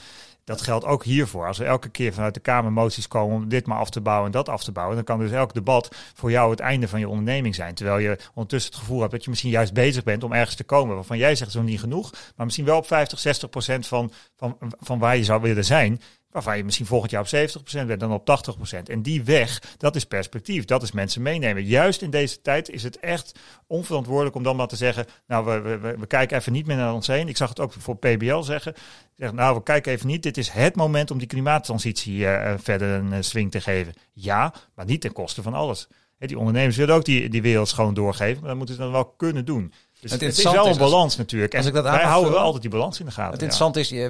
Dat 0.43 0.61
geldt 0.61 0.85
ook 0.85 1.03
hiervoor. 1.03 1.47
Als 1.47 1.59
er 1.59 1.65
elke 1.65 1.89
keer 1.89 2.13
vanuit 2.13 2.33
de 2.33 2.39
Kamer 2.39 2.71
moties 2.71 3.07
komen 3.07 3.35
om 3.35 3.49
dit 3.49 3.65
maar 3.65 3.77
af 3.77 3.89
te 3.89 4.01
bouwen 4.01 4.25
en 4.25 4.31
dat 4.31 4.49
af 4.49 4.63
te 4.63 4.71
bouwen, 4.71 4.95
dan 4.95 5.05
kan 5.05 5.19
dus 5.19 5.31
elk 5.31 5.53
debat 5.53 5.95
voor 6.13 6.31
jou 6.31 6.51
het 6.51 6.59
einde 6.59 6.87
van 6.87 6.99
je 6.99 7.09
onderneming 7.09 7.55
zijn. 7.55 7.73
Terwijl 7.73 7.97
je 7.97 8.19
ondertussen 8.33 8.71
het 8.71 8.79
gevoel 8.79 8.99
hebt 8.99 9.11
dat 9.11 9.23
je 9.23 9.29
misschien 9.29 9.51
juist 9.51 9.73
bezig 9.73 10.03
bent 10.03 10.23
om 10.23 10.33
ergens 10.33 10.55
te 10.55 10.63
komen 10.63 10.95
waarvan 10.95 11.17
jij 11.17 11.35
zegt 11.35 11.51
zo 11.51 11.61
niet 11.61 11.79
genoeg, 11.79 12.11
maar 12.35 12.45
misschien 12.45 12.65
wel 12.65 12.77
op 12.77 12.87
50, 12.87 13.19
60 13.19 13.49
procent 13.49 13.87
van, 13.87 14.11
van, 14.35 14.57
van 14.79 14.99
waar 14.99 15.17
je 15.17 15.23
zou 15.23 15.41
willen 15.41 15.65
zijn 15.65 16.01
waarvan 16.35 16.57
je 16.57 16.63
misschien 16.63 16.85
volgend 16.85 17.11
jaar 17.11 17.21
op 17.21 17.27
70% 17.27 17.85
bent, 17.85 17.99
dan 17.99 18.11
op 18.11 18.45
80%. 18.75 18.79
En 18.83 19.01
die 19.01 19.23
weg, 19.23 19.61
dat 19.77 19.95
is 19.95 20.05
perspectief, 20.05 20.65
dat 20.65 20.83
is 20.83 20.91
mensen 20.91 21.21
meenemen. 21.21 21.63
Juist 21.63 22.01
in 22.01 22.09
deze 22.09 22.41
tijd 22.41 22.69
is 22.69 22.83
het 22.83 22.99
echt 22.99 23.39
onverantwoordelijk 23.67 24.35
om 24.35 24.43
dan 24.43 24.55
maar 24.55 24.67
te 24.67 24.75
zeggen, 24.75 25.05
nou, 25.27 25.45
we, 25.45 25.77
we, 25.77 25.97
we 25.97 26.07
kijken 26.07 26.37
even 26.37 26.51
niet 26.51 26.65
meer 26.65 26.75
naar 26.75 26.93
ons 26.93 27.07
heen. 27.07 27.27
Ik 27.27 27.37
zag 27.37 27.49
het 27.49 27.59
ook 27.59 27.73
voor 27.73 27.97
PBL 27.97 28.41
zeggen. 28.41 28.73
Zeg, 29.15 29.33
nou, 29.33 29.55
we 29.55 29.63
kijken 29.63 29.91
even 29.91 30.07
niet. 30.07 30.23
Dit 30.23 30.37
is 30.37 30.49
het 30.49 30.75
moment 30.75 31.11
om 31.11 31.17
die 31.17 31.27
klimaattransitie 31.27 32.17
uh, 32.17 32.53
verder 32.57 32.89
een 32.89 33.11
uh, 33.11 33.17
swing 33.19 33.51
te 33.51 33.61
geven. 33.61 33.93
Ja, 34.13 34.53
maar 34.75 34.85
niet 34.85 35.01
ten 35.01 35.13
koste 35.13 35.41
van 35.41 35.53
alles. 35.53 35.87
He, 36.17 36.27
die 36.27 36.39
ondernemers 36.39 36.75
willen 36.75 36.95
ook 36.95 37.05
die, 37.05 37.29
die 37.29 37.41
wereld 37.41 37.67
schoon 37.67 37.93
doorgeven, 37.93 38.39
maar 38.39 38.49
dan 38.49 38.57
moeten 38.57 38.75
ze 38.75 38.81
dan 38.81 38.91
wel 38.91 39.05
kunnen 39.05 39.45
doen. 39.45 39.73
Dus 40.01 40.11
het, 40.11 40.21
het 40.21 40.37
is 40.37 40.43
wel 40.43 40.67
een 40.67 40.77
balans 40.77 41.15
natuurlijk. 41.17 41.51
En 41.51 41.57
als 41.57 41.67
ik 41.67 41.73
dat 41.73 41.83
wij 41.83 42.03
houden 42.03 42.31
wel 42.31 42.41
altijd 42.41 42.61
die 42.61 42.71
balans 42.71 42.99
in 42.99 43.05
de 43.05 43.11
gaten. 43.11 43.31
Het 43.31 43.41
interessante 43.41 43.79
is, 43.79 43.89
je, 43.89 44.09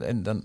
en 0.00 0.22
dan 0.22 0.42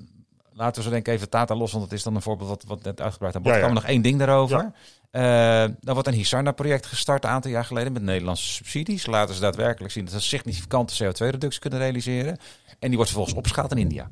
laten 0.59 0.75
we 0.75 0.87
zo 0.87 0.89
denk 0.89 1.07
ik 1.07 1.13
even 1.13 1.29
Tata 1.29 1.55
los, 1.55 1.71
want 1.71 1.83
het 1.83 1.93
is 1.93 2.03
dan 2.03 2.15
een 2.15 2.21
voorbeeld 2.21 2.49
wat, 2.49 2.63
wat 2.67 2.83
net 2.83 3.01
uitgebreid 3.01 3.35
aan 3.35 3.41
bod 3.41 3.53
ja, 3.53 3.59
ja. 3.59 3.71
nog 3.71 3.83
één 3.83 4.01
ding 4.01 4.19
daarover. 4.19 4.71
Ja. 5.11 5.67
Uh, 5.67 5.73
dan 5.79 5.93
wordt 5.93 6.07
een 6.07 6.13
Hisarna-project 6.13 6.85
gestart 6.85 7.23
een 7.23 7.29
aantal 7.29 7.51
jaar 7.51 7.65
geleden 7.65 7.93
met 7.93 8.01
Nederlandse 8.01 8.47
subsidies. 8.47 9.05
Laten 9.05 9.35
ze 9.35 9.41
daadwerkelijk 9.41 9.93
zien 9.93 10.05
dat 10.05 10.13
ze 10.13 10.19
significante 10.19 11.03
CO2-reductie 11.03 11.59
kunnen 11.59 11.79
realiseren. 11.79 12.37
En 12.79 12.87
die 12.87 12.95
wordt 12.95 13.05
vervolgens 13.05 13.37
opgeschaald 13.37 13.71
in 13.71 13.77
India. 13.77 14.09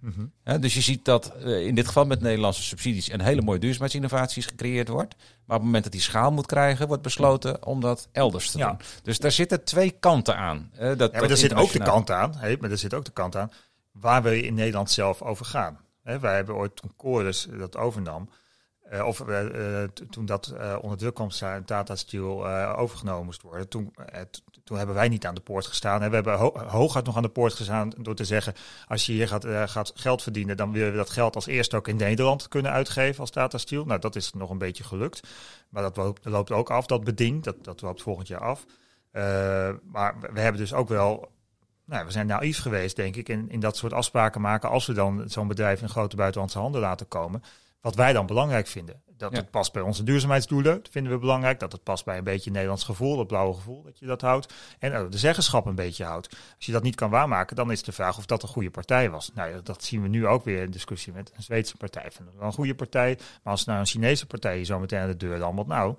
Mhm. 0.00 0.60
dus 0.60 0.74
je 0.74 0.80
ziet 0.80 1.04
dat 1.04 1.32
uh, 1.44 1.66
in 1.66 1.74
dit 1.74 1.86
geval 1.86 2.06
met 2.06 2.20
Nederlandse 2.20 2.62
subsidies 2.62 3.12
een 3.12 3.20
hele 3.20 3.42
mooie 3.42 3.58
duurzaamheidsinnovaties 3.58 4.46
gecreëerd 4.46 4.88
wordt. 4.88 5.14
Maar 5.18 5.56
op 5.56 5.62
het 5.62 5.62
moment 5.62 5.82
dat 5.82 5.92
die 5.92 6.00
schaal 6.02 6.32
moet 6.32 6.46
krijgen, 6.46 6.86
wordt 6.86 7.02
besloten 7.02 7.66
om 7.66 7.80
dat 7.80 8.08
elders 8.12 8.50
te 8.50 8.58
doen. 8.58 8.78
Dus 9.02 9.18
daar 9.18 9.32
zitten 9.32 9.64
twee 9.64 9.90
kanten 9.90 10.36
aan. 10.36 10.70
Dat, 10.76 11.12
ja, 11.12 11.20
maar 11.20 11.30
er 11.30 11.36
zit 11.36 11.54
ook 11.54 11.72
de 11.72 11.78
kant 11.78 12.10
aan. 12.10 12.34
Hey, 12.36 12.56
maar 12.60 12.70
er 12.70 12.78
zit 12.78 12.94
ook 12.94 13.04
de 13.04 13.10
kant 13.10 13.36
aan 13.36 13.50
waar 14.00 14.22
we 14.22 14.42
in 14.42 14.54
Nederland 14.54 14.90
zelf 14.90 15.22
over 15.22 15.44
gaan. 15.44 15.78
Hè, 16.08 16.18
wij 16.18 16.34
hebben 16.34 16.54
ooit 16.54 16.76
toen 16.76 16.92
Chorus 16.96 17.48
dat 17.58 17.76
overnam. 17.76 18.28
Uh, 18.92 19.06
of 19.06 19.20
uh, 19.20 19.82
toen 20.10 20.26
dat 20.26 20.54
uh, 20.54 20.78
onder 20.80 20.98
druk 20.98 21.14
kwam, 21.14 21.30
Tata 21.64 21.96
Steel 21.96 22.48
overgenomen 22.76 23.24
moest 23.24 23.42
worden. 23.42 23.68
Toen, 23.68 23.94
toen 24.64 24.76
hebben 24.76 24.94
wij 24.94 25.08
niet 25.08 25.26
aan 25.26 25.34
de 25.34 25.40
poort 25.40 25.66
gestaan. 25.66 26.02
En 26.02 26.08
we 26.08 26.14
hebben 26.14 26.38
ho 26.38 26.58
hooguit 26.66 27.04
nog 27.04 27.16
aan 27.16 27.22
de 27.22 27.28
poort 27.28 27.52
gestaan 27.52 27.92
door 27.98 28.14
te 28.14 28.24
zeggen: 28.24 28.54
als 28.86 29.06
je 29.06 29.12
hier 29.12 29.28
gaat, 29.28 29.46
gaat 29.70 29.92
geld 29.94 30.22
verdienen, 30.22 30.56
dan 30.56 30.72
willen 30.72 30.90
we 30.90 30.96
dat 30.96 31.10
geld 31.10 31.34
als 31.34 31.46
eerste 31.46 31.76
ook 31.76 31.88
in 31.88 31.96
Nederland 31.96 32.48
kunnen 32.48 32.72
uitgeven 32.72 33.20
als 33.20 33.30
Tata 33.30 33.58
Steel. 33.58 33.84
Nou, 33.84 34.00
dat 34.00 34.16
is 34.16 34.32
nog 34.32 34.50
een 34.50 34.58
beetje 34.58 34.84
gelukt. 34.84 35.20
Maar 35.68 35.82
dat 35.82 35.96
loopt, 35.96 36.24
loopt 36.24 36.50
ook 36.50 36.70
af, 36.70 36.86
dat 36.86 37.04
beding. 37.04 37.42
Dat, 37.42 37.64
dat 37.64 37.80
loopt 37.80 38.02
volgend 38.02 38.28
jaar 38.28 38.40
af. 38.40 38.64
maar 39.82 40.16
we 40.32 40.40
hebben 40.40 40.60
dus 40.60 40.74
ook 40.74 40.88
wel 40.88 41.28
nou, 41.88 42.06
we 42.06 42.12
zijn 42.12 42.26
naïef 42.26 42.58
geweest, 42.58 42.96
denk 42.96 43.16
ik, 43.16 43.28
in, 43.28 43.50
in 43.50 43.60
dat 43.60 43.76
soort 43.76 43.92
afspraken 43.92 44.40
maken. 44.40 44.68
Als 44.68 44.86
we 44.86 44.92
dan 44.92 45.24
zo'n 45.26 45.48
bedrijf 45.48 45.82
in 45.82 45.88
grote 45.88 46.16
buitenlandse 46.16 46.58
handen 46.58 46.80
laten 46.80 47.08
komen. 47.08 47.42
Wat 47.80 47.94
wij 47.94 48.12
dan 48.12 48.26
belangrijk 48.26 48.66
vinden. 48.66 49.02
Dat 49.16 49.36
het 49.36 49.50
past 49.50 49.72
bij 49.72 49.82
onze 49.82 50.02
duurzaamheidsdoelen, 50.02 50.74
dat 50.74 50.88
vinden 50.90 51.12
we 51.12 51.18
belangrijk. 51.18 51.60
Dat 51.60 51.72
het 51.72 51.82
past 51.82 52.04
bij 52.04 52.18
een 52.18 52.24
beetje 52.24 52.50
Nederlands 52.50 52.84
gevoel, 52.84 53.16
dat 53.16 53.26
blauwe 53.26 53.54
gevoel, 53.54 53.82
dat 53.82 53.98
je 53.98 54.06
dat 54.06 54.20
houdt. 54.20 54.54
En 54.78 54.92
uh, 54.92 55.00
de 55.10 55.18
zeggenschap 55.18 55.66
een 55.66 55.74
beetje 55.74 56.04
houdt. 56.04 56.28
Als 56.56 56.66
je 56.66 56.72
dat 56.72 56.82
niet 56.82 56.94
kan 56.94 57.10
waarmaken, 57.10 57.56
dan 57.56 57.70
is 57.70 57.82
de 57.82 57.92
vraag 57.92 58.18
of 58.18 58.26
dat 58.26 58.42
een 58.42 58.48
goede 58.48 58.70
partij 58.70 59.10
was. 59.10 59.30
Nou, 59.34 59.62
dat 59.62 59.84
zien 59.84 60.02
we 60.02 60.08
nu 60.08 60.26
ook 60.26 60.44
weer 60.44 60.62
in 60.62 60.70
discussie 60.70 61.12
met 61.12 61.32
een 61.36 61.42
Zweedse 61.42 61.76
partij. 61.76 62.10
Vinden 62.10 62.32
we 62.34 62.38
wel 62.38 62.48
een 62.48 62.54
goede 62.54 62.74
partij. 62.74 63.18
Maar 63.42 63.52
als 63.52 63.64
nou 63.64 63.78
een 63.78 63.86
Chinese 63.86 64.26
partij 64.26 64.64
zo 64.64 64.78
meteen 64.78 65.00
aan 65.00 65.08
de 65.08 65.16
deur 65.16 65.38
dan, 65.38 65.64
nou, 65.66 65.96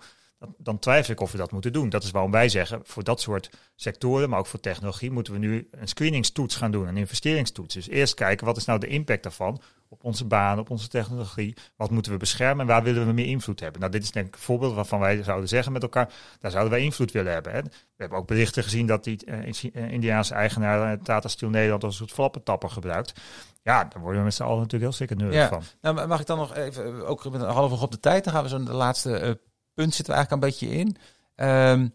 dan, 0.57 0.79
twijfel 0.79 1.13
ik 1.13 1.19
of 1.19 1.31
we 1.31 1.37
dat 1.37 1.51
moeten 1.51 1.73
doen. 1.73 1.89
Dat 1.89 2.03
is 2.03 2.11
waarom 2.11 2.31
wij 2.31 2.49
zeggen, 2.49 2.79
voor 2.83 3.03
dat 3.03 3.21
soort 3.21 3.49
sectoren, 3.75 4.29
maar 4.29 4.39
ook 4.39 4.45
voor 4.45 4.59
technologie, 4.59 5.11
moeten 5.11 5.33
we 5.33 5.39
nu 5.39 5.67
een 5.71 5.87
screeningstoets 5.87 6.55
gaan 6.55 6.71
doen, 6.71 6.87
een 6.87 6.97
investeringstoets. 6.97 7.73
Dus 7.73 7.87
eerst 7.87 8.13
kijken, 8.13 8.45
wat 8.45 8.57
is 8.57 8.65
nou 8.65 8.79
de 8.79 8.87
impact 8.87 9.23
daarvan 9.23 9.61
op 9.89 10.03
onze 10.03 10.25
baan, 10.25 10.59
op 10.59 10.69
onze 10.69 10.87
technologie? 10.87 11.55
Wat 11.75 11.89
moeten 11.89 12.11
we 12.11 12.17
beschermen 12.17 12.59
en 12.59 12.67
waar 12.67 12.83
willen 12.83 13.05
we 13.05 13.13
meer 13.13 13.25
invloed 13.25 13.59
hebben? 13.59 13.79
Nou, 13.79 13.91
dit 13.91 14.03
is 14.03 14.11
denk 14.11 14.27
ik 14.27 14.35
een 14.35 14.41
voorbeeld 14.41 14.75
waarvan 14.75 14.99
wij 14.99 15.23
zouden 15.23 15.49
zeggen 15.49 15.71
met 15.71 15.81
elkaar, 15.83 16.13
daar 16.39 16.51
zouden 16.51 16.71
wij 16.71 16.81
invloed 16.81 17.11
willen 17.11 17.33
hebben. 17.33 17.53
Hè. 17.53 17.61
We 17.61 17.69
hebben 17.97 18.17
ook 18.17 18.27
berichten 18.27 18.63
gezien 18.63 18.87
dat 18.87 19.03
die 19.03 19.25
uh, 19.25 19.91
Indiaanse 19.91 20.33
eigenaar 20.33 20.93
uh, 20.93 21.03
Tata 21.03 21.27
Steel 21.27 21.49
Nederland 21.49 21.83
als 21.83 21.91
een 21.91 21.99
soort 21.99 22.11
flappentapper 22.11 22.69
gebruikt. 22.69 23.21
Ja, 23.63 23.83
daar 23.83 24.01
worden 24.01 24.19
we 24.19 24.25
met 24.25 24.33
z'n 24.33 24.43
allen 24.43 24.57
natuurlijk 24.57 24.83
heel 24.83 25.07
zeker 25.07 25.15
neurig 25.15 25.49
van. 25.49 25.63
Nou, 25.81 26.07
mag 26.07 26.19
ik 26.19 26.25
dan 26.25 26.37
nog 26.37 26.55
even, 26.55 27.07
ook 27.07 27.29
met 27.29 27.41
een 27.41 27.47
half 27.47 27.81
op 27.81 27.91
de 27.91 27.99
tijd, 27.99 28.23
dan 28.23 28.33
gaan 28.33 28.43
we 28.43 28.49
zo 28.49 28.63
de 28.63 28.73
laatste 28.73 29.39
punt 29.79 29.95
zitten 29.95 30.13
we 30.13 30.19
eigenlijk 30.19 30.43
een 30.43 30.49
beetje 30.49 30.77
in. 30.77 30.97
Um, 31.45 31.93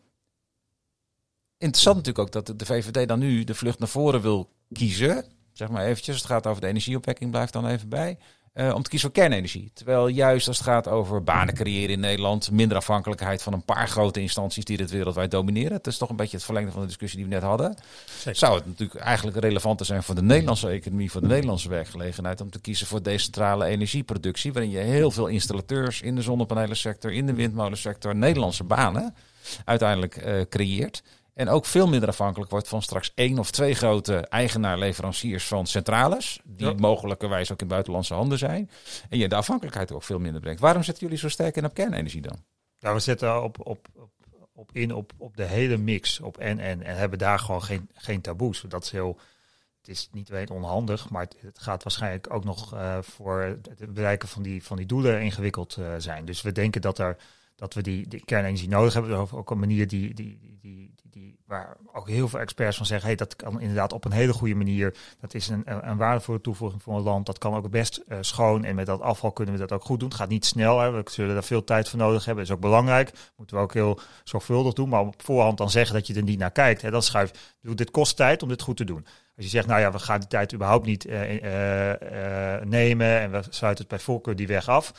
interessant 1.59 1.97
natuurlijk 1.97 2.19
ook 2.19 2.45
dat 2.45 2.59
de 2.59 2.67
VVD 2.67 3.09
dan 3.09 3.19
nu 3.19 3.45
de 3.45 3.55
vlucht 3.55 3.79
naar 3.79 3.89
voren 3.89 4.21
wil 4.21 4.51
kiezen. 4.73 5.25
Zeg 5.53 5.69
maar 5.69 5.85
eventjes, 5.85 6.17
het 6.17 6.27
gaat 6.27 6.47
over 6.47 6.61
de 6.61 6.67
energieopwekking, 6.67 7.31
blijft 7.31 7.53
dan 7.53 7.67
even 7.67 7.89
bij. 7.89 8.19
Uh, 8.55 8.75
om 8.75 8.83
te 8.83 8.91
kiezen 8.91 9.11
voor 9.11 9.21
kernenergie. 9.21 9.71
Terwijl 9.75 10.09
juist 10.09 10.49
als 10.49 10.59
het 10.59 10.67
gaat 10.67 10.89
over 10.89 11.23
banen 11.23 11.55
creëren 11.55 11.91
in 11.91 12.01
Nederland, 12.01 12.51
minder 12.51 12.77
afhankelijkheid 12.77 13.43
van 13.43 13.53
een 13.53 13.65
paar 13.65 13.89
grote 13.89 14.21
instanties 14.21 14.65
die 14.65 14.77
dit 14.77 14.91
wereldwijd 14.91 15.31
domineren. 15.31 15.73
Het 15.73 15.87
is 15.87 15.97
toch 15.99 16.11
een 16.11 16.17
beetje 16.17 16.37
het 16.37 16.45
verlengde 16.45 16.73
van 16.73 16.81
de 16.81 16.87
discussie 16.87 17.19
die 17.19 17.29
we 17.29 17.35
net 17.35 17.43
hadden. 17.43 17.77
Zou 18.33 18.57
het 18.57 18.67
natuurlijk 18.67 19.01
eigenlijk 19.01 19.37
relevanter 19.37 19.87
zijn 19.87 20.03
voor 20.03 20.15
de 20.15 20.23
Nederlandse 20.23 20.69
economie, 20.69 21.11
voor 21.11 21.21
de 21.21 21.27
Nederlandse 21.27 21.69
werkgelegenheid, 21.69 22.41
om 22.41 22.51
te 22.51 22.61
kiezen 22.61 22.87
voor 22.87 23.03
decentrale 23.03 23.65
energieproductie, 23.65 24.53
waarin 24.53 24.71
je 24.71 24.79
heel 24.79 25.11
veel 25.11 25.27
installateurs 25.27 26.01
in 26.01 26.15
de 26.15 26.23
zonnepanelensector, 26.23 27.13
in 27.13 27.27
de 27.27 27.35
windmolensector, 27.35 28.17
Nederlandse 28.17 28.65
banen 28.65 29.15
uiteindelijk 29.65 30.27
uh, 30.27 30.41
creëert. 30.49 31.03
En 31.35 31.49
ook 31.49 31.67
veel 31.67 31.89
minder 31.89 32.09
afhankelijk 32.09 32.51
wordt 32.51 32.69
van 32.69 32.83
straks 32.83 33.13
één 33.15 33.39
of 33.39 33.51
twee 33.51 33.75
grote 33.75 34.17
eigenaar-leveranciers 34.17 35.47
van 35.47 35.67
centrales. 35.67 36.41
Die 36.45 36.67
ja. 36.67 36.73
mogelijkerwijs 36.77 37.53
ook 37.53 37.61
in 37.61 37.69
buitenlandse 37.69 38.15
handen 38.15 38.39
zijn. 38.39 38.71
En 39.09 39.19
je 39.19 39.29
de 39.29 39.35
afhankelijkheid 39.35 39.93
ook 39.93 40.03
veel 40.03 40.19
minder 40.19 40.41
brengt. 40.41 40.61
Waarom 40.61 40.83
zetten 40.83 41.03
jullie 41.03 41.19
zo 41.19 41.29
sterk 41.29 41.57
in 41.57 41.65
op 41.65 41.75
kernenergie 41.75 42.21
dan? 42.21 42.45
Nou, 42.81 42.95
we 42.95 43.01
zetten 43.01 43.43
op, 43.43 43.67
op, 43.67 43.87
op, 43.95 44.11
op 44.53 44.71
in 44.73 44.95
op, 44.95 45.13
op 45.17 45.37
de 45.37 45.45
hele 45.45 45.77
mix. 45.77 46.21
Op 46.21 46.39
en 46.39 46.59
en. 46.59 46.83
En 46.83 46.97
hebben 46.97 47.19
daar 47.19 47.39
gewoon 47.39 47.63
geen, 47.63 47.91
geen 47.95 48.21
taboes. 48.21 48.65
Dat 48.69 48.85
is 48.85 48.91
heel. 48.91 49.19
Het 49.79 49.95
is 49.95 50.09
niet 50.13 50.29
weet 50.29 50.51
onhandig, 50.51 51.11
maar 51.11 51.29
het, 51.41 51.59
gaat 51.59 51.83
waarschijnlijk 51.83 52.33
ook 52.35 52.45
nog 52.45 52.75
uh, 52.75 52.99
voor 53.01 53.41
het 53.43 53.95
bereiken 53.95 54.29
van 54.29 54.43
die, 54.43 54.63
van 54.63 54.77
die 54.77 54.87
doelen 54.87 55.23
ingewikkeld 55.23 55.77
uh, 55.77 55.87
zijn. 55.99 56.25
Dus 56.25 56.43
we 56.43 56.53
denken 56.53 56.81
dat 56.81 56.99
er 56.99 57.17
dat 57.57 57.75
we 57.75 57.83
die, 57.83 58.09
die 58.09 58.25
kernenergie 58.25 58.69
nodig 58.69 58.95
hebben. 58.95 59.33
Ook 59.33 59.51
een 59.51 59.59
manier 59.59 59.89
die, 59.89 60.15
die, 60.15 60.59
die, 60.61 60.95
die, 61.03 61.39
waar 61.47 61.77
ook 61.93 62.09
heel 62.09 62.29
veel 62.29 62.41
experts 62.41 62.77
van 62.77 62.87
zeggen, 62.87 63.07
hey, 63.07 63.17
dat 63.17 63.37
kan 63.37 63.61
inderdaad 63.61 63.93
op 63.93 64.05
een 64.05 64.13
hele 64.13 64.33
goede 64.33 64.55
manier. 64.55 64.95
Dat 65.21 65.35
is 65.35 65.49
een, 65.49 65.63
een 65.89 65.97
waardevolle 65.97 66.41
toevoeging 66.41 66.83
voor 66.83 66.97
een 66.97 67.03
land. 67.03 67.27
Dat 67.27 67.39
kan 67.39 67.55
ook 67.55 67.71
best 67.71 68.03
uh, 68.09 68.19
schoon. 68.21 68.65
En 68.65 68.75
met 68.75 68.87
dat 68.87 69.01
afval 69.01 69.33
kunnen 69.33 69.55
we 69.55 69.61
dat 69.61 69.73
ook 69.73 69.85
goed 69.85 70.01
doen. 70.01 70.09
Het 70.09 70.19
gaat 70.19 70.29
niet 70.29 70.45
snel. 70.45 70.81
Hè. 70.81 70.91
We 70.91 71.03
zullen 71.11 71.35
daar 71.35 71.45
veel 71.45 71.65
tijd 71.65 71.89
voor 71.89 71.99
nodig 71.99 72.25
hebben. 72.25 72.45
Dat 72.45 72.53
is 72.53 72.59
ook 72.59 72.71
belangrijk. 72.71 73.11
Moeten 73.37 73.57
we 73.57 73.63
ook 73.63 73.75
heel 73.75 74.01
zorgvuldig 74.25 74.73
doen. 74.73 74.89
Maar 74.89 75.01
op 75.01 75.23
voorhand 75.23 75.59
dan 75.59 75.71
zeggen 75.71 75.95
dat 75.95 76.07
je 76.07 76.15
er 76.15 76.23
niet 76.23 76.39
naar 76.39 76.53
kijkt. 76.53 76.83
Hè. 76.83 76.91
Dan 76.91 77.03
schuif. 77.03 77.55
Bedoel, 77.61 77.77
dit 77.77 77.91
kost 77.91 78.17
tijd 78.17 78.43
om 78.43 78.49
dit 78.49 78.63
goed 78.63 78.77
te 78.77 78.85
doen. 78.85 79.07
Als 79.37 79.45
je 79.45 79.51
zegt, 79.51 79.67
nou 79.67 79.81
ja, 79.81 79.93
we 79.93 79.99
gaan 79.99 80.21
die 80.21 80.29
tijd 80.29 80.55
überhaupt 80.55 80.87
niet 80.87 81.07
uh, 81.07 81.43
uh, 81.43 82.61
nemen 82.63 83.21
en 83.21 83.31
we 83.31 83.43
sluiten 83.49 83.85
het 83.85 83.89
bij 83.89 83.99
voorkeur 83.99 84.37
die 84.37 84.47
weg 84.47 84.69
af 84.69 84.93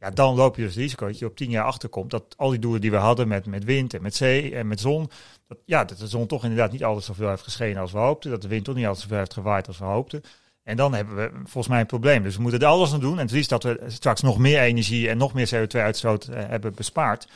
ja, 0.00 0.10
dan 0.10 0.34
loop 0.34 0.56
je 0.56 0.62
dus 0.62 0.74
het 0.74 0.82
risico 0.82 1.06
dat 1.06 1.18
je 1.18 1.26
op 1.26 1.36
tien 1.36 1.50
jaar 1.50 1.64
achterkomt. 1.64 2.10
Dat 2.10 2.34
al 2.36 2.50
die 2.50 2.58
doelen 2.58 2.80
die 2.80 2.90
we 2.90 2.96
hadden 2.96 3.28
met, 3.28 3.46
met 3.46 3.64
wind 3.64 3.94
en 3.94 4.02
met 4.02 4.14
zee 4.14 4.54
en 4.54 4.66
met 4.66 4.80
zon. 4.80 5.10
Dat, 5.48 5.58
ja, 5.64 5.84
dat 5.84 5.98
de 5.98 6.08
zon 6.08 6.26
toch 6.26 6.42
inderdaad 6.42 6.72
niet 6.72 6.84
altijd 6.84 7.04
zoveel 7.04 7.28
heeft 7.28 7.42
geschenen 7.42 7.80
als 7.80 7.92
we 7.92 7.98
hoopten. 7.98 8.30
Dat 8.30 8.42
de 8.42 8.48
wind 8.48 8.64
toch 8.64 8.74
niet 8.74 8.84
altijd 8.84 9.02
zoveel 9.02 9.18
heeft 9.18 9.34
gewaaid 9.34 9.66
als 9.66 9.78
we 9.78 9.84
hoopten. 9.84 10.22
En 10.62 10.76
dan 10.76 10.94
hebben 10.94 11.16
we 11.16 11.30
volgens 11.34 11.68
mij 11.68 11.80
een 11.80 11.86
probleem. 11.86 12.22
Dus 12.22 12.36
we 12.36 12.42
moeten 12.42 12.60
er 12.60 12.66
alles 12.66 12.92
aan 12.92 13.00
doen. 13.00 13.18
En 13.18 13.24
het 13.24 13.30
liefst 13.30 13.50
dat 13.50 13.62
we 13.62 13.80
straks 13.86 14.20
nog 14.20 14.38
meer 14.38 14.60
energie 14.60 15.08
en 15.08 15.18
nog 15.18 15.32
meer 15.32 15.50
CO2-uitstoot 15.54 16.28
uh, 16.28 16.36
hebben 16.36 16.74
bespaard. 16.74 17.28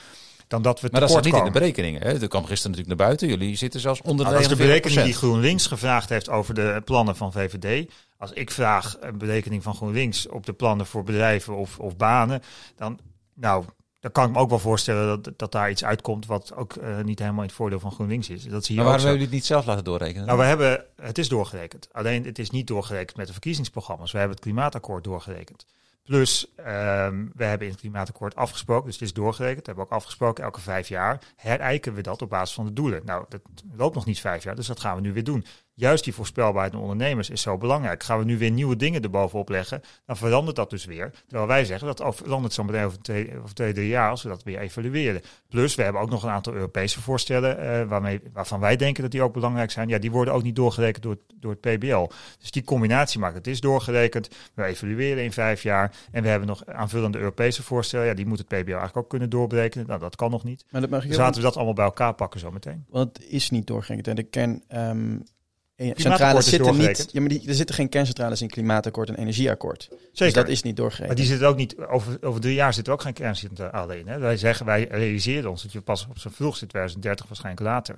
Dan 0.55 0.63
dat 0.63 0.81
we 0.81 0.89
maar 0.91 1.01
dat 1.01 1.11
staat 1.11 1.25
niet 1.25 1.35
in 1.35 1.45
de 1.45 1.51
berekeningen. 1.51 2.03
Hè? 2.03 2.19
Dat 2.19 2.29
kwam 2.29 2.45
gisteren 2.45 2.71
natuurlijk 2.71 2.99
naar 2.99 3.07
buiten. 3.07 3.29
Jullie 3.29 3.57
zitten 3.57 3.81
zelfs 3.81 4.01
onder 4.01 4.17
de 4.17 4.23
nou, 4.23 4.35
Dat 4.35 4.51
is 4.51 4.57
de 4.59 4.65
berekening 4.65 5.03
die 5.03 5.15
GroenLinks 5.15 5.67
gevraagd 5.67 6.09
heeft 6.09 6.29
over 6.29 6.55
de 6.55 6.83
plannen 6.85 7.17
van 7.17 7.33
VVD. 7.33 7.91
Als 8.19 8.33
ik 8.33 8.51
vraag 8.51 8.97
een 9.01 9.19
berekening 9.19 9.63
van 9.63 9.75
GroenLinks 9.75 10.29
op 10.29 10.47
de 10.47 10.53
plannen 10.53 10.87
voor 10.87 11.03
bedrijven 11.03 11.57
of, 11.57 11.79
of 11.79 11.97
banen, 11.97 12.43
dan, 12.77 12.99
nou, 13.35 13.65
dan 14.01 14.13
kan 14.13 14.27
ik 14.27 14.33
me 14.33 14.39
ook 14.39 14.49
wel 14.49 14.59
voorstellen 14.59 15.23
dat, 15.23 15.39
dat 15.39 15.53
daar 15.53 15.71
iets 15.71 15.85
uitkomt 15.85 16.27
wat 16.27 16.55
ook 16.55 16.75
uh, 16.75 17.01
niet 17.01 17.19
helemaal 17.19 17.43
in 17.43 17.49
het 17.49 17.57
voordeel 17.57 17.81
van 17.81 17.93
GroenLinks 17.93 18.29
is. 18.29 18.45
Dat 18.45 18.65
zie 18.65 18.75
je 18.75 18.81
maar 18.81 18.91
waarom 18.91 19.07
hebben 19.07 19.11
jullie 19.11 19.23
het 19.23 19.35
niet 19.35 19.45
zelf 19.47 19.67
laten 19.67 19.85
doorrekenen? 19.85 20.27
Nou, 20.27 20.39
we 20.39 20.45
hebben, 20.45 20.85
het 20.97 21.19
is 21.19 21.29
doorgerekend. 21.29 21.89
Alleen 21.93 22.25
het 22.25 22.39
is 22.39 22.51
niet 22.51 22.67
doorgerekend 22.67 23.17
met 23.17 23.27
de 23.27 23.33
verkiezingsprogramma's. 23.33 24.13
We 24.13 24.19
hebben 24.19 24.37
het 24.37 24.45
klimaatakkoord 24.45 25.05
doorgerekend. 25.05 25.67
Plus, 26.05 26.47
um, 26.59 27.33
we 27.35 27.45
hebben 27.45 27.67
in 27.67 27.73
het 27.73 27.81
klimaatakkoord 27.81 28.37
afgesproken, 28.37 28.85
dus 28.85 28.95
het 28.95 29.03
is 29.03 29.13
doorgerekend, 29.13 29.61
we 29.61 29.67
hebben 29.67 29.85
ook 29.85 29.91
afgesproken, 29.91 30.45
elke 30.45 30.61
vijf 30.61 30.89
jaar 30.89 31.21
herijken 31.37 31.95
we 31.95 32.01
dat 32.01 32.23
op 32.23 32.29
basis 32.29 32.55
van 32.55 32.65
de 32.65 32.73
doelen. 32.73 33.03
Nou, 33.05 33.25
dat 33.29 33.41
loopt 33.77 33.95
nog 33.95 34.07
niet 34.07 34.21
vijf 34.21 34.43
jaar, 34.43 34.55
dus 34.55 34.67
dat 34.67 34.81
gaan 34.81 34.95
we 34.95 35.01
nu 35.01 35.13
weer 35.13 35.25
doen 35.25 35.45
juist 35.75 36.05
die 36.05 36.15
voorspelbaarheid 36.15 36.73
van 36.73 36.83
ondernemers 36.83 37.31
is 37.31 37.43
zo 37.43 37.59
belangrijk. 37.59 38.03
Gaan 38.03 38.19
we 38.19 38.25
nu 38.25 38.39
weer 38.39 38.51
nieuwe 38.51 38.77
dingen 38.77 39.03
erbovenop 39.03 39.49
leggen, 39.49 39.81
dan 40.07 40.17
verandert 40.17 40.57
dat 40.57 40.71
dus 40.71 40.85
weer. 40.85 41.13
Terwijl 41.27 41.49
wij 41.49 41.65
zeggen 41.65 41.87
dat 41.97 42.17
verandert 42.17 42.53
zo'n 42.53 42.67
bedrijf 42.67 42.87
over 42.87 42.99
twee, 42.99 43.39
over 43.39 43.55
twee, 43.55 43.73
drie 43.73 43.89
jaar 43.89 44.11
als 44.11 44.23
we 44.23 44.29
dat 44.29 44.43
weer 44.43 44.59
evalueren. 44.59 45.23
Plus, 45.49 45.75
we 45.75 45.83
hebben 45.83 46.03
ook 46.03 46.11
nog 46.11 46.23
een 46.23 46.31
aantal 46.31 46.53
Europese 46.53 47.03
voorstellen 47.03 47.59
uh, 47.59 47.89
waarmee, 47.89 48.21
waarvan 48.33 48.61
wij 48.61 48.77
denken 48.77 49.03
dat 49.03 49.13
die 49.13 49.23
ook 49.23 49.33
belangrijk 49.33 49.71
zijn. 49.71 49.89
Ja, 49.89 49.99
die 49.99 50.11
worden 50.11 50.35
ook 50.35 50.43
niet 50.43 50.57
doorgerekend 50.57 51.03
door, 51.03 51.19
door 51.35 51.57
het 51.61 51.61
PBL. 51.61 52.11
Dus 52.39 52.51
die 52.51 52.65
combinatie 52.65 53.21
maakt 53.21 53.35
het 53.35 53.47
is 53.47 53.61
doorgerekend. 53.61 54.29
We 54.55 54.65
evalueren 54.65 55.25
in 55.25 55.33
vijf 55.33 55.63
jaar. 55.63 55.93
En 56.11 56.23
we 56.23 56.29
hebben 56.29 56.49
nog 56.49 56.67
aanvullende 56.67 57.19
Europese 57.19 57.63
voorstellen. 57.63 58.07
Ja, 58.07 58.15
die 58.15 58.27
moet 58.27 58.39
het 58.39 58.47
PBL 58.47 58.55
eigenlijk 58.55 58.97
ook 58.97 59.09
kunnen 59.09 59.31
doorberekenen. 59.31 59.87
Nou, 59.87 60.01
dat 60.01 60.17
kan 60.17 60.31
nog 60.31 60.45
niet. 60.45 60.65
Maar 60.71 60.81
dat 60.81 60.91
mag 60.91 61.07
dus 61.07 61.17
laten 61.17 61.41
we 61.41 61.47
dat 61.47 61.57
allemaal 61.57 61.75
bij 61.75 61.85
elkaar 61.85 62.15
pakken 62.15 62.41
zo 62.41 62.51
meteen. 62.51 62.85
Want 62.89 63.17
het 63.17 63.27
is 63.29 63.51
niet 63.51 63.67
doorgerekend. 63.67 64.09
En 64.09 64.17
de 64.17 64.23
kern... 64.23 64.63
Um 64.69 65.25
centrales 65.77 66.49
zitten 66.49 66.77
niet. 66.77 67.09
Ja, 67.13 67.21
maar 67.21 67.29
die, 67.29 67.49
er 67.49 67.55
zitten 67.55 67.75
geen 67.75 67.89
kerncentrales 67.89 68.43
in 68.43 68.49
klimaatakkoord 68.49 69.09
en 69.09 69.15
energieakkoord. 69.15 69.87
Dus 69.91 69.99
Zeker. 69.99 70.25
Dus 70.25 70.33
dat 70.33 70.49
is 70.49 70.63
niet 70.63 70.77
doorgegeven. 70.77 71.07
Maar 71.07 71.17
die 71.17 71.27
zitten 71.27 71.49
ook 71.49 71.57
niet. 71.57 71.79
Over, 71.79 72.19
over 72.21 72.41
drie 72.41 72.55
jaar 72.55 72.75
zitten 72.75 72.93
ook 72.93 73.03
geen 73.03 73.13
kerncentrale 73.13 73.99
in. 73.99 74.07
Hè. 74.07 74.19
Wij 74.19 74.37
zeggen, 74.37 74.67
wij 74.67 74.87
realiseren 74.91 75.51
ons 75.51 75.63
dat 75.63 75.73
je 75.73 75.81
pas 75.81 76.07
op 76.11 76.19
zo'n 76.19 76.33
vroegste 76.33 76.67
2030 76.67 77.27
waarschijnlijk 77.27 77.67
later. 77.67 77.97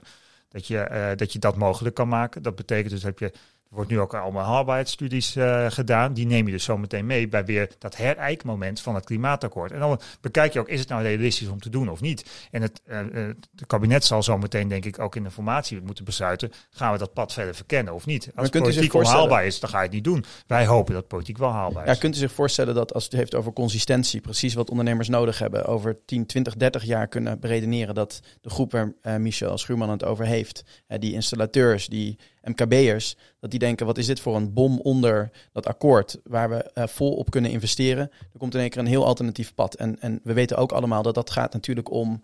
Dat 0.49 0.67
je, 0.67 0.89
uh, 0.91 1.09
dat 1.17 1.33
je 1.33 1.39
dat 1.39 1.57
mogelijk 1.57 1.95
kan 1.95 2.09
maken. 2.09 2.43
Dat 2.43 2.57
betekent 2.57 2.91
dus 2.91 3.01
dat 3.01 3.19
je 3.19 3.33
Er 3.69 3.75
wordt 3.75 3.91
nu 3.91 4.01
ook 4.01 4.15
allemaal 4.15 4.45
haalbaarheidsstudies 4.45 5.37
uh, 5.37 5.67
gedaan. 5.71 6.13
Die 6.13 6.27
neem 6.27 6.47
je 6.47 6.53
dus 6.53 6.65
zo 6.65 6.79
meteen 6.79 7.07
mee 7.07 7.29
bij 7.29 7.45
weer 7.45 7.71
dat 7.79 7.97
herijkmoment 7.97 8.81
van 8.81 8.95
het 8.95 9.05
klimaatakkoord. 9.05 9.73
En 9.73 9.79
dan 9.79 10.01
bekijk 10.21 10.53
je 10.53 10.61
ook, 10.61 10.69
is 10.69 10.81
het 10.81 10.89
nou 10.89 11.03
realistisch 11.03 11.49
om 11.49 11.61
te 11.61 11.71
doen 11.71 11.89
of 11.89 12.01
niet? 12.01 12.49
En 12.51 12.63
het, 12.63 12.83
uh, 12.87 12.99
het 13.15 13.67
kabinet 13.67 14.05
zal 14.05 14.23
zo 14.23 14.39
meteen, 14.39 14.69
denk 14.69 14.85
ik, 14.85 14.99
ook 14.99 15.17
in 15.17 15.23
de 15.23 15.31
formatie 15.31 15.81
moeten 15.83 16.05
besluiten. 16.05 16.53
Gaan 16.71 16.93
we 16.93 16.99
dat 16.99 17.13
pad 17.13 17.33
verder 17.33 17.55
verkennen 17.55 17.95
of 17.95 18.07
niet? 18.07 18.31
Als 18.35 18.49
het 18.51 18.63
politiek 18.63 18.95
onhaalbaar 18.95 19.47
is, 19.47 19.61
dan 19.61 19.71
ga 19.71 19.79
je 19.79 19.85
het 19.85 19.93
niet 19.93 20.05
doen. 20.05 20.25
Wij 20.47 20.67
hopen 20.67 20.95
dat 20.95 21.09
politiek 21.09 21.39
wel 21.39 21.53
haalbaar 21.53 21.87
is. 21.87 21.93
Ja, 21.93 21.99
kunt 21.99 22.15
u 22.15 22.19
zich 22.19 22.33
voorstellen 22.33 22.75
dat 22.75 22.95
als 22.95 23.05
het 23.05 23.13
heeft 23.13 23.35
over 23.35 23.53
consistentie, 23.53 24.21
precies 24.21 24.55
wat 24.55 24.71
ondernemers 24.71 25.09
nodig 25.09 25.39
hebben, 25.39 25.65
over 25.65 26.05
10, 26.05 26.27
20, 26.27 26.57
30 26.57 26.85
jaar 26.85 27.09
kunnen 27.09 27.41
beredeneren 27.41 27.95
dat 27.95 28.21
de 28.41 28.51
groep 28.51 28.73
waar 28.73 28.93
uh, 29.03 29.17
Michel 29.17 29.59
Schuurman 29.59 29.91
het 29.91 30.05
over 30.05 30.25
heeft, 30.25 30.65
die 30.99 31.13
installateurs, 31.13 31.87
die 31.87 32.19
MKB'ers, 32.49 33.17
dat 33.41 33.51
die 33.51 33.59
denken, 33.59 33.87
wat 33.87 33.99
is 33.99 34.07
dit 34.07 34.21
voor 34.21 34.37
een 34.37 34.53
bom 34.53 34.81
onder 34.81 35.31
dat 35.53 35.67
akkoord 35.67 36.21
waar 36.25 36.49
we 36.51 36.71
uh, 36.75 36.87
vol 36.87 37.13
op 37.13 37.31
kunnen 37.31 37.51
investeren. 37.51 38.11
Er 38.33 38.39
komt 38.39 38.55
in 38.55 38.61
één 38.61 38.71
keer 38.71 38.81
een 38.81 38.87
heel 38.87 39.07
alternatief 39.07 39.55
pad. 39.55 39.75
En, 39.75 40.01
en 40.01 40.21
we 40.23 40.33
weten 40.33 40.57
ook 40.57 40.73
allemaal 40.73 41.03
dat 41.03 41.15
dat 41.15 41.31
gaat 41.31 41.53
natuurlijk 41.53 41.91
om 41.91 42.23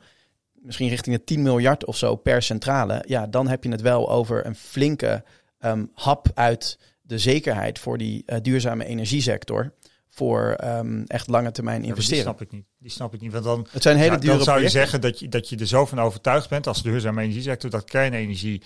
misschien 0.52 0.88
richting 0.88 1.16
de 1.16 1.24
10 1.24 1.42
miljard 1.42 1.84
of 1.84 1.96
zo 1.96 2.16
per 2.16 2.42
centrale. 2.42 3.04
Ja, 3.06 3.26
dan 3.26 3.48
heb 3.48 3.64
je 3.64 3.70
het 3.70 3.80
wel 3.80 4.10
over 4.10 4.46
een 4.46 4.54
flinke 4.54 5.24
um, 5.60 5.90
hap 5.94 6.26
uit 6.34 6.78
de 7.02 7.18
zekerheid 7.18 7.78
voor 7.78 7.98
die 7.98 8.22
uh, 8.26 8.36
duurzame 8.42 8.84
energiesector 8.84 9.72
voor 10.08 10.56
um, 10.64 11.04
echt 11.06 11.28
lange 11.28 11.50
termijn 11.50 11.84
investeren. 11.84 12.24
Ja, 12.24 12.30
die 12.30 12.36
snap 12.36 12.40
ik 12.40 12.52
niet. 12.52 12.66
Die 12.78 12.90
snap 12.90 13.14
ik 13.14 13.20
niet. 13.20 13.32
Want 13.32 13.44
dan, 13.44 13.66
het 13.70 13.82
zijn 13.82 13.96
hele 13.96 14.12
ja, 14.12 14.18
dure 14.18 14.36
dan 14.36 14.44
zou 14.44 14.56
projecten. 14.56 14.80
je 14.80 14.86
zeggen 14.86 15.00
dat 15.00 15.18
je, 15.18 15.28
dat 15.28 15.48
je 15.48 15.56
er 15.56 15.66
zo 15.66 15.86
van 15.86 16.00
overtuigd 16.00 16.48
bent 16.48 16.66
als 16.66 16.82
duurzame 16.82 17.22
energiesector 17.22 17.70
dat 17.70 17.84
kernenergie 17.84 18.62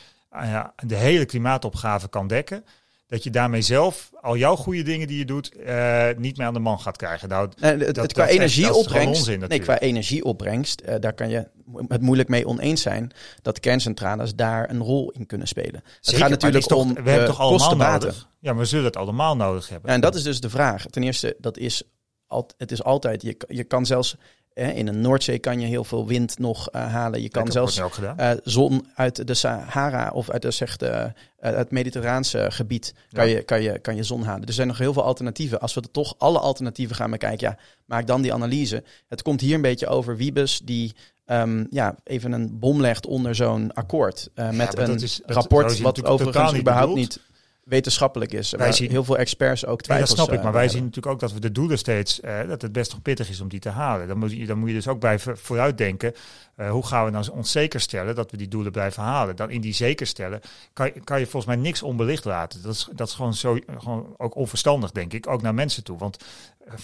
de 0.87 0.97
hele 0.97 1.25
klimaatopgave 1.25 2.09
kan 2.09 2.27
dekken. 2.27 2.65
Dat 3.07 3.23
je 3.23 3.31
daarmee 3.31 3.63
zelf 3.63 4.11
al 4.21 4.37
jouw 4.37 4.57
goede 4.57 4.83
dingen 4.83 5.07
die 5.07 5.19
je 5.19 5.25
doet 5.25 5.57
uh, 5.57 6.07
niet 6.17 6.37
meer 6.37 6.47
aan 6.47 6.55
de 6.55 6.59
man 6.61 6.81
gaat 6.81 6.97
krijgen. 6.97 7.29
Nou, 7.29 7.51
nee, 7.59 7.71
het, 7.71 7.81
dat, 7.81 7.97
het 7.97 8.13
qua 8.13 8.27
energieopbrengst, 8.27 9.39
nee, 9.39 9.59
qua 9.59 9.79
energieopbrengst, 9.79 10.83
uh, 10.87 10.95
daar 11.01 11.13
kan 11.13 11.29
je 11.29 11.49
het 11.89 12.01
moeilijk 12.01 12.29
mee 12.29 12.47
oneens 12.47 12.83
zijn 12.83 13.11
dat 13.43 13.61
kerncentrales 13.61 14.35
daar 14.35 14.71
een 14.71 14.81
rol 14.81 15.11
in 15.11 15.27
kunnen 15.27 15.49
spelen. 15.49 15.83
Zeker, 16.01 16.01
het 16.01 16.17
gaat 16.17 16.31
natuurlijk 16.31 16.65
toch, 16.65 16.79
om 16.79 16.95
we 16.95 17.11
hebben 17.11 17.29
toch 17.29 17.41
allemaal 17.41 17.77
nodig. 17.77 18.29
Ja, 18.41 18.53
maar 18.53 18.63
we 18.63 18.69
zullen 18.69 18.85
het 18.85 18.97
allemaal 18.97 19.37
nodig 19.37 19.69
hebben. 19.69 19.89
Ja, 19.89 19.95
en 19.95 20.01
dat 20.01 20.15
is 20.15 20.23
dus 20.23 20.41
de 20.41 20.51
vraag. 20.51 20.87
Ten 20.87 21.03
eerste, 21.03 21.37
dat 21.39 21.59
is 21.59 21.83
al, 22.27 22.51
het 22.57 22.73
is 22.73 22.83
altijd, 22.83 23.23
je, 23.23 23.37
je 23.49 23.65
kan 23.65 23.87
zelfs 23.87 24.17
in 24.57 24.87
de 24.87 24.93
Noordzee 24.93 25.39
kan 25.39 25.61
je 25.61 25.67
heel 25.67 25.85
veel 25.85 26.07
wind 26.07 26.39
nog 26.39 26.69
uh, 26.73 26.93
halen. 26.93 27.23
Je 27.23 27.29
kan 27.29 27.53
zelfs 27.53 27.81
uh, 28.01 28.31
zon 28.43 28.87
uit 28.95 29.27
de 29.27 29.35
Sahara 29.35 30.11
of 30.11 30.31
uit 30.31 30.43
de, 30.43 30.87
uh, 30.89 31.11
het 31.39 31.71
Mediterraanse 31.71 32.47
gebied 32.51 32.95
kan, 33.13 33.29
ja. 33.29 33.37
je, 33.37 33.43
kan, 33.43 33.63
je, 33.63 33.79
kan 33.79 33.97
je 33.97 34.03
zon 34.03 34.23
halen. 34.23 34.47
Er 34.47 34.53
zijn 34.53 34.67
nog 34.69 34.79
heel 34.79 34.93
veel 34.93 35.05
alternatieven. 35.05 35.61
Als 35.61 35.75
we 35.75 35.81
er 35.81 35.91
toch 35.91 36.15
alle 36.19 36.39
alternatieven 36.39 36.97
gaan 36.97 37.11
bekijken, 37.11 37.49
ja, 37.49 37.59
maak 37.85 38.07
dan 38.07 38.23
die 38.23 38.33
analyse. 38.33 38.85
Het 39.09 39.23
komt 39.23 39.41
hier 39.41 39.55
een 39.55 39.63
beetje 39.63 39.87
over 39.87 40.17
Wiebes 40.17 40.61
die 40.65 40.95
um, 41.27 41.67
ja, 41.71 41.97
even 42.05 42.33
een 42.33 42.59
bom 42.59 42.81
legt 42.81 43.07
onder 43.07 43.35
zo'n 43.35 43.73
akkoord. 43.73 44.31
Met 44.35 44.73
ja, 44.77 44.83
een 44.83 45.03
is, 45.03 45.21
dat, 45.27 45.37
rapport 45.37 45.81
wat 45.81 46.05
overigens 46.05 46.55
überhaupt 46.55 46.95
niet 46.95 47.21
wetenschappelijk 47.67 48.33
is. 48.33 48.51
Wij 48.51 48.73
zien- 48.73 48.91
heel 48.91 49.05
veel 49.05 49.19
experts 49.19 49.65
ook 49.65 49.71
Nee, 49.71 49.83
twijfels 49.83 50.09
dat 50.09 50.19
snap 50.19 50.29
ik, 50.31 50.37
eh, 50.39 50.43
maar 50.45 50.53
wij 50.53 50.63
hebben. 50.63 50.79
zien 50.79 50.87
natuurlijk 50.89 51.15
ook 51.15 51.21
dat 51.21 51.33
we 51.33 51.41
de 51.41 51.53
doelen 51.53 51.79
steeds, 51.79 52.21
eh, 52.21 52.49
dat 52.49 52.63
het 52.63 52.73
best 52.73 52.91
nog 52.93 53.03
pittig 53.03 53.29
is 53.29 53.41
om 53.41 53.49
die 53.49 53.61
te 53.61 53.69
halen. 53.69 54.09
Dan 54.09 54.19
moet 54.19 54.33
je, 54.33 54.47
dan 54.47 54.59
moet 54.59 54.69
je 54.69 54.75
dus 54.75 54.89
ook 54.89 54.99
blijven 54.99 55.39
vooruitdenken, 55.39 56.15
eh, 56.55 56.71
hoe 56.71 56.87
gaan 56.87 57.05
we 57.05 57.11
nou 57.11 57.31
ons 57.31 57.51
zeker 57.51 57.81
stellen 57.81 58.15
dat 58.15 58.31
we 58.31 58.37
die 58.37 58.49
doelen 58.49 58.73
blijven 58.73 59.03
halen. 59.03 59.37
Dan 59.37 59.51
in 59.51 59.61
die 59.61 59.73
zeker 59.75 60.07
stellen 60.07 60.41
kan, 60.73 60.87
je- 60.87 61.01
kan 61.05 61.19
je 61.19 61.27
volgens 61.27 61.55
mij 61.55 61.63
niks 61.65 61.83
onbelicht 61.83 62.25
laten. 62.25 62.63
Dat 62.63 62.73
is, 62.75 62.89
dat 62.93 63.09
is 63.09 63.15
gewoon, 63.15 63.35
zo, 63.35 63.59
gewoon 63.79 64.15
ook 64.17 64.35
onverstandig, 64.35 64.93
denk 64.93 65.13
ik, 65.13 65.27
ook 65.27 65.43
naar 65.43 65.55
mensen 65.55 65.85
toe. 65.85 65.99
Want 65.99 66.25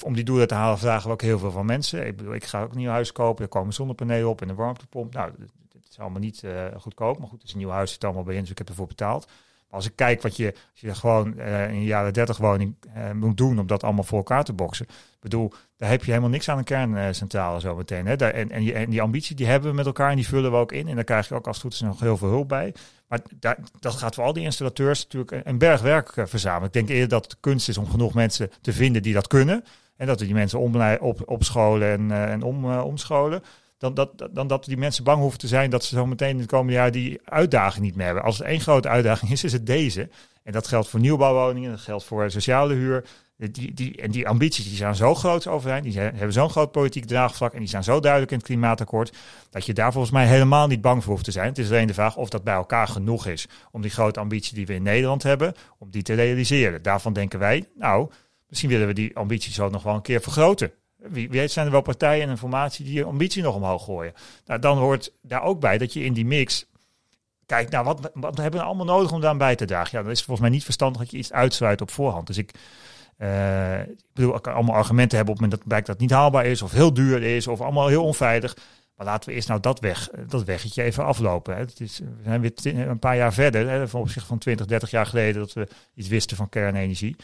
om 0.02 0.14
die 0.14 0.24
doelen 0.24 0.48
te 0.48 0.54
halen 0.54 0.78
vragen 0.78 1.06
we 1.06 1.12
ook 1.12 1.22
heel 1.22 1.38
veel 1.38 1.50
van 1.50 1.66
mensen. 1.66 2.06
Ik 2.06 2.16
bedoel, 2.16 2.34
ik 2.34 2.44
ga 2.44 2.62
ook 2.62 2.70
een 2.72 2.78
nieuw 2.78 2.90
huis 2.90 3.12
kopen, 3.12 3.42
er 3.44 3.50
komen 3.50 3.72
zonnepanelen 3.74 4.28
op 4.28 4.40
en 4.42 4.48
een 4.48 4.54
warmtepomp. 4.54 5.12
Nou, 5.14 5.30
het 5.72 5.88
is 5.90 5.98
allemaal 5.98 6.20
niet 6.20 6.42
goedkoop, 6.78 7.18
maar 7.18 7.28
goed, 7.28 7.38
het 7.38 7.46
is 7.48 7.52
een 7.52 7.58
nieuw 7.58 7.70
huis, 7.70 7.92
zit 7.92 8.04
allemaal 8.04 8.22
bij 8.22 8.34
in, 8.34 8.40
dus 8.40 8.50
ik 8.50 8.58
heb 8.58 8.68
ervoor 8.68 8.86
betaald. 8.86 9.26
Als 9.72 9.86
ik 9.86 9.92
kijk 9.94 10.22
wat 10.22 10.36
je, 10.36 10.52
als 10.52 10.80
je 10.80 10.94
gewoon 10.94 11.38
eh, 11.38 11.70
in 11.70 11.84
jaren 11.84 12.12
30 12.12 12.36
woning 12.36 12.74
eh, 12.94 13.10
moet 13.10 13.36
doen 13.36 13.58
om 13.58 13.66
dat 13.66 13.82
allemaal 13.82 14.04
voor 14.04 14.18
elkaar 14.18 14.44
te 14.44 14.52
boksen. 14.52 14.86
Ik 14.88 15.20
bedoel, 15.20 15.52
daar 15.76 15.90
heb 15.90 16.04
je 16.04 16.10
helemaal 16.10 16.30
niks 16.30 16.48
aan 16.48 16.58
een 16.58 16.64
kerncentrale 16.64 17.60
zo 17.60 17.76
meteen. 17.76 18.06
Hè? 18.06 18.16
Daar, 18.16 18.30
en, 18.30 18.50
en, 18.50 18.90
die, 18.90 19.02
ambitie 19.02 19.36
die 19.36 19.46
hebben 19.46 19.70
we 19.70 19.76
met 19.76 19.86
elkaar 19.86 20.10
en 20.10 20.16
die 20.16 20.28
vullen 20.28 20.50
we 20.50 20.56
ook 20.56 20.72
in. 20.72 20.88
En 20.88 20.94
daar 20.94 21.04
krijg 21.04 21.28
je 21.28 21.34
ook 21.34 21.46
als 21.46 21.56
het 21.56 21.64
goed 21.64 21.74
is 21.74 21.80
nog 21.80 22.00
heel 22.00 22.16
veel 22.16 22.28
hulp 22.28 22.48
bij. 22.48 22.74
Maar 23.08 23.20
daar, 23.40 23.58
dat 23.80 23.94
gaat 23.94 24.14
voor 24.14 24.24
al 24.24 24.32
die 24.32 24.44
installateurs 24.44 25.02
natuurlijk 25.02 25.46
een, 25.46 25.58
berg 25.58 25.80
werk 25.80 26.08
eh, 26.08 26.26
verzamelen. 26.26 26.66
Ik 26.66 26.72
denk 26.72 26.88
eerder 26.88 27.08
dat 27.08 27.24
het 27.24 27.36
kunst 27.40 27.68
is 27.68 27.78
om 27.78 27.90
genoeg 27.90 28.14
mensen 28.14 28.50
te 28.60 28.72
vinden 28.72 29.02
die 29.02 29.14
dat 29.14 29.26
kunnen. 29.26 29.64
En 29.96 30.06
dat 30.06 30.20
we 30.20 30.26
die 30.26 30.34
mensen 30.34 30.58
op, 31.00 31.22
opscholen 31.24 31.92
en, 31.92 32.10
eh, 32.10 32.32
en 32.32 32.42
om, 32.42 32.70
eh, 32.70 32.84
omscholen. 32.84 33.42
Dan 33.82 33.94
dat, 33.94 34.28
dan 34.30 34.46
dat 34.46 34.64
die 34.64 34.76
mensen 34.76 35.04
bang 35.04 35.20
hoeven 35.20 35.38
te 35.38 35.46
zijn 35.46 35.70
dat 35.70 35.84
ze 35.84 35.94
zo 35.94 36.06
meteen 36.06 36.30
in 36.30 36.38
het 36.38 36.46
komende 36.46 36.72
jaar 36.72 36.90
die 36.90 37.20
uitdaging 37.24 37.84
niet 37.84 37.94
meer 37.96 38.04
hebben. 38.04 38.24
Als 38.24 38.40
er 38.40 38.46
één 38.46 38.60
grote 38.60 38.88
uitdaging 38.88 39.30
is, 39.30 39.44
is 39.44 39.52
het 39.52 39.66
deze. 39.66 40.08
En 40.42 40.52
dat 40.52 40.66
geldt 40.66 40.88
voor 40.88 41.00
nieuwbouwwoningen, 41.00 41.70
dat 41.70 41.80
geldt 41.80 42.04
voor 42.04 42.30
sociale 42.30 42.74
huur. 42.74 43.04
Die, 43.36 43.74
die, 43.74 43.96
en 43.96 44.10
die 44.10 44.28
ambities 44.28 44.64
die 44.64 44.76
zijn 44.76 44.94
zo 44.94 45.14
groot 45.14 45.46
over 45.46 45.68
zijn, 45.68 45.82
die 45.82 45.98
hebben 45.98 46.32
zo'n 46.32 46.50
groot 46.50 46.72
politiek 46.72 47.04
draagvlak 47.04 47.52
en 47.52 47.58
die 47.58 47.68
zijn 47.68 47.84
zo 47.84 48.00
duidelijk 48.00 48.30
in 48.30 48.36
het 48.36 48.46
klimaatakkoord, 48.46 49.16
dat 49.50 49.66
je 49.66 49.72
daar 49.72 49.92
volgens 49.92 50.12
mij 50.12 50.26
helemaal 50.26 50.66
niet 50.66 50.80
bang 50.80 51.02
voor 51.02 51.12
hoeft 51.12 51.24
te 51.24 51.30
zijn. 51.30 51.48
Het 51.48 51.58
is 51.58 51.68
alleen 51.68 51.86
de 51.86 51.94
vraag 51.94 52.16
of 52.16 52.28
dat 52.28 52.44
bij 52.44 52.54
elkaar 52.54 52.88
genoeg 52.88 53.26
is 53.26 53.48
om 53.70 53.82
die 53.82 53.90
grote 53.90 54.20
ambitie 54.20 54.54
die 54.54 54.66
we 54.66 54.74
in 54.74 54.82
Nederland 54.82 55.22
hebben, 55.22 55.54
om 55.78 55.90
die 55.90 56.02
te 56.02 56.14
realiseren. 56.14 56.82
Daarvan 56.82 57.12
denken 57.12 57.38
wij, 57.38 57.68
nou, 57.74 58.10
misschien 58.48 58.70
willen 58.70 58.86
we 58.86 58.94
die 58.94 59.16
ambitie 59.16 59.52
zo 59.52 59.68
nog 59.68 59.82
wel 59.82 59.94
een 59.94 60.02
keer 60.02 60.20
vergroten. 60.20 60.72
Wie 61.08 61.48
zijn 61.48 61.66
er 61.66 61.72
wel 61.72 61.80
partijen 61.80 62.22
en 62.22 62.28
een 62.28 62.38
formatie 62.38 62.84
die 62.84 62.94
je 62.94 63.04
ambitie 63.04 63.42
nog 63.42 63.54
omhoog 63.54 63.84
gooien. 63.84 64.12
Nou, 64.46 64.60
dan 64.60 64.78
hoort 64.78 65.12
daar 65.22 65.42
ook 65.42 65.60
bij 65.60 65.78
dat 65.78 65.92
je 65.92 66.04
in 66.04 66.12
die 66.12 66.26
mix 66.26 66.66
kijkt, 67.46 67.70
nou, 67.70 67.84
wat, 67.84 68.10
wat 68.14 68.36
hebben 68.36 68.60
we 68.60 68.66
allemaal 68.66 68.86
nodig 68.86 69.12
om 69.12 69.20
daar 69.20 69.36
bij 69.36 69.56
te 69.56 69.64
dragen? 69.64 69.90
Ja, 69.92 70.02
dan 70.02 70.10
is 70.10 70.16
het 70.16 70.26
volgens 70.26 70.46
mij 70.46 70.56
niet 70.56 70.64
verstandig 70.64 71.00
dat 71.00 71.10
je 71.10 71.16
iets 71.16 71.32
uitsluit 71.32 71.80
op 71.80 71.90
voorhand. 71.90 72.26
Dus 72.26 72.38
ik, 72.38 72.50
eh, 73.16 73.80
ik 73.80 73.96
bedoel, 74.12 74.36
ik 74.36 74.42
kan 74.42 74.54
allemaal 74.54 74.74
argumenten 74.74 75.16
hebben 75.16 75.34
op 75.34 75.40
het 75.40 75.50
moment 75.50 75.60
dat 75.60 75.68
blijkt 75.68 75.86
dat 75.86 75.98
niet 75.98 76.10
haalbaar 76.10 76.46
is, 76.46 76.62
of 76.62 76.72
heel 76.72 76.94
duur 76.94 77.22
is, 77.22 77.46
of 77.46 77.60
allemaal 77.60 77.88
heel 77.88 78.04
onveilig. 78.04 78.56
Maar 78.96 79.06
laten 79.06 79.28
we 79.28 79.34
eerst 79.34 79.48
nou 79.48 79.60
dat, 79.60 79.80
weg, 79.80 80.08
dat 80.28 80.44
weggetje 80.44 80.82
even 80.82 81.04
aflopen. 81.04 81.54
Hè. 81.54 81.60
Het 81.60 81.80
is, 81.80 81.98
we 81.98 82.22
zijn 82.24 82.40
weer 82.40 82.88
een 82.88 82.98
paar 82.98 83.16
jaar 83.16 83.32
verder, 83.32 83.68
hè, 83.68 83.88
van 83.88 84.00
opzichte 84.00 84.28
van 84.28 84.38
20, 84.38 84.66
30 84.66 84.90
jaar 84.90 85.06
geleden, 85.06 85.40
dat 85.40 85.52
we 85.52 85.68
iets 85.94 86.08
wisten 86.08 86.36
van 86.36 86.48
kernenergie. 86.48 87.16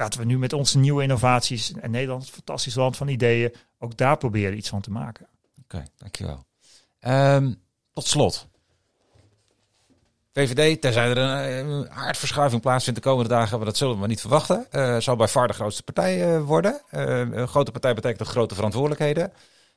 Laten 0.00 0.20
we 0.20 0.26
nu 0.26 0.38
met 0.38 0.52
onze 0.52 0.78
nieuwe 0.78 1.02
innovaties, 1.02 1.72
en 1.72 1.90
Nederland 1.90 2.22
een 2.22 2.32
fantastisch 2.32 2.74
land 2.74 2.96
van 2.96 3.08
ideeën, 3.08 3.54
ook 3.78 3.96
daar 3.96 4.16
proberen 4.16 4.56
iets 4.56 4.68
van 4.68 4.80
te 4.80 4.90
maken. 4.90 5.26
Oké, 5.62 5.84
dankjewel. 5.96 6.44
Ehm 7.00 7.52
tot 7.92 8.06
slot. 8.06 8.48
VVD, 10.32 10.80
tenzij 10.80 11.10
er 11.10 11.18
een, 11.18 11.68
een 11.68 11.90
aardverschuiving 11.90 12.62
plaatsvindt 12.62 13.02
de 13.02 13.08
komende 13.08 13.30
dagen, 13.30 13.56
maar 13.56 13.66
dat 13.66 13.76
zullen 13.76 13.92
we 13.94 13.98
maar 14.00 14.08
niet 14.08 14.20
verwachten. 14.20 14.66
eh, 14.70 14.96
zal 14.96 15.16
bij 15.16 15.26
de 15.26 15.52
grootste 15.52 15.82
partij 15.82 16.34
eh, 16.34 16.42
worden. 16.42 16.80
Eh, 16.90 17.18
een 17.18 17.48
grote 17.48 17.70
partij 17.70 17.94
betekent 17.94 18.28
grote 18.28 18.54
verantwoordelijkheden. 18.54 19.32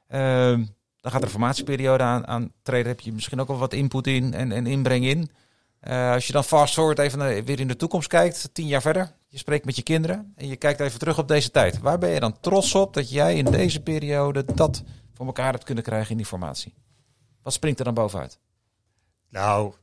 Ehm, 0.08 0.64
dan 1.02 1.12
gaat 1.12 1.24
een 1.24 1.30
formatieperiode 1.30 2.04
aan, 2.04 2.28
aan 2.28 2.52
treden. 2.62 2.88
Heb 2.88 3.00
je 3.00 3.14
misschien 3.14 3.42
ook 3.42 3.48
wel 3.48 3.58
wat 3.58 3.74
input 3.74 4.08
in 4.08 4.34
en, 4.34 4.52
en 4.52 4.68
inbreng 4.68 5.06
in. 5.06 5.32
Eh, 5.80 6.12
als 6.12 6.28
je 6.28 6.34
dan 6.34 6.44
fast 6.44 6.74
forward 6.74 7.00
even 7.00 7.18
naar- 7.20 7.44
weer 7.44 7.60
in 7.60 7.68
de 7.68 7.76
toekomst 7.76 8.08
kijkt, 8.08 8.50
tien 8.54 8.68
jaar 8.68 8.82
verder. 8.82 9.12
Je 9.34 9.40
spreekt 9.40 9.66
met 9.66 9.76
je 9.76 9.82
kinderen 9.82 10.34
en 10.36 10.48
je 10.48 10.56
kijkt 10.56 10.80
even 10.80 11.00
terug 11.00 11.18
op 11.18 11.28
deze 11.28 11.52
tijd. 11.52 11.80
Waar 11.80 11.98
ben 11.98 12.10
je 12.10 12.20
dan 12.20 12.40
trots 12.40 12.76
op 12.76 12.94
dat 12.94 13.10
jij 13.10 13.36
in 13.36 13.46
deze 13.46 13.82
periode 13.82 14.46
dat 14.46 14.84
voor 15.14 15.26
elkaar 15.26 15.52
hebt 15.52 15.64
kunnen 15.64 15.84
krijgen 15.84 16.12
in 16.12 16.18
die 16.18 16.26
formatie? 16.26 16.74
Wat 17.42 17.54
springt 17.54 17.80
er 17.80 17.86
dan 17.86 17.94
bovenuit? 17.94 18.40
Nou, 19.30 19.74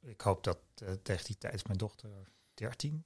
ik 0.00 0.20
hoop 0.20 0.44
dat 0.44 0.58
eh, 0.74 0.88
tegen 1.02 1.24
die 1.24 1.38
tijd 1.38 1.54
is 1.54 1.64
mijn 1.64 1.78
dochter 1.78 2.10
13. 2.54 3.04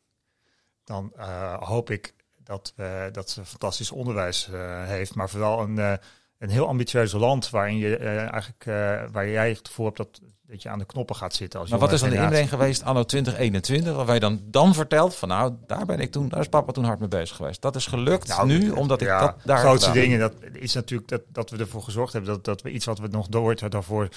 Dan 0.85 1.13
eh, 1.17 1.63
hoop 1.63 1.91
ik 1.91 2.15
dat, 2.37 2.73
we 2.77 3.09
dat 3.13 3.31
ze 3.31 3.45
fantastisch 3.45 3.91
onderwijs 3.91 4.49
eh, 4.49 4.85
heeft, 4.85 5.15
maar 5.15 5.31
vooral 5.31 5.63
een, 5.63 5.79
eh, 5.79 5.95
een 6.43 6.51
heel 6.51 6.67
ambitieus 6.67 7.13
land 7.13 7.51
waarin 7.51 7.77
je 7.77 7.97
eh, 7.97 8.17
eigenlijk 8.19 8.67
eh, 8.67 9.11
waar 9.11 9.29
jij 9.29 9.49
het 9.49 9.69
gevoel 9.69 9.87
hebt 9.87 9.97
dat, 9.97 10.21
dat 10.53 10.63
je 10.63 10.69
aan 10.69 10.79
de 10.79 10.85
knoppen 10.85 11.17
gaat 11.17 11.35
zitten. 11.35 11.61
Als 11.61 11.71
Maar 11.71 11.79
wat 11.79 11.93
is 11.93 12.01
dan 12.01 12.09
de 12.09 12.15
generatie. 12.15 12.41
inbreng 12.41 12.61
geweest 12.61 12.83
anno 12.83 13.05
2021, 13.05 13.95
waarbij 13.95 14.15
je 14.15 14.21
dan, 14.21 14.41
dan 14.45 14.75
vertelt 14.75 15.15
van 15.15 15.29
nou, 15.29 15.53
daar 15.67 15.87
ben 15.87 16.01
ik 16.01 16.11
toen, 16.11 16.29
daar 16.29 16.41
is 16.41 16.49
papa 16.49 16.73
toen 16.73 16.85
hard 16.85 16.99
mee 16.99 17.09
bezig 17.09 17.37
geweest. 17.37 17.63
Dat 17.63 17.77
is 17.77 17.87
gelukt 17.87 18.29
Nou, 18.29 18.47
nu, 18.47 18.71
omdat 18.71 19.01
ik 19.01 19.09
dat 19.09 19.21
daar 19.45 19.57
De 19.57 19.63
grootste 19.63 19.89
gedaan 19.89 20.03
dingen, 20.03 20.19
dat 20.19 20.35
is 20.53 20.75
natuurlijk 20.75 21.09
dat, 21.09 21.23
dat 21.29 21.51
we 21.51 21.57
ervoor 21.57 21.83
gezorgd 21.83 22.13
hebben 22.13 22.33
dat, 22.33 22.45
dat 22.45 22.63
we 22.63 22.71
iets 22.71 22.85
wat 22.85 22.99
we 22.99 23.07
nog 23.07 23.29
door 23.29 23.69
daarvoor 23.69 24.09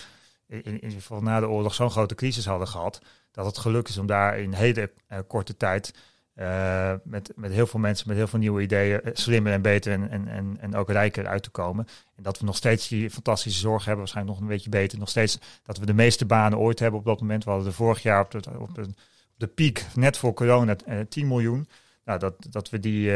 in, 0.47 0.63
in 0.63 0.73
ieder 0.73 0.91
geval 0.91 1.21
na 1.21 1.39
de 1.39 1.47
oorlog 1.47 1.73
zo'n 1.73 1.91
grote 1.91 2.15
crisis 2.15 2.45
hadden 2.45 2.67
gehad, 2.67 2.99
dat 3.31 3.45
het 3.45 3.57
gelukt 3.57 3.89
is 3.89 3.97
om 3.97 4.05
daar 4.05 4.39
in 4.39 4.53
hele 4.53 4.91
eh, 5.07 5.19
korte 5.27 5.57
tijd 5.57 5.93
eh, 6.35 6.93
met, 7.03 7.31
met 7.35 7.51
heel 7.51 7.67
veel 7.67 7.79
mensen, 7.79 8.07
met 8.07 8.17
heel 8.17 8.27
veel 8.27 8.39
nieuwe 8.39 8.61
ideeën, 8.61 9.01
eh, 9.01 9.11
slimmer 9.13 9.53
en 9.53 9.61
beter 9.61 9.93
en, 9.93 10.09
en, 10.09 10.27
en, 10.27 10.57
en 10.59 10.75
ook 10.75 10.89
rijker 10.89 11.27
uit 11.27 11.43
te 11.43 11.49
komen. 11.49 11.87
En 12.15 12.23
dat 12.23 12.39
we 12.39 12.45
nog 12.45 12.55
steeds 12.55 12.87
die 12.87 13.09
fantastische 13.09 13.59
zorg 13.59 13.85
hebben, 13.85 13.97
waarschijnlijk 13.97 14.35
nog 14.35 14.45
een 14.45 14.53
beetje 14.53 14.69
beter. 14.69 14.99
Nog 14.99 15.09
steeds 15.09 15.39
dat 15.63 15.77
we 15.77 15.85
de 15.85 15.93
meeste 15.93 16.25
banen 16.25 16.59
ooit 16.59 16.79
hebben 16.79 16.99
op 16.99 17.05
dat 17.05 17.19
moment. 17.19 17.43
We 17.43 17.49
hadden 17.49 17.67
er 17.69 17.75
vorig 17.75 18.01
jaar 18.01 18.21
op, 18.21 18.31
de, 18.31 18.59
op, 18.59 18.87
de 19.35 19.47
piek, 19.47 19.85
net 19.93 20.17
voor 20.17 20.33
corona, 20.33 20.75
10 21.09 21.27
miljoen. 21.27 21.67
Nou, 22.05 22.19
dat, 22.19 22.35
dat 22.49 22.69
we 22.69 22.79
die 22.79 23.09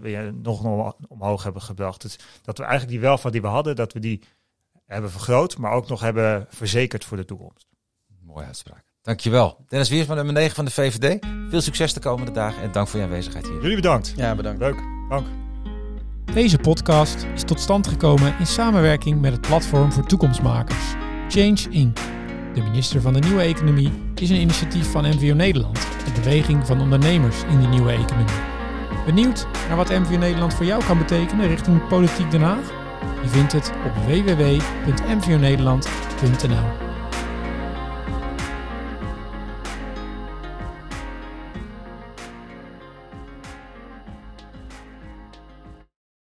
weer 0.00 0.34
nog, 0.34 0.62
nog 0.62 0.96
omhoog 1.08 1.42
hebben 1.42 1.62
gebracht. 1.62 2.02
Dus 2.02 2.18
dat 2.42 2.58
we 2.58 2.64
eigenlijk 2.64 2.92
die 2.92 3.00
welvaart 3.00 3.32
die 3.32 3.42
we 3.42 3.48
hadden, 3.48 3.76
dat 3.76 3.92
we 3.92 4.00
die 4.00 4.22
hebben 4.86 5.10
vergroot, 5.10 5.58
maar 5.58 5.72
ook 5.72 5.88
nog 5.88 6.00
hebben 6.00 6.46
verzekerd 6.48 7.04
voor 7.04 7.16
de 7.16 7.24
toekomst. 7.24 7.66
Mooie 8.20 8.46
uitspraak. 8.46 8.87
Dankjewel. 9.08 9.56
Dennis 9.68 9.88
Wiersma, 9.88 10.14
nummer 10.14 10.34
9 10.34 10.54
van 10.54 10.64
de 10.64 10.70
VVD. 10.70 11.18
Veel 11.48 11.60
succes 11.60 11.92
de 11.92 12.00
komende 12.00 12.32
dagen 12.32 12.62
en 12.62 12.72
dank 12.72 12.88
voor 12.88 12.98
je 12.98 13.04
aanwezigheid 13.04 13.46
hier. 13.46 13.60
Jullie 13.60 13.76
bedankt. 13.76 14.12
Ja, 14.16 14.34
bedankt. 14.34 14.60
Leuk. 14.60 14.82
Dank. 15.08 15.26
Deze 16.32 16.58
podcast 16.58 17.26
is 17.34 17.42
tot 17.42 17.60
stand 17.60 17.86
gekomen 17.86 18.34
in 18.38 18.46
samenwerking 18.46 19.20
met 19.20 19.32
het 19.32 19.40
platform 19.40 19.92
voor 19.92 20.06
toekomstmakers, 20.06 20.94
Change 21.28 21.58
Inc. 21.70 21.96
De 22.54 22.62
minister 22.62 23.00
van 23.00 23.12
de 23.12 23.18
Nieuwe 23.18 23.42
Economie 23.42 23.92
is 24.14 24.30
een 24.30 24.40
initiatief 24.40 24.90
van 24.90 25.08
MVO 25.08 25.34
Nederland, 25.34 25.78
de 26.04 26.10
beweging 26.14 26.66
van 26.66 26.80
ondernemers 26.80 27.42
in 27.42 27.58
die 27.58 27.68
nieuwe 27.68 27.92
economie. 27.92 28.34
Benieuwd 29.06 29.46
naar 29.68 29.76
wat 29.76 29.88
MVO 29.88 30.16
Nederland 30.16 30.54
voor 30.54 30.66
jou 30.66 30.84
kan 30.84 30.98
betekenen 30.98 31.48
richting 31.48 31.88
politiek 31.88 32.30
Den 32.30 32.42
Haag? 32.42 32.70
Je 33.22 33.28
vindt 33.28 33.52
het 33.52 33.72
op 33.86 33.92
www.mvonederland.nl. 34.06 36.87